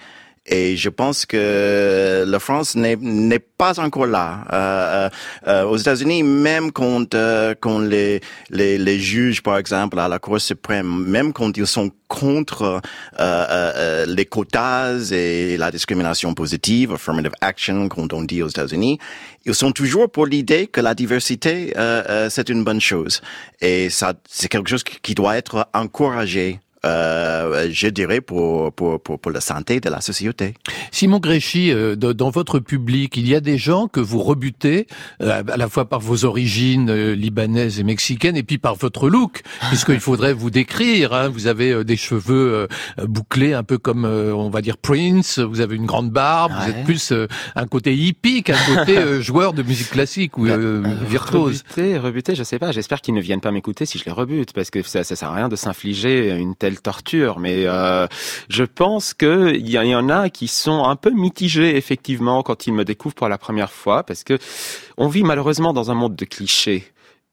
Et 0.51 0.75
je 0.75 0.89
pense 0.89 1.27
que 1.27 2.25
la 2.27 2.39
France 2.39 2.75
n'est 2.75 2.97
pas 3.39 3.79
encore 3.79 4.07
là. 4.07 4.45
Euh, 4.51 4.55
euh, 4.89 5.09
euh, 5.47 5.63
aux 5.65 5.77
États-Unis, 5.77 6.23
même 6.23 6.71
quand 6.71 7.13
euh, 7.13 7.53
quand 7.59 7.79
les, 7.79 8.19
les 8.49 8.79
les 8.79 8.99
juges, 8.99 9.43
par 9.43 9.57
exemple, 9.57 9.99
à 9.99 10.07
la 10.07 10.17
Cour 10.17 10.41
suprême, 10.41 11.05
même 11.05 11.33
quand 11.33 11.55
ils 11.55 11.67
sont 11.67 11.91
contre 12.07 12.63
euh, 12.63 12.79
euh, 13.19 14.05
les 14.07 14.25
quotas 14.25 15.11
et 15.11 15.55
la 15.57 15.69
discrimination 15.69 16.33
positive, 16.33 16.93
affirmative 16.93 17.33
action, 17.41 17.87
quand 17.87 18.11
on 18.13 18.23
dit 18.23 18.41
aux 18.41 18.47
États-Unis, 18.47 18.97
ils 19.45 19.53
sont 19.53 19.71
toujours 19.71 20.09
pour 20.11 20.25
l'idée 20.25 20.65
que 20.65 20.81
la 20.81 20.95
diversité 20.95 21.71
c'est 22.29 22.49
une 22.49 22.63
bonne 22.63 22.81
chose. 22.81 23.21
Et 23.61 23.91
ça, 23.91 24.13
c'est 24.27 24.47
quelque 24.47 24.69
chose 24.69 24.83
qui 24.83 25.13
doit 25.13 25.37
être 25.37 25.67
encouragé. 25.73 26.59
Euh, 26.85 27.67
je 27.71 27.87
dirais 27.87 28.21
pour, 28.21 28.71
pour 28.73 29.01
pour 29.01 29.19
pour 29.19 29.31
la 29.31 29.41
santé 29.41 29.79
de 29.79 29.89
la 29.89 30.01
société. 30.01 30.53
Simon 30.91 31.19
Gréchy, 31.19 31.71
euh, 31.71 31.95
dans 31.95 32.29
votre 32.29 32.59
public, 32.59 33.17
il 33.17 33.27
y 33.27 33.35
a 33.35 33.41
des 33.41 33.57
gens 33.57 33.87
que 33.87 33.99
vous 33.99 34.21
rebutez, 34.21 34.87
euh, 35.21 35.43
à 35.47 35.57
la 35.57 35.67
fois 35.67 35.89
par 35.89 35.99
vos 35.99 36.23
origines 36.25 36.89
euh, 36.89 37.15
libanaises 37.15 37.79
et 37.79 37.83
mexicaines, 37.83 38.37
et 38.37 38.43
puis 38.43 38.57
par 38.57 38.75
votre 38.75 39.09
look, 39.09 39.41
puisqu'il 39.69 39.99
faudrait 39.99 40.33
vous 40.33 40.49
décrire. 40.49 41.13
hein. 41.13 41.27
Vous 41.29 41.47
avez 41.47 41.83
des 41.83 41.97
cheveux 41.97 42.67
euh, 42.99 43.05
bouclés, 43.07 43.53
un 43.53 43.63
peu 43.63 43.77
comme, 43.77 44.05
euh, 44.05 44.33
on 44.33 44.49
va 44.49 44.61
dire, 44.61 44.77
Prince, 44.77 45.39
vous 45.39 45.59
avez 45.61 45.75
une 45.75 45.85
grande 45.85 46.11
barbe, 46.11 46.53
vous 46.53 46.69
êtes 46.69 46.83
plus 46.85 47.11
euh, 47.11 47.27
un 47.55 47.67
côté 47.67 47.93
hippie 47.95 48.41
qu'un 48.43 48.57
côté 48.75 48.97
euh, 48.97 49.21
joueur 49.29 49.53
de 49.53 49.63
musique 49.63 49.89
classique 49.89 50.37
ou 50.37 50.47
euh, 50.47 50.81
virtuose. 51.07 51.63
Rebuter, 51.75 51.97
rebuter, 51.97 52.35
je 52.35 52.43
sais 52.43 52.57
pas. 52.59 52.71
J'espère 52.71 53.01
qu'ils 53.01 53.13
ne 53.15 53.21
viennent 53.21 53.41
pas 53.41 53.51
m'écouter 53.51 53.85
si 53.85 53.97
je 53.97 54.05
les 54.05 54.11
rebute, 54.11 54.53
parce 54.53 54.69
que 54.69 54.81
ça, 54.81 55.03
ça 55.03 55.15
sert 55.15 55.29
à 55.29 55.35
rien 55.35 55.49
de 55.49 55.55
s'infliger 55.55 56.29
une 56.37 56.55
telle 56.55 56.68
torture. 56.77 57.39
Mais 57.39 57.65
euh, 57.65 58.07
je 58.49 58.63
pense 58.63 59.13
que 59.13 59.53
il 59.55 59.67
y, 59.67 59.73
y 59.73 59.95
en 59.95 60.09
a 60.09 60.29
qui 60.29 60.47
sont 60.47 60.83
un 60.85 60.95
peu 60.95 61.11
mitigés 61.11 61.75
effectivement 61.75 62.43
quand 62.43 62.67
ils 62.67 62.73
me 62.73 62.85
découvrent 62.85 63.15
pour 63.15 63.29
la 63.29 63.37
première 63.37 63.71
fois, 63.71 64.03
parce 64.03 64.23
que 64.23 64.37
on 64.97 65.07
vit 65.07 65.23
malheureusement 65.23 65.73
dans 65.73 65.91
un 65.91 65.95
monde 65.95 66.15
de 66.15 66.25
clichés. 66.25 66.91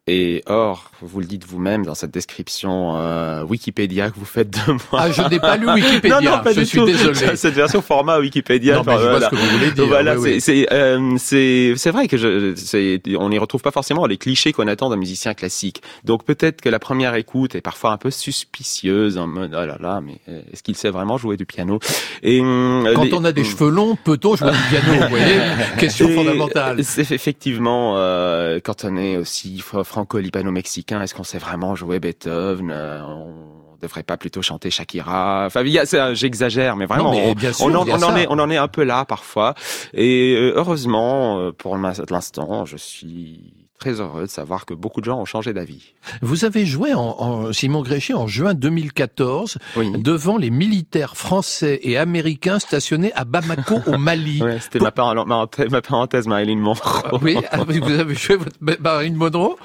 Et 0.09 0.45
or, 0.47 0.93
vous 1.03 1.19
le 1.19 1.27
dites 1.27 1.45
vous-même 1.45 1.85
dans 1.85 1.97
cette 1.97 2.13
description 2.13 2.97
euh, 2.97 3.43
Wikipédia 3.43 4.09
que 4.11 4.15
vous 4.17 4.25
faites 4.25 4.51
de 4.51 4.71
moi. 4.71 4.79
Ah, 4.93 5.11
je 5.11 5.21
n'ai 5.23 5.41
pas 5.41 5.57
lu 5.57 5.69
Wikipédia, 5.69 6.21
non, 6.21 6.31
non, 6.37 6.43
pas 6.45 6.53
je 6.53 6.61
du 6.61 6.67
suis 6.67 6.79
tout. 6.79 6.85
désolé. 6.87 7.35
Cette 7.37 7.55
version 7.55 7.83
format 7.83 8.21
Wikipédia. 8.21 8.77
Non, 8.77 8.83
mais 8.87 8.93
je 8.93 8.99
vois 9.01 9.11
voilà. 9.11 9.27
ce 9.27 9.31
que 9.31 9.37
vous 9.37 9.49
voulez 9.59 9.71
dire, 9.73 9.87
Voilà, 9.89 10.17
oui, 10.17 10.41
c'est 10.41 10.67
c'est 10.69 11.89
euh, 11.89 11.91
vrai 11.93 12.07
que 12.07 12.17
je 12.17 12.55
c'est 12.55 13.03
on 13.19 13.31
n'y 13.31 13.39
retrouve 13.39 13.63
pas 13.63 13.73
forcément 13.73 14.07
les 14.07 14.17
clichés 14.17 14.53
qu'on 14.53 14.69
attend 14.69 14.91
d'un 14.91 14.97
musicien 14.97 15.35
classique. 15.35 15.83
Donc 16.05 16.25
peut-être 16.25 16.61
que 16.61 16.69
la 16.69 16.79
première 16.79 17.17
écoute 17.17 17.57
est 17.57 17.61
parfois 17.61 17.91
un 17.91 17.97
peu 17.99 18.13
suspicieuse 18.13 19.19
en 19.19 19.27
mode 19.27 19.57
oh 19.61 19.67
là 19.67 19.77
là, 19.81 20.01
mais 20.01 20.19
euh, 20.29 20.41
est-ce 20.53 20.63
qu'il 20.63 20.77
sait 20.77 20.91
vraiment 20.91 21.19
jouer 21.19 21.37
du 21.37 21.47
piano? 21.47 21.81
Et 22.23 22.41
hum, 22.41 22.89
Quand 22.95 23.03
les- 23.03 23.15
on 23.15 23.25
a 23.25 23.33
des 23.33 23.41
hum. 23.43 23.47
cheveux 23.49 23.71
longs, 23.71 23.97
peut-on 24.05 24.37
jouer 24.37 24.53
du 24.53 24.59
piano? 24.71 25.03
Vous 25.03 25.09
voyez, 25.09 25.41
question 25.81 26.09
Et 26.09 26.15
fondamentale. 26.15 26.85
C'est 26.85 27.11
effectivement 27.11 27.95
euh, 27.97 28.61
quand 28.63 28.85
on 28.85 28.97
est 28.97 29.17
aussi 29.17 29.61
franco-libano-mexicain, 29.97 31.01
est-ce 31.03 31.15
qu'on 31.15 31.25
sait 31.25 31.39
vraiment 31.39 31.75
jouer 31.75 32.01
Beethoven 32.01 32.71
Euh, 32.71 33.01
On 33.03 33.79
devrait 33.81 34.03
pas 34.03 34.17
plutôt 34.17 34.41
chanter 34.43 34.71
Shakira? 34.71 35.45
Enfin, 35.47 35.63
il 35.63 35.69
y 35.69 35.79
a- 35.79 35.85
c'est 35.87 35.99
un- 35.99 36.15
j'exagère, 36.15 36.77
mais 36.77 36.87
vraiment, 36.87 37.13
Non, 37.13 37.19
mais 37.19 37.31
on, 37.31 37.33
bien 37.35 37.53
sûr, 37.53 37.67
on 37.67 37.75
en, 37.75 37.85
il 37.85 37.89
y 37.89 37.93
a 37.93 37.97
on 37.97 38.03
en 38.03 38.09
ça. 38.13 38.21
est, 38.23 38.27
on 38.31 38.39
en 38.39 38.49
est 38.51 38.57
un 38.57 38.69
peu 38.69 38.85
là 38.85 39.05
parfois. 39.05 39.55
Et 39.93 40.35
euh, 40.35 40.55
heureusement, 40.57 41.39
euh, 41.41 41.53
pour 41.53 41.77
l'in- 41.77 41.93
l'instant, 42.11 42.65
je 42.65 42.77
suis 42.79 43.66
très 43.79 44.01
heureux 44.01 44.23
de 44.23 44.27
savoir 44.31 44.65
que 44.67 44.75
beaucoup 44.75 45.01
de 45.01 45.07
gens 45.07 45.19
ont 45.21 45.25
changé 45.25 45.53
d'avis. 45.53 45.95
Vous 46.23 46.45
avez 46.45 46.65
joué 46.67 46.95
en, 46.95 47.01
en- 47.19 47.53
Simon 47.53 47.83
Gréchy 47.83 48.15
en 48.15 48.27
juin 48.27 48.55
2014 48.55 49.59
Oui. 49.77 49.93
devant 49.99 50.37
les 50.39 50.51
militaires 50.51 51.17
français 51.17 51.81
et 51.83 51.97
américains 51.97 52.59
stationnés 52.59 53.13
à 53.15 53.25
Bamako 53.25 53.77
au 53.87 53.99
Mali. 53.99 54.43
Ouais, 54.47 54.59
c'était 54.61 54.79
ma, 54.81 54.91
parole- 54.93 55.25
ma, 55.27 55.47
parenthèse, 55.81 56.27
Marilyn 56.27 56.57
Monroe. 56.59 57.03
Ah 57.05 57.11
Oui, 57.23 57.37
ah, 57.51 57.65
vous 57.65 57.91
avez 57.91 58.15
joué 58.15 58.37
votre 58.37 58.57
Marine 58.81 59.15
Monroe 59.17 59.57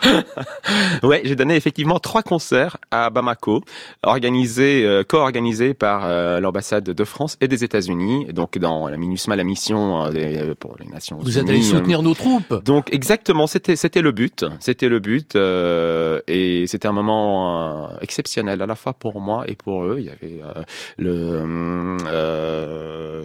Ouais, 1.04 1.22
j'ai 1.24 1.36
donné 1.36 1.56
effectivement 1.56 2.00
trois 2.00 2.24
concerts 2.24 2.78
à 2.90 3.10
Bamako, 3.10 3.64
organisés, 4.04 4.84
euh, 4.86 5.04
co-organisés 5.04 5.74
par 5.74 6.04
euh, 6.06 6.40
l'ambassade 6.40 6.84
de 6.86 7.04
France 7.04 7.38
et 7.42 7.48
des 7.48 7.64
États-Unis, 7.64 8.28
donc 8.34 8.58
dans 8.58 8.88
la 8.88 8.98
MINUSMA, 8.98 9.36
la 9.36 9.44
mission 9.44 10.06
euh, 10.06 10.54
pour 10.60 10.76
les 10.80 10.86
Nations 10.88 11.18
Vous 11.20 11.30
Unies. 11.32 11.38
êtes 11.40 11.50
allé 11.50 11.62
soutenir 11.62 12.02
nos 12.02 12.14
troupes. 12.14 12.64
Donc 12.66 12.94
exactement, 12.94 13.48
c'était 13.48 13.76
c'était 13.76 14.01
c'était 14.02 14.08
le 14.08 14.12
but, 14.14 14.46
c'était 14.60 14.90
le 14.90 15.00
but, 15.00 15.36
euh, 15.36 16.22
et 16.28 16.66
c'était 16.66 16.88
un 16.88 16.92
moment 16.92 17.90
euh, 17.92 17.98
exceptionnel 18.02 18.60
à 18.62 18.66
la 18.66 18.76
fois 18.76 18.94
pour 18.94 19.22
moi 19.22 19.44
et 19.48 19.56
pour 19.56 19.84
eux. 19.86 19.98
Il 20.00 20.06
y 20.06 20.10
avait 20.10 20.42
euh, 20.44 20.64
le 20.98 21.98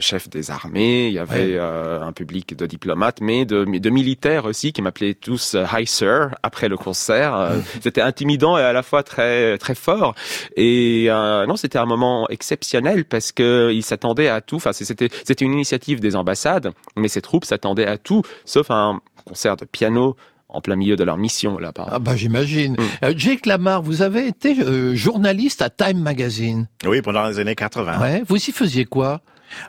chef 0.01 0.29
des 0.29 0.51
armées, 0.51 1.09
il 1.09 1.14
y 1.14 1.18
avait 1.18 1.37
Ouais. 1.37 1.59
un 1.59 2.12
public 2.12 2.57
de 2.57 2.66
diplomates, 2.66 3.20
mais 3.20 3.45
de, 3.45 3.64
de 3.64 3.91
militaires 3.91 4.45
aussi 4.45 4.72
qui 4.72 4.83
m'appelaient 4.83 5.14
tous 5.14 5.57
Hi 5.72 5.87
Sir 5.87 6.35
après 6.43 6.68
le 6.68 6.77
concert. 6.77 7.51
C'était 7.81 8.01
intimidant 8.03 8.59
et 8.59 8.62
à 8.62 8.72
la 8.72 8.83
fois 8.83 9.03
très 9.03 9.59
très 9.59 9.74
fort. 9.74 10.14
Et 10.57 11.09
non, 11.11 11.57
c'était 11.57 11.79
un 11.79 11.87
moment 11.87 12.29
exceptionnel 12.29 13.05
parce 13.05 13.33
que 13.33 13.70
ils 13.72 13.83
s'attendaient 13.83 14.29
à 14.29 14.41
tout. 14.41 14.57
Enfin, 14.57 14.72
c'était 14.72 15.09
c'était 15.24 15.45
une 15.45 15.53
initiative 15.55 16.01
des 16.01 16.16
ambassades, 16.16 16.70
mais 16.97 17.09
ces 17.09 17.22
troupes 17.22 17.45
s'attendaient 17.45 17.87
à 17.87 17.99
tout, 17.99 18.22
sauf 18.45 18.70
un 18.70 19.01
concert 19.24 19.57
de 19.57 19.64
piano 19.64 20.16
en 20.57 20.61
plein 20.61 20.77
milieu 20.77 20.97
de 20.97 21.05
leur 21.05 21.19
mission 21.19 21.59
là-bas. 21.59 21.87
Ah 21.91 21.99
bah 21.99 22.17
j'imagine. 22.17 22.73
Mm. 22.73 23.05
Euh, 23.05 23.15
Jake 23.17 23.47
Lamar, 23.47 23.83
vous 23.83 24.03
avez 24.03 24.27
été 24.27 24.59
euh, 24.61 24.95
journaliste 24.95 25.61
à 25.61 25.69
Time 25.71 25.99
Magazine. 25.99 26.67
Oui, 26.87 27.03
pendant 27.03 27.29
les 27.29 27.39
années 27.39 27.55
80. 27.55 28.01
Ouais. 28.01 28.23
Vous 28.27 28.37
y 28.37 28.53
faisiez 28.53 28.87
quoi? 28.87 29.21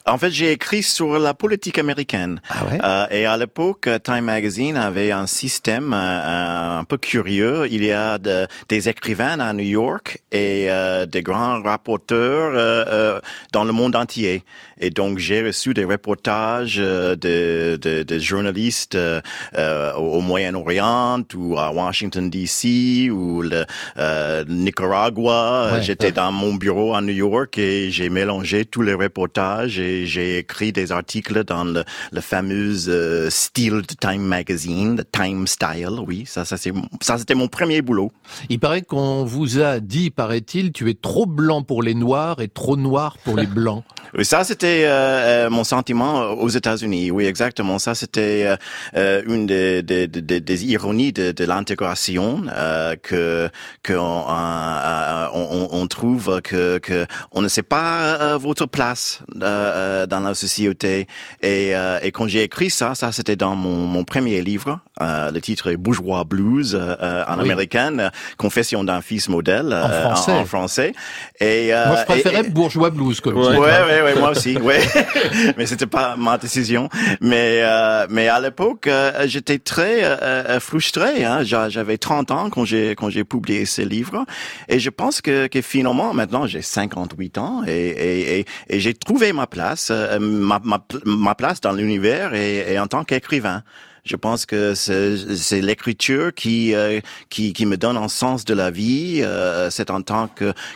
En 0.05 0.17
fait, 0.17 0.31
j'ai 0.31 0.51
écrit 0.51 0.83
sur 0.83 1.19
la 1.19 1.33
politique 1.33 1.77
américaine. 1.77 2.39
Ah 2.49 2.65
ouais? 2.65 2.79
Euh, 2.83 3.05
et 3.11 3.25
à 3.25 3.37
l'époque, 3.37 3.89
Time 4.03 4.25
Magazine 4.25 4.75
avait 4.77 5.11
un 5.11 5.27
système 5.27 5.93
euh, 5.93 6.79
un 6.79 6.83
peu 6.83 6.97
curieux. 6.97 7.67
Il 7.71 7.83
y 7.83 7.91
a 7.91 8.17
de- 8.17 8.47
des 8.69 8.89
écrivains 8.89 9.39
à 9.39 9.53
New 9.53 9.63
York 9.65 10.19
et 10.31 10.67
euh, 10.69 11.05
des 11.05 11.21
grands 11.23 11.61
rapporteurs 11.61 12.51
euh, 12.55 12.85
euh, 12.87 13.19
dans 13.53 13.63
le 13.63 13.71
monde 13.71 13.95
entier. 13.95 14.43
Et 14.79 14.89
donc, 14.91 15.17
j'ai 15.17 15.41
reçu 15.41 15.73
des 15.73 15.85
reportages 15.85 16.77
euh, 16.79 17.15
de, 17.15 17.77
de, 17.81 18.03
de 18.03 18.19
journalistes 18.19 18.97
au 19.97 20.21
Moyen-Orient 20.21 21.23
ou 21.35 21.57
à 21.57 21.71
Washington 21.71 22.29
D.C. 22.29 23.09
ou 23.11 23.41
le 23.41 23.65
euh, 23.97 24.43
Nicaragua. 24.47 25.71
Ouais, 25.73 25.81
J'étais 25.81 26.07
ouais. 26.07 26.11
dans 26.11 26.31
mon 26.31 26.53
bureau 26.55 26.93
à 26.93 27.01
New 27.01 27.13
York 27.13 27.57
et 27.57 27.89
j'ai 27.91 28.09
mélangé 28.09 28.65
tous 28.65 28.81
les 28.81 28.93
reportages 28.93 29.66
j'ai 29.67 30.37
écrit 30.37 30.71
des 30.71 30.91
articles 30.91 31.43
dans 31.43 31.63
le, 31.63 31.83
le 32.11 32.21
fameux 32.21 32.89
euh, 32.89 33.29
style 33.29 33.81
de 33.87 33.95
Time 33.99 34.21
Magazine, 34.21 35.03
Time 35.11 35.47
Style. 35.47 35.99
Oui, 36.05 36.23
ça, 36.25 36.45
ça 36.45 36.57
c'est 36.57 36.73
ça 37.01 37.17
c'était 37.17 37.35
mon 37.35 37.47
premier 37.47 37.81
boulot. 37.81 38.11
Il 38.49 38.59
paraît 38.59 38.81
qu'on 38.81 39.23
vous 39.25 39.59
a 39.59 39.79
dit, 39.79 40.09
paraît-il, 40.09 40.71
tu 40.71 40.89
es 40.89 40.93
trop 40.93 41.25
blanc 41.25 41.63
pour 41.63 41.83
les 41.83 41.93
noirs 41.93 42.41
et 42.41 42.47
trop 42.47 42.77
noir 42.77 43.17
pour 43.23 43.37
les 43.37 43.47
blancs. 43.57 43.83
Oui, 44.17 44.25
ça 44.25 44.43
c'était 44.43 44.85
euh, 44.85 45.47
euh, 45.47 45.49
mon 45.49 45.63
sentiment 45.63 46.31
aux 46.31 46.49
États-Unis. 46.49 47.11
Oui, 47.11 47.25
exactement. 47.25 47.77
Ça 47.79 47.93
c'était 47.93 48.45
euh, 48.45 48.55
euh, 48.95 49.21
une 49.27 49.45
des, 49.45 49.83
des, 49.83 50.07
des, 50.07 50.39
des 50.39 50.65
ironies 50.65 51.11
de, 51.11 51.31
de 51.31 51.45
l'intégration 51.45 52.43
euh, 52.49 52.95
que 52.95 53.49
que 53.83 53.93
on, 53.93 54.25
euh, 54.29 55.27
on, 55.33 55.67
on 55.71 55.87
trouve 55.87 56.41
que 56.41 56.77
que 56.77 57.05
on 57.31 57.41
ne 57.41 57.47
sait 57.47 57.63
pas 57.63 58.17
euh, 58.21 58.37
votre 58.37 58.65
place 58.65 59.21
euh, 59.57 60.03
euh, 60.03 60.05
dans 60.07 60.19
la 60.21 60.33
société. 60.33 61.07
Et, 61.41 61.75
euh, 61.75 61.99
et 62.01 62.11
quand 62.11 62.27
j'ai 62.27 62.43
écrit 62.43 62.69
ça, 62.69 62.95
ça 62.95 63.11
c'était 63.11 63.35
dans 63.35 63.55
mon, 63.55 63.85
mon 63.87 64.03
premier 64.03 64.41
livre. 64.41 64.79
Euh, 65.01 65.29
le 65.31 65.39
titre 65.41 65.69
est 65.71 65.77
Bourgeois 65.77 66.23
Blues 66.23 66.73
euh, 66.75 66.95
euh, 67.01 67.23
en 67.27 67.35
Oui. 67.37 67.43
américaine, 67.45 68.11
Confession 68.37 68.83
d'un 68.83 69.01
fils 69.01 69.29
modèle 69.29 69.71
En 69.73 69.89
français. 69.89 70.31
En, 70.31 70.45
français. 70.45 70.91
Et 71.39 71.73
euh, 71.73 71.87
Moi, 71.87 71.97
je 72.01 72.05
préférais 72.05 72.45
et- 72.45 72.49
bourgeois 72.49 72.89
blues 72.89 73.19
comme 73.21 73.37
Ouais, 73.37 73.57
ouais, 73.57 73.69
hein. 73.71 73.85
ouais, 73.87 74.01
ouais, 74.01 74.15
moi 74.19 74.31
aussi, 74.31 74.57
ouais. 74.57 74.79
mais 75.57 75.65
c'était 75.65 75.85
pas 75.85 76.15
ma 76.17 76.37
décision. 76.37 76.89
Mais 77.21 77.59
euh, 77.63 78.07
mais 78.09 78.27
à 78.27 78.39
l'époque, 78.39 78.87
euh, 78.87 79.25
j'étais 79.27 79.59
très 79.59 80.01
frustré. 80.59 81.23
Hein. 81.25 81.43
J'a- 81.43 81.69
J'avais 81.69 81.97
30 81.97 82.31
ans 82.31 82.49
quand 82.49 82.65
j'ai 82.65 82.91
quand 82.95 83.09
j'ai 83.09 83.23
publié 83.23 83.65
ce 83.65 83.81
livre, 83.81 84.25
et 84.67 84.79
je 84.79 84.89
pense 84.89 85.21
que 85.21 85.47
que 85.47 85.61
finalement 85.61 86.13
maintenant 86.13 86.47
j'ai 86.47 86.61
58 86.61 87.37
ans 87.37 87.63
et 87.67 87.71
et 87.71 88.39
et, 88.39 88.45
et 88.69 88.79
j'ai 88.79 88.93
trouvé 88.93 89.33
ma 89.33 89.46
place, 89.47 89.89
euh, 89.91 90.19
ma 90.19 90.59
ma 90.63 90.79
ma 91.05 91.35
place 91.35 91.61
dans 91.61 91.71
l'univers 91.71 92.33
et, 92.33 92.77
en 92.79 92.87
tant 92.87 93.03
qu'écrivain. 93.03 93.63
Je 94.05 94.15
pense 94.15 94.45
que 94.45 94.73
c'est 94.73 95.61
l'écriture 95.61 96.33
qui, 96.33 96.73
euh, 96.73 97.01
qui 97.29 97.51
qui 97.51 97.65
me 97.65 97.75
donne 97.75 97.97
un 97.97 98.07
sens 98.07 98.45
de 98.45 98.53
la 98.53 98.71
vie. 98.71 99.21
Euh, 99.21 99.69
c'est 99.69 99.91
en 99.91 100.01
tant 100.01 100.29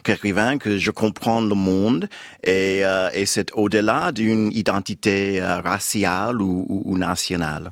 qu'écrivain 0.04 0.58
que 0.58 0.78
je 0.78 0.92
comprends 0.92 1.40
le 1.40 1.56
monde 1.56 2.10
et, 2.44 2.82
euh, 2.84 3.10
et 3.14 3.26
c'est 3.26 3.52
au-delà 3.54 4.12
d'une 4.12 4.52
identité 4.52 5.42
euh, 5.42 5.62
raciale 5.62 6.42
ou 6.42 6.98
nationale. 6.98 7.72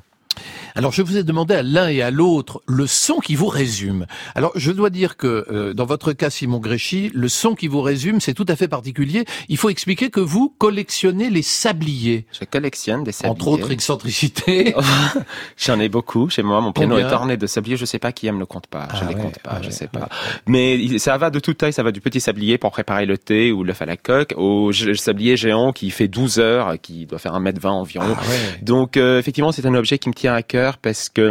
Alors 0.74 0.92
je 0.92 1.02
vous 1.02 1.16
ai 1.16 1.24
demandé 1.24 1.54
à 1.54 1.62
l'un 1.62 1.88
et 1.88 2.02
à 2.02 2.10
l'autre 2.10 2.62
le 2.66 2.86
son 2.86 3.18
qui 3.18 3.34
vous 3.34 3.48
résume. 3.48 4.06
Alors 4.34 4.52
je 4.54 4.70
dois 4.70 4.90
dire 4.90 5.16
que 5.16 5.46
euh, 5.50 5.74
dans 5.74 5.84
votre 5.84 6.12
cas 6.12 6.30
Simon 6.30 6.58
Gréchy, 6.58 7.10
le 7.12 7.28
son 7.28 7.54
qui 7.54 7.66
vous 7.68 7.80
résume 7.82 8.20
c'est 8.20 8.34
tout 8.34 8.46
à 8.48 8.56
fait 8.56 8.68
particulier. 8.68 9.24
Il 9.48 9.56
faut 9.56 9.68
expliquer 9.68 10.10
que 10.10 10.20
vous 10.20 10.54
collectionnez 10.58 11.30
les 11.30 11.42
sabliers. 11.42 12.26
Je 12.38 12.44
collectionne 12.44 13.04
des 13.04 13.12
sabliers. 13.12 13.32
Entre 13.32 13.48
autres 13.48 13.72
excentricités. 13.72 14.74
J'en 15.56 15.80
ai 15.80 15.88
beaucoup 15.88 16.28
chez 16.30 16.42
moi. 16.42 16.60
Mon 16.60 16.72
piano 16.72 16.94
Combien 16.94 17.08
est 17.08 17.12
orné 17.12 17.36
de 17.36 17.46
sabliers. 17.46 17.76
Je 17.76 17.84
sais 17.84 17.98
pas 17.98 18.12
qui 18.12 18.26
aime 18.26 18.38
le 18.38 18.46
compte 18.46 18.66
pas. 18.66 18.88
je 18.94 19.00
Ah 19.02 19.08
les 19.08 19.14
ouais, 19.14 19.20
compte 19.20 19.38
pas. 19.40 19.50
ah 19.54 19.58
je 19.60 19.66
ouais, 19.66 19.72
sais 19.72 19.90
ouais. 19.92 20.00
pas. 20.00 20.08
Mais 20.46 20.98
ça 20.98 21.18
va 21.18 21.30
de 21.30 21.40
toute 21.40 21.58
taille. 21.58 21.72
Ça 21.72 21.82
va 21.82 21.92
du 21.92 22.00
petit 22.00 22.20
sablier 22.20 22.58
pour 22.58 22.70
préparer 22.70 23.06
le 23.06 23.18
thé 23.18 23.52
ou 23.52 23.64
l'œuf 23.64 23.82
à 23.82 23.86
la 23.86 23.96
coque 23.96 24.34
au 24.36 24.72
sablier 24.72 25.36
géant 25.36 25.72
qui 25.72 25.90
fait 25.90 26.08
12 26.08 26.38
heures, 26.38 26.80
qui 26.80 27.06
doit 27.06 27.18
faire 27.18 27.32
1m20 27.34 27.68
environ. 27.68 28.14
Ah. 28.16 28.22
Donc 28.62 28.96
euh, 28.96 29.18
effectivement, 29.18 29.52
c'est 29.52 29.66
un 29.66 29.74
objet 29.74 29.98
qui 29.98 30.08
me 30.08 30.14
tient 30.20 30.34
à 30.34 30.42
cœur 30.42 30.76
parce 30.78 31.08
que 31.08 31.22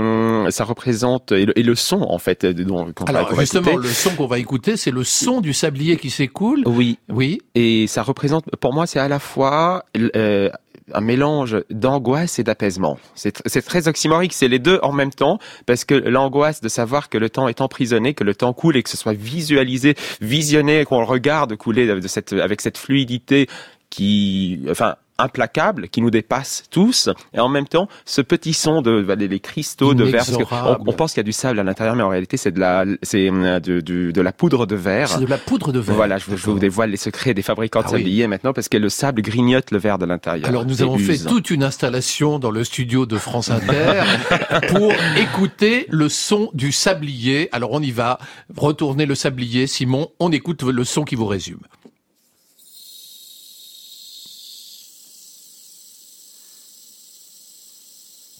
hum, 0.46 0.50
ça 0.52 0.64
représente 0.64 1.32
et 1.32 1.46
le, 1.46 1.58
et 1.58 1.64
le 1.64 1.76
son 1.76 2.02
en 2.02 2.18
fait 2.18 2.44
euh, 2.44 2.54
dont 2.54 2.86
va- 2.86 2.92
Alors 3.08 3.34
va 3.34 3.42
justement, 3.42 3.72
écouter. 3.72 3.88
le 3.88 3.94
son 3.94 4.10
qu'on 4.16 4.28
va 4.28 4.40
écouter, 4.40 4.78
c'est 4.78 4.92
le 4.92 5.04
son 5.04 5.42
du 5.42 5.54
sablier 5.54 5.98
qui 5.98 6.10
s'écoule. 6.10 6.64
Oui, 6.66 6.98
Oui. 7.10 7.40
et 7.56 7.86
ça 7.88 8.02
représente, 8.04 8.46
pour 8.60 8.74
moi, 8.74 8.88
c'est 8.88 9.00
à 9.00 9.08
la 9.08 9.20
fois 9.20 9.84
euh, 10.16 10.50
un 10.92 11.02
mélange 11.02 11.58
d'angoisse 11.70 12.40
et 12.40 12.44
d'apaisement. 12.44 12.98
C'est 13.14 13.32
très 13.64 13.88
oxymorique, 13.88 14.34
c'est 14.34 14.48
les 14.48 14.58
deux 14.58 14.80
en 14.82 14.92
même 14.92 15.12
temps, 15.12 15.38
parce 15.68 15.86
que 15.86 15.94
l'angoisse 15.94 16.62
de 16.62 16.68
savoir 16.70 17.10
que 17.10 17.20
le 17.20 17.30
temps 17.30 17.48
est 17.48 17.62
emprisonné, 17.62 18.16
que 18.16 18.24
le 18.24 18.34
temps 18.34 18.54
coule 18.54 18.76
et 18.76 18.82
que 18.82 18.90
ce 18.90 18.98
soit 18.98 19.14
visualisé, 19.14 19.94
visionné, 20.20 20.86
qu'on 20.86 20.98
le 21.00 21.06
regarde 21.06 21.56
couler 21.58 21.86
de 21.86 22.08
cette, 22.08 22.34
avec 22.34 22.60
cette 22.60 22.80
fluidité 22.80 23.48
qui, 23.92 24.62
enfin, 24.70 24.96
implacable, 25.20 25.90
qui 25.90 26.02
nous 26.02 26.10
dépasse 26.12 26.64
tous, 26.72 27.10
et 27.34 27.40
en 27.40 27.50
même 27.50 27.68
temps, 27.68 27.88
ce 28.06 28.22
petit 28.22 28.54
son 28.54 28.82
de 28.82 29.02
bah, 29.02 29.16
les, 29.16 29.28
les 29.28 29.40
cristaux 29.40 29.94
de 29.94 30.04
verre, 30.04 30.26
parce 30.26 30.30
qu'on 30.32 30.36
Inexorable. 30.38 30.84
on 30.88 30.94
pense 30.94 31.12
qu'il 31.14 31.20
y 31.20 31.22
a 31.22 31.24
du 31.24 31.32
sable 31.34 31.60
à 31.60 31.64
l'intérieur, 31.64 31.96
mais 31.96 32.04
en 32.04 32.10
réalité, 32.10 32.38
c'est 32.38 32.52
de 32.52 32.60
la, 32.60 32.86
c'est 33.04 33.30
euh, 33.32 33.60
de, 33.60 33.80
de 34.12 34.22
la 34.22 34.32
poudre 34.32 34.66
de 34.66 34.76
verre. 34.76 35.10
C'est 35.10 35.20
de 35.22 35.26
la 35.26 35.38
poudre 35.38 35.72
de 35.72 35.80
verre. 35.80 35.96
Voilà, 35.96 36.18
je, 36.18 36.26
vous- 36.26 36.38
je 36.38 36.44
vous 36.44 36.48
D'accord. 36.52 36.60
dévoile 36.62 36.90
les 36.92 36.98
secrets 36.98 37.34
des 37.34 37.42
fabricants 37.42 37.82
de 37.82 37.86
Ah 37.88 37.92
oui. 37.94 38.00
sabliers 38.00 38.28
maintenant 38.28 38.54
parce 38.54 38.70
que 38.70 38.78
le 38.78 38.90
sable 38.90 39.22
grignote 39.22 39.72
le 39.72 39.78
verre 39.78 39.98
de 39.98 40.06
l'intérieur. 40.06 40.48
Alors 40.48 40.66
nous 40.66 40.82
avons 40.82 40.98
fait 40.98 41.18
toute 41.18 41.50
une 41.50 41.64
installation 41.64 42.40
dans 42.40 42.52
le 42.52 42.64
studio 42.64 43.06
de 43.06 43.18
France 43.18 43.50
Inter 43.52 44.04
pour 44.70 44.92
écouter 45.18 45.86
le 45.90 46.10
son 46.10 46.50
du 46.54 46.72
sablier. 46.72 47.50
Alors 47.52 47.72
on 47.72 47.82
y 47.82 47.92
va, 47.92 48.18
retournez 48.56 49.06
le 49.06 49.16
sablier, 49.16 49.68
Simon, 49.68 50.10
on 50.20 50.32
écoute 50.32 50.64
le 50.64 50.84
son 50.84 51.04
qui 51.04 51.16
vous 51.16 51.26
résume. 51.28 51.60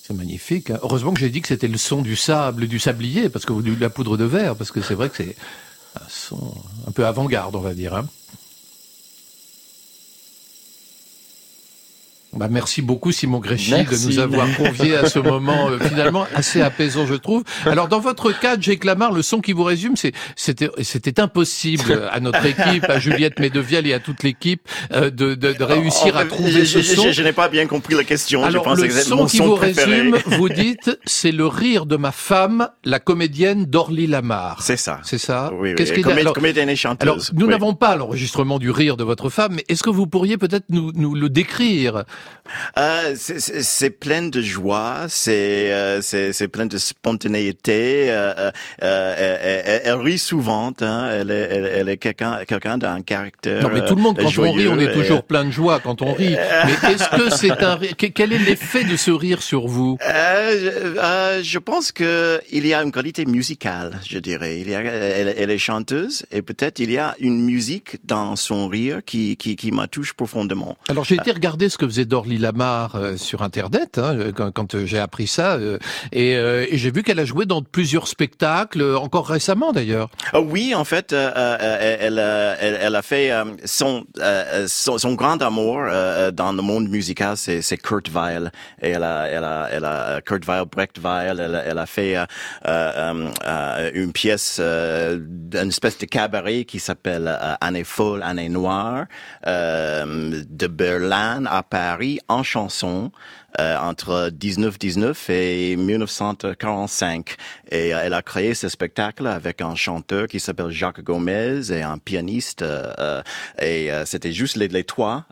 C'est 0.10 0.16
magnifique. 0.16 0.72
hein. 0.72 0.80
Heureusement 0.82 1.14
que 1.14 1.20
j'ai 1.20 1.30
dit 1.30 1.40
que 1.40 1.48
c'était 1.48 1.68
le 1.68 1.78
son 1.78 2.02
du 2.02 2.16
sable, 2.16 2.68
du 2.68 2.80
sablier, 2.80 3.30
parce 3.30 3.46
que 3.46 3.54
de 3.54 3.80
la 3.80 3.92
poudre 3.92 4.18
de 4.18 4.24
verre, 4.26 4.56
parce 4.56 4.72
que 4.72 4.82
c'est 4.82 4.96
vrai 4.96 5.08
que 5.10 5.18
c'est 5.18 5.36
un 5.96 6.10
son 6.10 6.52
un 6.88 6.92
peu 6.92 7.06
avant-garde, 7.06 7.56
on 7.56 7.60
va 7.62 7.76
dire. 7.76 7.94
hein. 7.94 8.08
Bah, 12.32 12.48
merci 12.50 12.84
beaucoup 12.84 13.12
Simon 13.12 13.40
Gréchy 13.40 13.72
Merci. 13.72 14.06
de 14.06 14.12
nous 14.12 14.20
avoir 14.20 14.48
conviés 14.56 14.96
à 14.96 15.10
ce 15.10 15.18
moment 15.18 15.70
euh, 15.70 15.80
finalement 15.80 16.28
assez 16.36 16.62
apaisant 16.62 17.08
je 17.08 17.16
trouve. 17.16 17.44
Alors 17.66 17.88
dans 17.88 18.00
votre 18.00 18.32
cas, 18.32 18.56
Jake 18.60 18.84
Lamar, 18.86 19.12
le 19.14 19.24
son 19.24 19.42
qui 19.42 19.52
vous 19.52 19.64
résume, 19.64 19.96
c'est 19.96 20.12
c'était 20.36 20.70
c'était 20.84 21.20
impossible 21.20 22.08
à 22.12 22.20
notre 22.20 22.46
équipe, 22.46 22.84
à 22.88 23.00
Juliette 23.00 23.40
Medeviel 23.40 23.88
et 23.88 23.94
à 23.94 24.00
toute 24.00 24.22
l'équipe 24.22 24.62
euh, 24.94 25.10
de, 25.10 25.34
de, 25.34 25.54
de 25.54 25.64
réussir 25.64 26.16
En 26.16 26.20
à 26.20 26.22
fait, 26.22 26.28
trouver 26.28 26.52
je, 26.52 26.66
ce 26.66 26.80
je- 26.82 26.96
son. 26.96 27.04
je- 27.08 27.12
je 27.14 27.24
n'ai 27.24 27.34
pas 27.34 27.50
bien 27.50 27.66
compris 27.66 27.96
la 27.96 28.04
question. 28.04 28.42
je 28.44 28.48
Alors 28.48 28.64
pense 28.64 28.78
le 28.80 28.88
que 28.88 28.94
son 28.94 29.26
qui 29.26 29.38
son 29.38 29.48
vous 29.48 29.56
préféré. 29.56 29.92
résume, 30.02 30.18
vous 30.38 30.50
dites, 30.50 31.00
c'est 31.06 31.32
le 31.32 31.48
rire 31.48 31.88
de 31.88 31.96
ma 31.98 32.12
femme, 32.12 32.70
la 32.86 33.00
comédienne 33.00 33.66
Dorly 33.66 34.06
Lamar. 34.06 34.62
C'est 34.62 34.78
ça. 34.78 35.00
C'est 35.04 35.18
ça. 35.18 35.50
Oui, 35.54 35.70
oui. 35.70 35.76
Qu'est-ce 35.76 35.94
qu'il 35.94 36.04
Comé- 36.06 36.22
alors, 36.22 36.34
comédienne 36.34 36.70
et 36.70 36.76
chanteuse. 36.76 37.02
alors, 37.10 37.18
nous 37.34 37.46
Oui. 37.48 37.52
n'avons 37.52 37.74
pas 37.74 37.96
l'enregistrement 37.96 38.60
du 38.60 38.70
rire 38.70 38.98
de 38.98 39.04
votre 39.04 39.30
femme, 39.32 39.54
mais 39.56 39.66
est-ce 39.68 39.82
que 39.82 39.90
vous 39.90 40.06
pourriez 40.06 40.38
peut-être 40.38 40.66
nous, 40.70 40.92
nous 40.94 41.16
le 41.16 41.28
décrire 41.30 42.04
Euh, 42.78 43.16
c'est- 43.16 43.90
plein 43.90 44.24
de 44.24 44.42
joie, 44.42 45.06
c'est 45.08 45.72
euh, 45.72 46.02
c'est 46.02 46.48
plein 46.48 46.66
de 46.66 46.78
spontanéité. 46.78 48.08
euh, 48.10 48.52
elle, 48.80 49.94
rit 49.96 50.18
souvent, 50.18 50.74
hein, 50.82 51.10
elle 51.12 51.32
est 51.32 51.48
elle, 51.52 51.66
elle 51.66 51.90
est 51.90 51.98
quelqu'un 51.98 52.40
quelqu'un 52.48 52.78
d'un 52.78 53.02
caractère. 53.02 53.64
Non, 53.64 53.70
mais 53.74 53.86
tout 53.86 53.96
le 53.96 54.02
monde, 54.02 54.18
quand 54.20 54.38
on 54.38 54.52
rit, 54.52 54.68
on 54.68 54.80
est 54.80 54.94
toujours 54.94 55.24
plein 55.24 55.46
de 55.46 55.52
joie 55.52 55.80
quand 55.80 56.02
on 56.02 56.14
rit. 56.14 56.36
Mais 56.66 56.92
est-ce 56.92 57.10
que 57.10 57.30
c'est 57.36 57.64
un 57.64 57.80
Quel 57.98 58.34
est 58.34 58.40
l'effet 58.40 58.84
de 58.84 58.96
ce 58.96 59.12
rire 59.12 59.42
sur 59.42 59.68
vous? 59.68 59.98
Je, 60.02 61.42
je 61.44 61.60
pense 61.60 61.92
que 61.92 62.42
il 62.52 62.66
y 62.66 62.74
a 62.74 62.82
une 62.84 62.92
qualité 62.92 63.26
musicale, 63.26 64.00
je 64.08 64.20
dirais. 64.20 64.60
Il 64.60 64.70
y 64.70 64.76
a, 64.76 64.82
elle, 64.82 65.52
est 65.52 65.58
chanteuse 65.58 66.26
et 66.32 66.42
peut-être 66.42 66.80
il 66.80 66.92
y 66.92 66.98
a 66.98 67.16
une 67.20 67.42
musique 67.42 67.98
dans 68.06 68.36
son 68.36 68.68
rire 68.68 69.00
qui 69.06 69.38
qui, 69.38 69.56
qui 69.56 69.72
m'a 69.72 69.88
touché 69.88 70.14
profondément. 70.16 70.78
Alors 70.88 71.04
j'ai 71.04 71.16
été 71.16 71.32
regarder 71.32 71.70
ce 71.70 71.78
que 71.78 71.88
faisait 71.88 72.06
Dorly 72.10 72.40
Lamar 72.40 72.96
euh, 72.96 73.16
sur 73.18 73.44
Internet 73.44 73.98
hein, 74.00 74.18
euh, 74.18 74.32
quand, 74.34 74.52
quand, 74.52 74.76
euh, 74.76 74.86
j'ai 74.86 74.98
appris 75.00 75.28
ça 75.28 75.54
euh, 75.54 75.78
et, 76.12 76.36
euh, 76.36 76.66
et 76.70 76.78
j'ai 76.78 76.92
vu 76.92 77.04
qu'elle 77.04 77.20
a 77.20 77.26
joué 77.26 77.46
dans 77.46 77.62
plusieurs 77.62 78.08
spectacles, 78.08 78.84
encore 78.96 79.28
récemment 79.28 79.72
d'ailleurs. 79.72 80.10
Ah 80.34 80.42
oui, 80.42 80.74
en 80.74 80.84
fait, 80.84 81.14
elle, 81.14 82.18
elle, 82.20 82.78
elle 82.82 82.96
a 82.96 83.02
fait 83.02 83.32
son, 83.66 84.06
son 84.68 84.98
son 84.98 85.14
grand 85.14 85.42
amour 85.42 85.82
dans 86.34 86.52
le 86.52 86.62
monde 86.62 86.90
musical, 86.90 87.38
c'est 87.38 87.78
Kurt 87.78 88.10
Weill. 88.10 88.52
Et 88.82 88.90
elle 88.90 89.04
a 89.04 89.28
elle 89.28 89.44
a 89.44 89.68
elle 89.72 89.86
a 89.86 90.22
Kurt 90.22 90.46
Weill, 90.46 90.66
Brecht 90.66 90.98
Weill. 91.00 91.40
Elle, 91.40 91.62
elle 91.66 91.78
a 91.78 91.86
fait 91.86 92.16
une 92.66 94.12
pièce, 94.14 94.60
une 94.60 95.70
espèce 95.70 96.00
de 96.00 96.06
cabaret 96.06 96.66
qui 96.66 96.80
s'appelle 96.80 97.38
Année 97.62 97.84
folle, 97.84 98.24
Année 98.24 98.50
noire, 98.50 99.06
de 99.46 100.68
Berlin 100.68 101.46
à 101.46 101.62
Paris 101.64 101.99
en 102.28 102.44
chanson 102.44 103.12
euh, 103.60 103.78
entre 103.78 104.30
1919 104.42 105.30
et 105.30 105.76
1945. 105.76 107.36
Et 107.72 107.94
euh, 107.94 108.02
elle 108.04 108.14
a 108.14 108.22
créé 108.22 108.54
ce 108.54 108.70
spectacle 108.70 109.28
avec 109.28 109.62
un 109.62 109.76
chanteur 109.76 110.28
qui 110.28 110.40
s'appelle 110.40 110.70
Jacques 110.70 111.02
Gomez 111.04 111.72
et 111.72 111.82
un 111.82 111.98
pianiste. 111.98 112.62
euh, 112.62 113.22
et 113.60 113.92
euh, 113.92 114.06
c'était 114.06 114.32
juste 114.32 114.56
les, 114.56 114.68
les 114.68 114.84
trois 114.84 115.26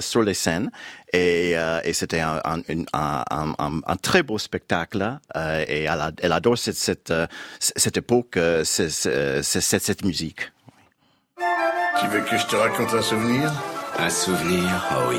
sur 0.00 0.22
les 0.22 0.34
scènes. 0.34 0.70
Et, 1.14 1.52
euh, 1.56 1.80
et 1.84 1.92
c'était 1.92 2.20
un, 2.20 2.40
un, 2.44 2.60
une- 2.68 2.86
un, 2.94 3.22
un, 3.30 3.54
un- 3.58 3.80
un 3.86 3.96
très 3.96 4.22
beau 4.22 4.38
spectacle. 4.38 5.18
euh, 5.36 5.64
et 5.68 5.82
elle, 5.82 6.00
a- 6.00 6.12
elle 6.22 6.32
adore 6.32 6.56
cette, 6.58 6.76
cette, 6.76 7.12
cette 7.60 7.96
époque, 7.96 8.38
cette, 8.64 9.42
cette 9.42 10.04
musique. 10.04 10.52
Tu 12.00 12.06
veux 12.08 12.20
que 12.20 12.36
je 12.36 12.46
te 12.46 12.56
raconte 12.56 12.94
un 12.94 13.02
souvenir? 13.02 13.52
Un 13.98 14.08
souvenir, 14.10 14.88
oh 14.92 15.10
oui. 15.10 15.18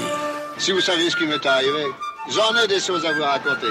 Si 0.57 0.71
vous 0.71 0.79
saviez 0.81 1.09
ce 1.09 1.15
qui 1.15 1.25
m'est 1.25 1.45
arrivé, 1.45 1.85
j'en 2.31 2.55
ai 2.63 2.67
des 2.67 2.79
choses 2.79 3.05
à 3.05 3.13
vous 3.13 3.23
raconter. 3.23 3.67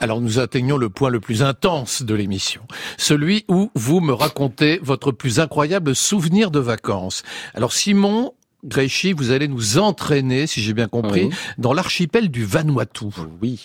Alors 0.00 0.20
nous 0.20 0.40
atteignons 0.40 0.76
le 0.76 0.88
point 0.88 1.10
le 1.10 1.20
plus 1.20 1.42
intense 1.44 2.02
de 2.02 2.14
l'émission, 2.14 2.62
celui 2.98 3.44
où 3.46 3.70
vous 3.76 4.00
me 4.00 4.12
racontez 4.12 4.80
votre 4.82 5.12
plus 5.12 5.38
incroyable 5.38 5.94
souvenir 5.94 6.50
de 6.50 6.58
vacances. 6.58 7.22
Alors 7.54 7.72
Simon 7.72 8.34
Gréchy, 8.64 9.12
vous 9.12 9.30
allez 9.30 9.46
nous 9.46 9.78
entraîner, 9.78 10.46
si 10.48 10.60
j'ai 10.60 10.72
bien 10.74 10.88
compris, 10.88 11.26
Oui. 11.26 11.34
dans 11.58 11.72
l'archipel 11.72 12.30
du 12.30 12.44
Vanuatu. 12.44 13.06
Oui. 13.40 13.60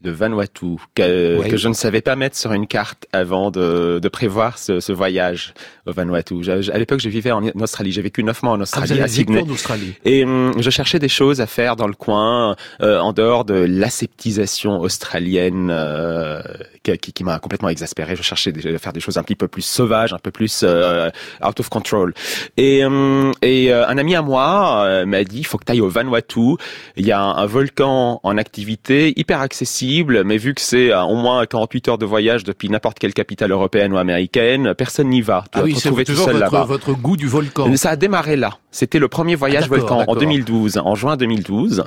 De 0.00 0.12
Vanuatu, 0.12 0.76
que, 0.94 1.38
Oui. 1.40 1.48
que 1.48 1.56
je 1.56 1.66
ne 1.66 1.72
savais 1.74 2.00
pas 2.02 2.14
mettre 2.14 2.36
sur 2.36 2.52
une 2.52 2.68
carte 2.68 3.06
avant 3.12 3.50
de, 3.50 3.98
de 4.00 4.08
prévoir 4.08 4.56
ce, 4.56 4.78
ce 4.78 4.92
voyage 4.92 5.54
au 5.86 5.92
Vanuatu. 5.92 6.36
Je- 6.44 6.70
à 6.70 6.78
l'époque, 6.78 7.00
je 7.00 7.08
vivais 7.08 7.32
en 7.32 7.42
Australie. 7.60 7.90
J'ai 7.90 8.00
vécu 8.02 8.22
neuf 8.22 8.44
mois 8.44 8.52
en 8.52 8.60
Ah, 8.60 8.62
Australie, 8.62 9.00
à 9.00 9.08
Sydney. 9.08 9.42
en 9.42 9.48
Australie. 9.50 9.94
Et 10.04 10.22
hum, 10.24 10.52
je 10.56 10.70
cherchais 10.70 11.00
des 11.00 11.08
choses 11.08 11.40
à 11.40 11.48
faire 11.48 11.74
dans 11.74 11.88
le 11.88 11.94
coin, 11.94 12.54
euh, 12.80 13.00
en 13.00 13.12
dehors 13.12 13.44
de 13.44 13.54
l'aseptisation 13.54 14.78
australienne 14.80 15.68
euh, 15.72 16.42
qui, 16.84 16.96
qui- 16.98 17.12
qui 17.12 17.24
m'a 17.24 17.40
complètement 17.40 17.68
exaspéré. 17.68 18.14
Je 18.14 18.22
cherchais 18.22 18.52
des- 18.52 18.76
à 18.76 18.78
faire 18.78 18.92
des 18.92 19.00
choses 19.00 19.18
un 19.18 19.24
petit 19.24 19.34
peu 19.34 19.48
plus 19.48 19.62
sauvages, 19.62 20.12
un 20.12 20.18
peu 20.18 20.30
plus 20.30 20.60
euh, 20.62 21.10
out 21.44 21.58
of 21.58 21.68
control. 21.70 22.14
Et, 22.56 22.84
hum, 22.84 23.32
et 23.42 23.72
euh, 23.72 23.84
un 23.88 23.98
ami 23.98 24.14
à 24.14 24.22
moi 24.22 24.84
euh, 24.86 25.06
m'a 25.06 25.24
dit, 25.24 25.38
il 25.40 25.44
faut 25.44 25.58
que 25.58 25.64
tu 25.64 25.72
ailles 25.72 25.80
au 25.80 25.88
Vanuatu. 25.88 26.54
Il 26.96 27.04
y 27.04 27.10
a 27.10 27.20
un, 27.20 27.34
un 27.36 27.46
volcan 27.46 28.20
en 28.22 28.38
activité, 28.38 29.12
hyper 29.16 29.40
accessible, 29.40 29.87
mais 30.24 30.36
vu 30.36 30.54
que 30.54 30.60
c'est 30.60 30.92
à 30.92 31.04
au 31.06 31.16
moins 31.16 31.44
48 31.46 31.88
heures 31.88 31.98
de 31.98 32.06
voyage 32.06 32.44
depuis 32.44 32.68
n'importe 32.68 32.98
quelle 32.98 33.14
capitale 33.14 33.50
européenne 33.52 33.92
ou 33.92 33.98
américaine, 33.98 34.74
personne 34.74 35.08
n'y 35.08 35.22
va. 35.22 35.44
Tu 35.52 35.58
Ah 35.58 35.62
oui, 35.64 35.74
c'est 35.76 35.90
toujours 36.04 36.26
seul 36.26 36.44
votre, 36.66 36.92
goût 36.92 37.16
du 37.16 37.26
volcan. 37.26 37.74
Ça 37.76 37.90
a 37.90 37.96
démarré 37.96 38.36
là. 38.36 38.58
C'était 38.70 38.98
le 38.98 39.08
premier 39.08 39.34
voyage 39.34 39.64
Ah, 39.66 39.68
volcan 39.68 39.96
en 39.96 40.00
d'accord. 40.00 40.16
2012, 40.16 40.78
en 40.78 40.94
juin 40.94 41.16
2012. 41.16 41.84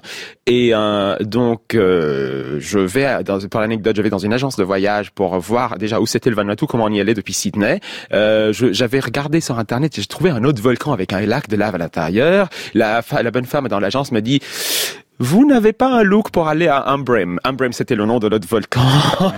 Et 0.47 0.71
euh, 0.73 1.17
donc, 1.19 1.75
euh, 1.75 2.57
je 2.59 2.79
vais, 2.79 3.23
dans, 3.23 3.39
pour 3.39 3.59
l'anecdote, 3.59 3.95
je 3.95 4.01
vais 4.01 4.09
dans 4.09 4.17
une 4.17 4.33
agence 4.33 4.55
de 4.55 4.63
voyage 4.63 5.11
pour 5.11 5.37
voir 5.39 5.77
déjà 5.77 5.99
où 5.99 6.07
c'était 6.07 6.29
le 6.29 6.35
Vanuatu, 6.35 6.65
comment 6.65 6.85
on 6.85 6.91
y 6.91 6.99
allait 6.99 7.13
depuis 7.13 7.33
Sydney. 7.33 7.79
Euh, 8.13 8.51
J'avais 8.53 8.99
regardé 8.99 9.41
sur 9.41 9.59
Internet 9.59 9.97
et 9.97 10.01
j'ai 10.01 10.07
trouvé 10.07 10.31
un 10.31 10.43
autre 10.43 10.61
volcan 10.61 10.91
avec 10.91 11.13
un 11.13 11.21
lac 11.21 11.47
de 11.49 11.55
lave 11.55 11.75
à 11.75 11.77
l'intérieur. 11.77 12.49
La, 12.73 13.03
la 13.21 13.31
bonne 13.31 13.45
femme 13.45 13.67
dans 13.67 13.79
l'agence 13.79 14.11
m'a 14.11 14.21
dit... 14.21 14.41
Vous 15.19 15.45
n'avez 15.45 15.71
pas 15.71 15.87
un 15.87 16.01
look 16.01 16.31
pour 16.31 16.47
aller 16.47 16.67
à 16.67 16.89
Umbrem. 16.89 17.39
Umbrem, 17.43 17.73
c'était 17.73 17.93
le 17.93 18.05
nom 18.05 18.17
de 18.17 18.27
notre 18.27 18.47
volcan. 18.47 18.81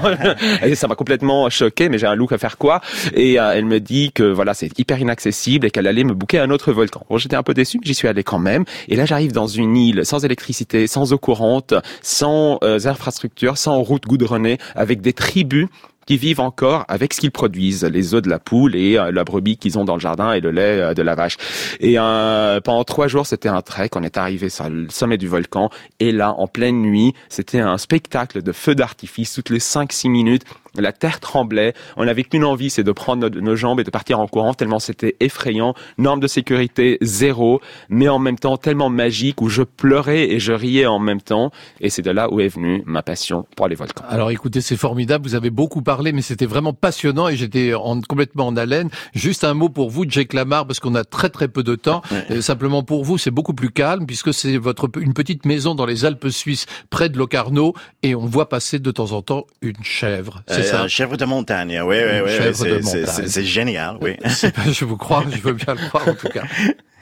et 0.63 0.75
ça 0.75 0.87
m'a 0.87 0.95
complètement 0.95 1.49
choqué, 1.49 1.89
mais 1.89 1.97
j'ai 1.97 2.07
un 2.07 2.15
look 2.15 2.31
à 2.31 2.37
faire 2.37 2.57
quoi? 2.57 2.79
Et 3.13 3.37
euh, 3.37 3.51
elle 3.53 3.65
me 3.65 3.81
dit 3.81 4.13
que 4.13 4.23
voilà, 4.23 4.53
c'est 4.53 4.79
hyper 4.79 4.99
inaccessible 4.99 5.67
et 5.67 5.71
qu'elle 5.71 5.87
allait 5.87 6.05
me 6.05 6.13
booker 6.13 6.39
un 6.39 6.51
autre 6.51 6.71
volcan. 6.71 7.05
Bon, 7.09 7.17
j'étais 7.17 7.35
un 7.35 7.43
peu 7.43 7.53
déçu, 7.53 7.79
mais 7.79 7.85
j'y 7.85 7.95
suis 7.95 8.07
allé 8.07 8.23
quand 8.23 8.39
même. 8.39 8.63
Et 8.87 8.95
là, 8.95 9.05
j'arrive 9.05 9.33
dans 9.33 9.47
une 9.47 9.75
île 9.75 10.05
sans 10.05 10.23
électricité, 10.23 10.87
sans 10.87 11.11
eau 11.11 11.17
courante, 11.17 11.73
sans 12.01 12.59
euh, 12.63 12.79
infrastructures, 12.85 13.57
sans 13.57 13.81
route 13.81 14.05
goudronnée, 14.05 14.59
avec 14.75 15.01
des 15.01 15.11
tribus 15.11 15.67
qui 16.05 16.17
vivent 16.17 16.39
encore 16.39 16.85
avec 16.87 17.13
ce 17.13 17.21
qu'ils 17.21 17.31
produisent, 17.31 17.83
les 17.83 18.13
œufs 18.13 18.21
de 18.21 18.29
la 18.29 18.39
poule 18.39 18.75
et 18.75 18.97
euh, 18.97 19.11
la 19.11 19.23
brebis 19.23 19.57
qu'ils 19.57 19.77
ont 19.77 19.85
dans 19.85 19.95
le 19.95 20.01
jardin 20.01 20.33
et 20.33 20.41
le 20.41 20.51
lait 20.51 20.79
euh, 20.79 20.93
de 20.93 21.01
la 21.01 21.15
vache. 21.15 21.37
Et 21.79 21.95
euh, 21.97 22.59
pendant 22.61 22.83
trois 22.83 23.07
jours, 23.07 23.25
c'était 23.25 23.49
un 23.49 23.61
trek. 23.61 23.89
On 23.95 24.03
est 24.03 24.17
arrivé 24.17 24.49
sur 24.49 24.69
le 24.69 24.89
sommet 24.89 25.17
du 25.17 25.27
volcan 25.27 25.69
et 25.99 26.11
là, 26.11 26.33
en 26.37 26.47
pleine 26.47 26.81
nuit, 26.81 27.13
c'était 27.29 27.59
un 27.59 27.77
spectacle 27.77 28.41
de 28.41 28.51
feux 28.51 28.75
d'artifice 28.75 29.33
toutes 29.33 29.49
les 29.49 29.59
5-6 29.59 30.09
minutes. 30.09 30.43
La 30.77 30.91
terre 30.91 31.19
tremblait. 31.19 31.73
On 31.97 32.05
n'avait 32.05 32.23
qu'une 32.23 32.45
envie, 32.45 32.69
c'est 32.69 32.83
de 32.83 32.91
prendre 32.91 33.29
nos, 33.29 33.41
nos 33.41 33.55
jambes 33.55 33.79
et 33.79 33.83
de 33.83 33.91
partir 33.91 34.19
en 34.19 34.27
courant 34.27 34.53
tellement 34.53 34.79
c'était 34.79 35.15
effrayant. 35.19 35.73
Norme 35.97 36.19
de 36.19 36.27
sécurité 36.27 36.97
zéro, 37.01 37.61
mais 37.89 38.09
en 38.09 38.19
même 38.19 38.39
temps 38.39 38.57
tellement 38.57 38.89
magique 38.89 39.41
où 39.41 39.49
je 39.49 39.63
pleurais 39.63 40.29
et 40.29 40.39
je 40.39 40.53
riais 40.53 40.85
en 40.85 40.99
même 40.99 41.21
temps. 41.21 41.51
Et 41.79 41.89
c'est 41.89 42.01
de 42.01 42.11
là 42.11 42.31
où 42.31 42.39
est 42.39 42.47
venue 42.47 42.83
ma 42.85 43.03
passion 43.03 43.45
pour 43.55 43.67
les 43.67 43.75
volcans. 43.75 44.03
Alors 44.07 44.31
écoutez, 44.31 44.61
c'est 44.61 44.77
formidable, 44.77 45.27
vous 45.27 45.35
avez 45.35 45.49
beaucoup 45.49 45.81
parlé, 45.81 46.11
mais 46.11 46.21
c'était 46.21 46.45
vraiment 46.45 46.73
passionnant 46.73 47.27
et 47.27 47.35
j'étais 47.35 47.73
en, 47.73 48.01
complètement 48.01 48.47
en 48.47 48.57
haleine. 48.57 48.89
Juste 49.13 49.43
un 49.43 49.53
mot 49.53 49.69
pour 49.69 49.89
vous, 49.89 50.05
Jake 50.07 50.33
Lamar, 50.33 50.65
parce 50.65 50.79
qu'on 50.79 50.95
a 50.95 51.03
très 51.03 51.29
très 51.29 51.47
peu 51.47 51.63
de 51.63 51.75
temps. 51.75 52.01
Euh, 52.31 52.41
simplement 52.41 52.83
pour 52.83 53.03
vous, 53.03 53.17
c'est 53.17 53.31
beaucoup 53.31 53.53
plus 53.53 53.69
calme, 53.69 54.05
puisque 54.05 54.33
c'est 54.33 54.57
votre 54.57 54.89
une 54.99 55.13
petite 55.13 55.45
maison 55.45 55.75
dans 55.75 55.85
les 55.85 56.05
Alpes 56.05 56.29
suisses, 56.29 56.65
près 56.89 57.09
de 57.09 57.17
Locarno, 57.17 57.73
et 58.01 58.15
on 58.15 58.25
voit 58.25 58.49
passer 58.49 58.79
de 58.79 58.91
temps 58.91 59.11
en 59.11 59.21
temps 59.21 59.45
une 59.61 59.83
chèvre. 59.83 60.43
C'est 60.47 60.62
ça 60.63 60.81
un 60.81 60.87
chèvre 60.87 61.17
de 61.17 61.25
montagne, 61.25 61.81
oui, 61.85 61.97
oui, 61.97 62.19
oui. 62.25 62.31
c'est- 62.53 62.53
c'est- 62.53 63.05
c'est- 63.05 63.27
C'est 63.27 63.43
génial, 63.43 63.97
oui. 64.01 64.15
C'est 64.29 64.53
Je 64.71 64.85
vous 64.85 64.97
crois, 64.97 65.23
je 65.29 65.41
veux 65.41 65.53
bien 65.53 65.73
le 65.75 65.87
croire 65.89 66.07
en 66.07 66.13
tout 66.15 66.29
cas. 66.29 66.43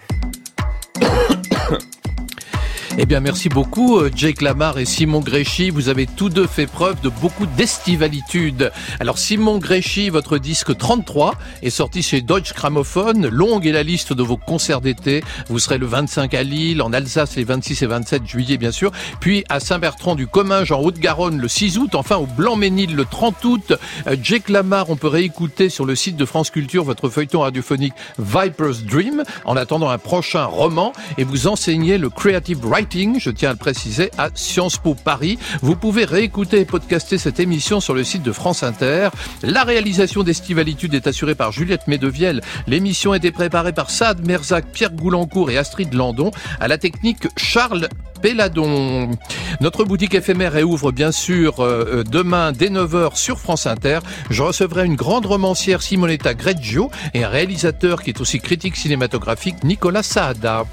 Eh 2.98 3.06
bien, 3.06 3.22
merci 3.22 3.48
beaucoup, 3.48 4.00
euh, 4.00 4.12
Jake 4.14 4.42
Lamar 4.42 4.78
et 4.78 4.84
Simon 4.84 5.22
Gréchy. 5.22 5.70
Vous 5.70 5.88
avez 5.88 6.06
tous 6.06 6.28
deux 6.28 6.46
fait 6.46 6.66
preuve 6.66 7.00
de 7.00 7.08
beaucoup 7.08 7.46
d'estivalitude. 7.46 8.70
Alors, 9.00 9.18
Simon 9.18 9.60
Gréchy, 9.60 10.10
votre 10.10 10.38
disque 10.38 10.78
33 10.78 11.36
est 11.64 11.70
sorti 11.70 12.04
chez 12.04 12.20
Deutsche 12.20 12.54
Grammophon. 12.54 13.30
Longue 13.32 13.66
est 13.66 13.72
la 13.72 13.84
liste 13.84 14.12
de 14.12 14.22
vos 14.22 14.36
concerts 14.36 14.82
d'été. 14.82 15.24
Vous 15.48 15.58
serez 15.58 15.78
le 15.78 15.86
25 15.86 16.34
à 16.34 16.44
Lille, 16.44 16.82
en 16.82 16.92
Alsace 16.92 17.38
les 17.38 17.46
26 17.46 17.82
et 17.82 17.86
27 17.86 18.28
juillet, 18.28 18.58
bien 18.58 18.74
sûr. 18.74 18.92
Puis 19.22 19.46
à 19.48 19.62
Saint-Bertrand-du-Comminges, 19.62 20.74
en 20.74 20.82
Haute-Garonne, 20.82 21.40
le 21.40 21.48
6 21.48 21.78
août. 21.78 21.96
Enfin, 21.96 22.18
au 22.18 22.26
Blanc-Ménil, 22.26 22.94
le 22.94 23.06
30 23.06 23.46
août. 23.46 23.74
Euh, 24.08 24.18
Jake 24.22 24.50
Lamar, 24.50 24.90
on 24.90 24.98
peut 24.98 25.08
réécouter 25.08 25.70
sur 25.70 25.86
le 25.86 25.96
site 25.96 26.18
de 26.18 26.26
France 26.26 26.50
Culture 26.50 26.84
votre 26.84 27.08
feuilleton 27.08 27.40
radiophonique 27.40 27.94
Viper's 28.20 28.84
Dream 28.84 29.24
en 29.46 29.56
attendant 29.56 29.90
un 29.90 29.98
prochain 29.98 30.44
roman 30.44 30.92
et 31.18 31.24
vous 31.24 31.48
enseignez 31.48 31.98
le 31.98 32.10
creative 32.10 32.60
writing, 32.66 32.81
je 33.20 33.30
tiens 33.30 33.50
à 33.50 33.54
le 33.54 33.60
préciser, 33.60 34.10
à 34.18 34.30
Sciences 34.34 34.78
Po 34.78 34.96
Paris. 34.96 35.38
Vous 35.62 35.76
pouvez 35.76 36.04
réécouter 36.04 36.60
et 36.60 36.66
podcaster 36.66 37.18
cette 37.18 37.40
émission 37.40 37.80
sur 37.80 37.94
le 37.94 38.04
site 38.04 38.24
de 38.24 38.32
France 38.32 38.64
Inter. 38.64 39.10
La 39.44 39.64
réalisation 39.64 40.24
d'Estivalitude 40.24 40.94
est 40.96 41.06
assurée 41.06 41.36
par 41.36 41.52
Juliette 41.52 41.88
Médevielle. 41.88 42.42
L'émission 42.68 43.12
a 43.12 43.18
été 43.18 43.32
préparée 43.32 43.74
par 43.74 43.92
Saad 43.92 44.26
Merzac, 44.26 44.66
Pierre 44.74 44.94
Goulancourt 44.94 45.52
et 45.52 45.58
Astrid 45.58 45.94
Landon. 45.94 46.32
À 46.60 46.68
la 46.68 46.78
technique, 46.78 47.28
Charles 47.38 47.88
Péladon. 48.22 49.12
Notre 49.60 49.84
boutique 49.84 50.16
éphémère 50.16 50.54
réouvre 50.54 50.92
bien 50.92 51.12
sûr 51.12 51.60
euh, 51.60 52.00
euh, 52.00 52.04
demain 52.04 52.52
dès 52.52 52.70
9h 52.70 53.16
sur 53.16 53.40
France 53.40 53.68
Inter. 53.68 54.00
Je 54.32 54.42
recevrai 54.42 54.86
une 54.86 54.96
grande 54.96 55.28
romancière 55.28 55.84
Simonetta 55.84 56.34
Greggio 56.34 56.90
et 57.14 57.24
un 57.24 57.30
réalisateur 57.30 58.02
qui 58.02 58.10
est 58.10 58.22
aussi 58.22 58.40
critique 58.40 58.76
cinématographique 58.76 59.64
Nicolas 59.64 60.04
Saada. 60.04 60.66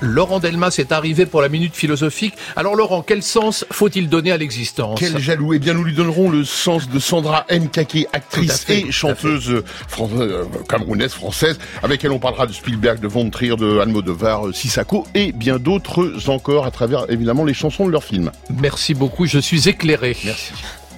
Laurent 0.00 0.38
Delmas 0.40 0.74
est 0.78 0.92
arrivé 0.92 1.26
pour 1.26 1.42
la 1.42 1.48
minute 1.48 1.74
philosophique. 1.74 2.34
Alors 2.56 2.74
Laurent, 2.74 3.02
quel 3.02 3.22
sens 3.22 3.64
faut-il 3.70 4.08
donner 4.08 4.32
à 4.32 4.36
l'existence 4.36 4.98
Quel 4.98 5.18
jaloux 5.18 5.54
Eh 5.54 5.58
bien, 5.58 5.74
nous 5.74 5.84
lui 5.84 5.94
donnerons 5.94 6.30
le 6.30 6.44
sens 6.44 6.88
de 6.88 6.98
Sandra 6.98 7.44
Nkake, 7.50 8.06
actrice 8.12 8.60
fait, 8.64 8.80
et 8.80 8.92
chanteuse 8.92 9.62
fran- 9.88 10.08
euh, 10.18 10.44
camerounaise, 10.68 11.12
française, 11.12 11.58
avec 11.82 12.04
elle 12.04 12.12
on 12.12 12.18
parlera 12.18 12.46
de 12.46 12.52
Spielberg, 12.52 13.00
de 13.00 13.08
Von 13.08 13.30
Trier, 13.30 13.56
de 13.56 13.78
Almodovar, 13.78 14.48
euh, 14.48 14.52
Sissako 14.52 15.06
et 15.14 15.32
bien 15.32 15.58
d'autres 15.58 16.28
encore 16.28 16.66
à 16.66 16.70
travers 16.70 17.04
évidemment 17.10 17.44
les 17.44 17.54
chansons 17.54 17.86
de 17.86 17.90
leurs 17.92 18.04
films. 18.04 18.30
Merci 18.60 18.94
beaucoup, 18.94 19.26
je 19.26 19.38
suis 19.38 19.68
éclairé. 19.68 20.16
Merci. 20.24 20.52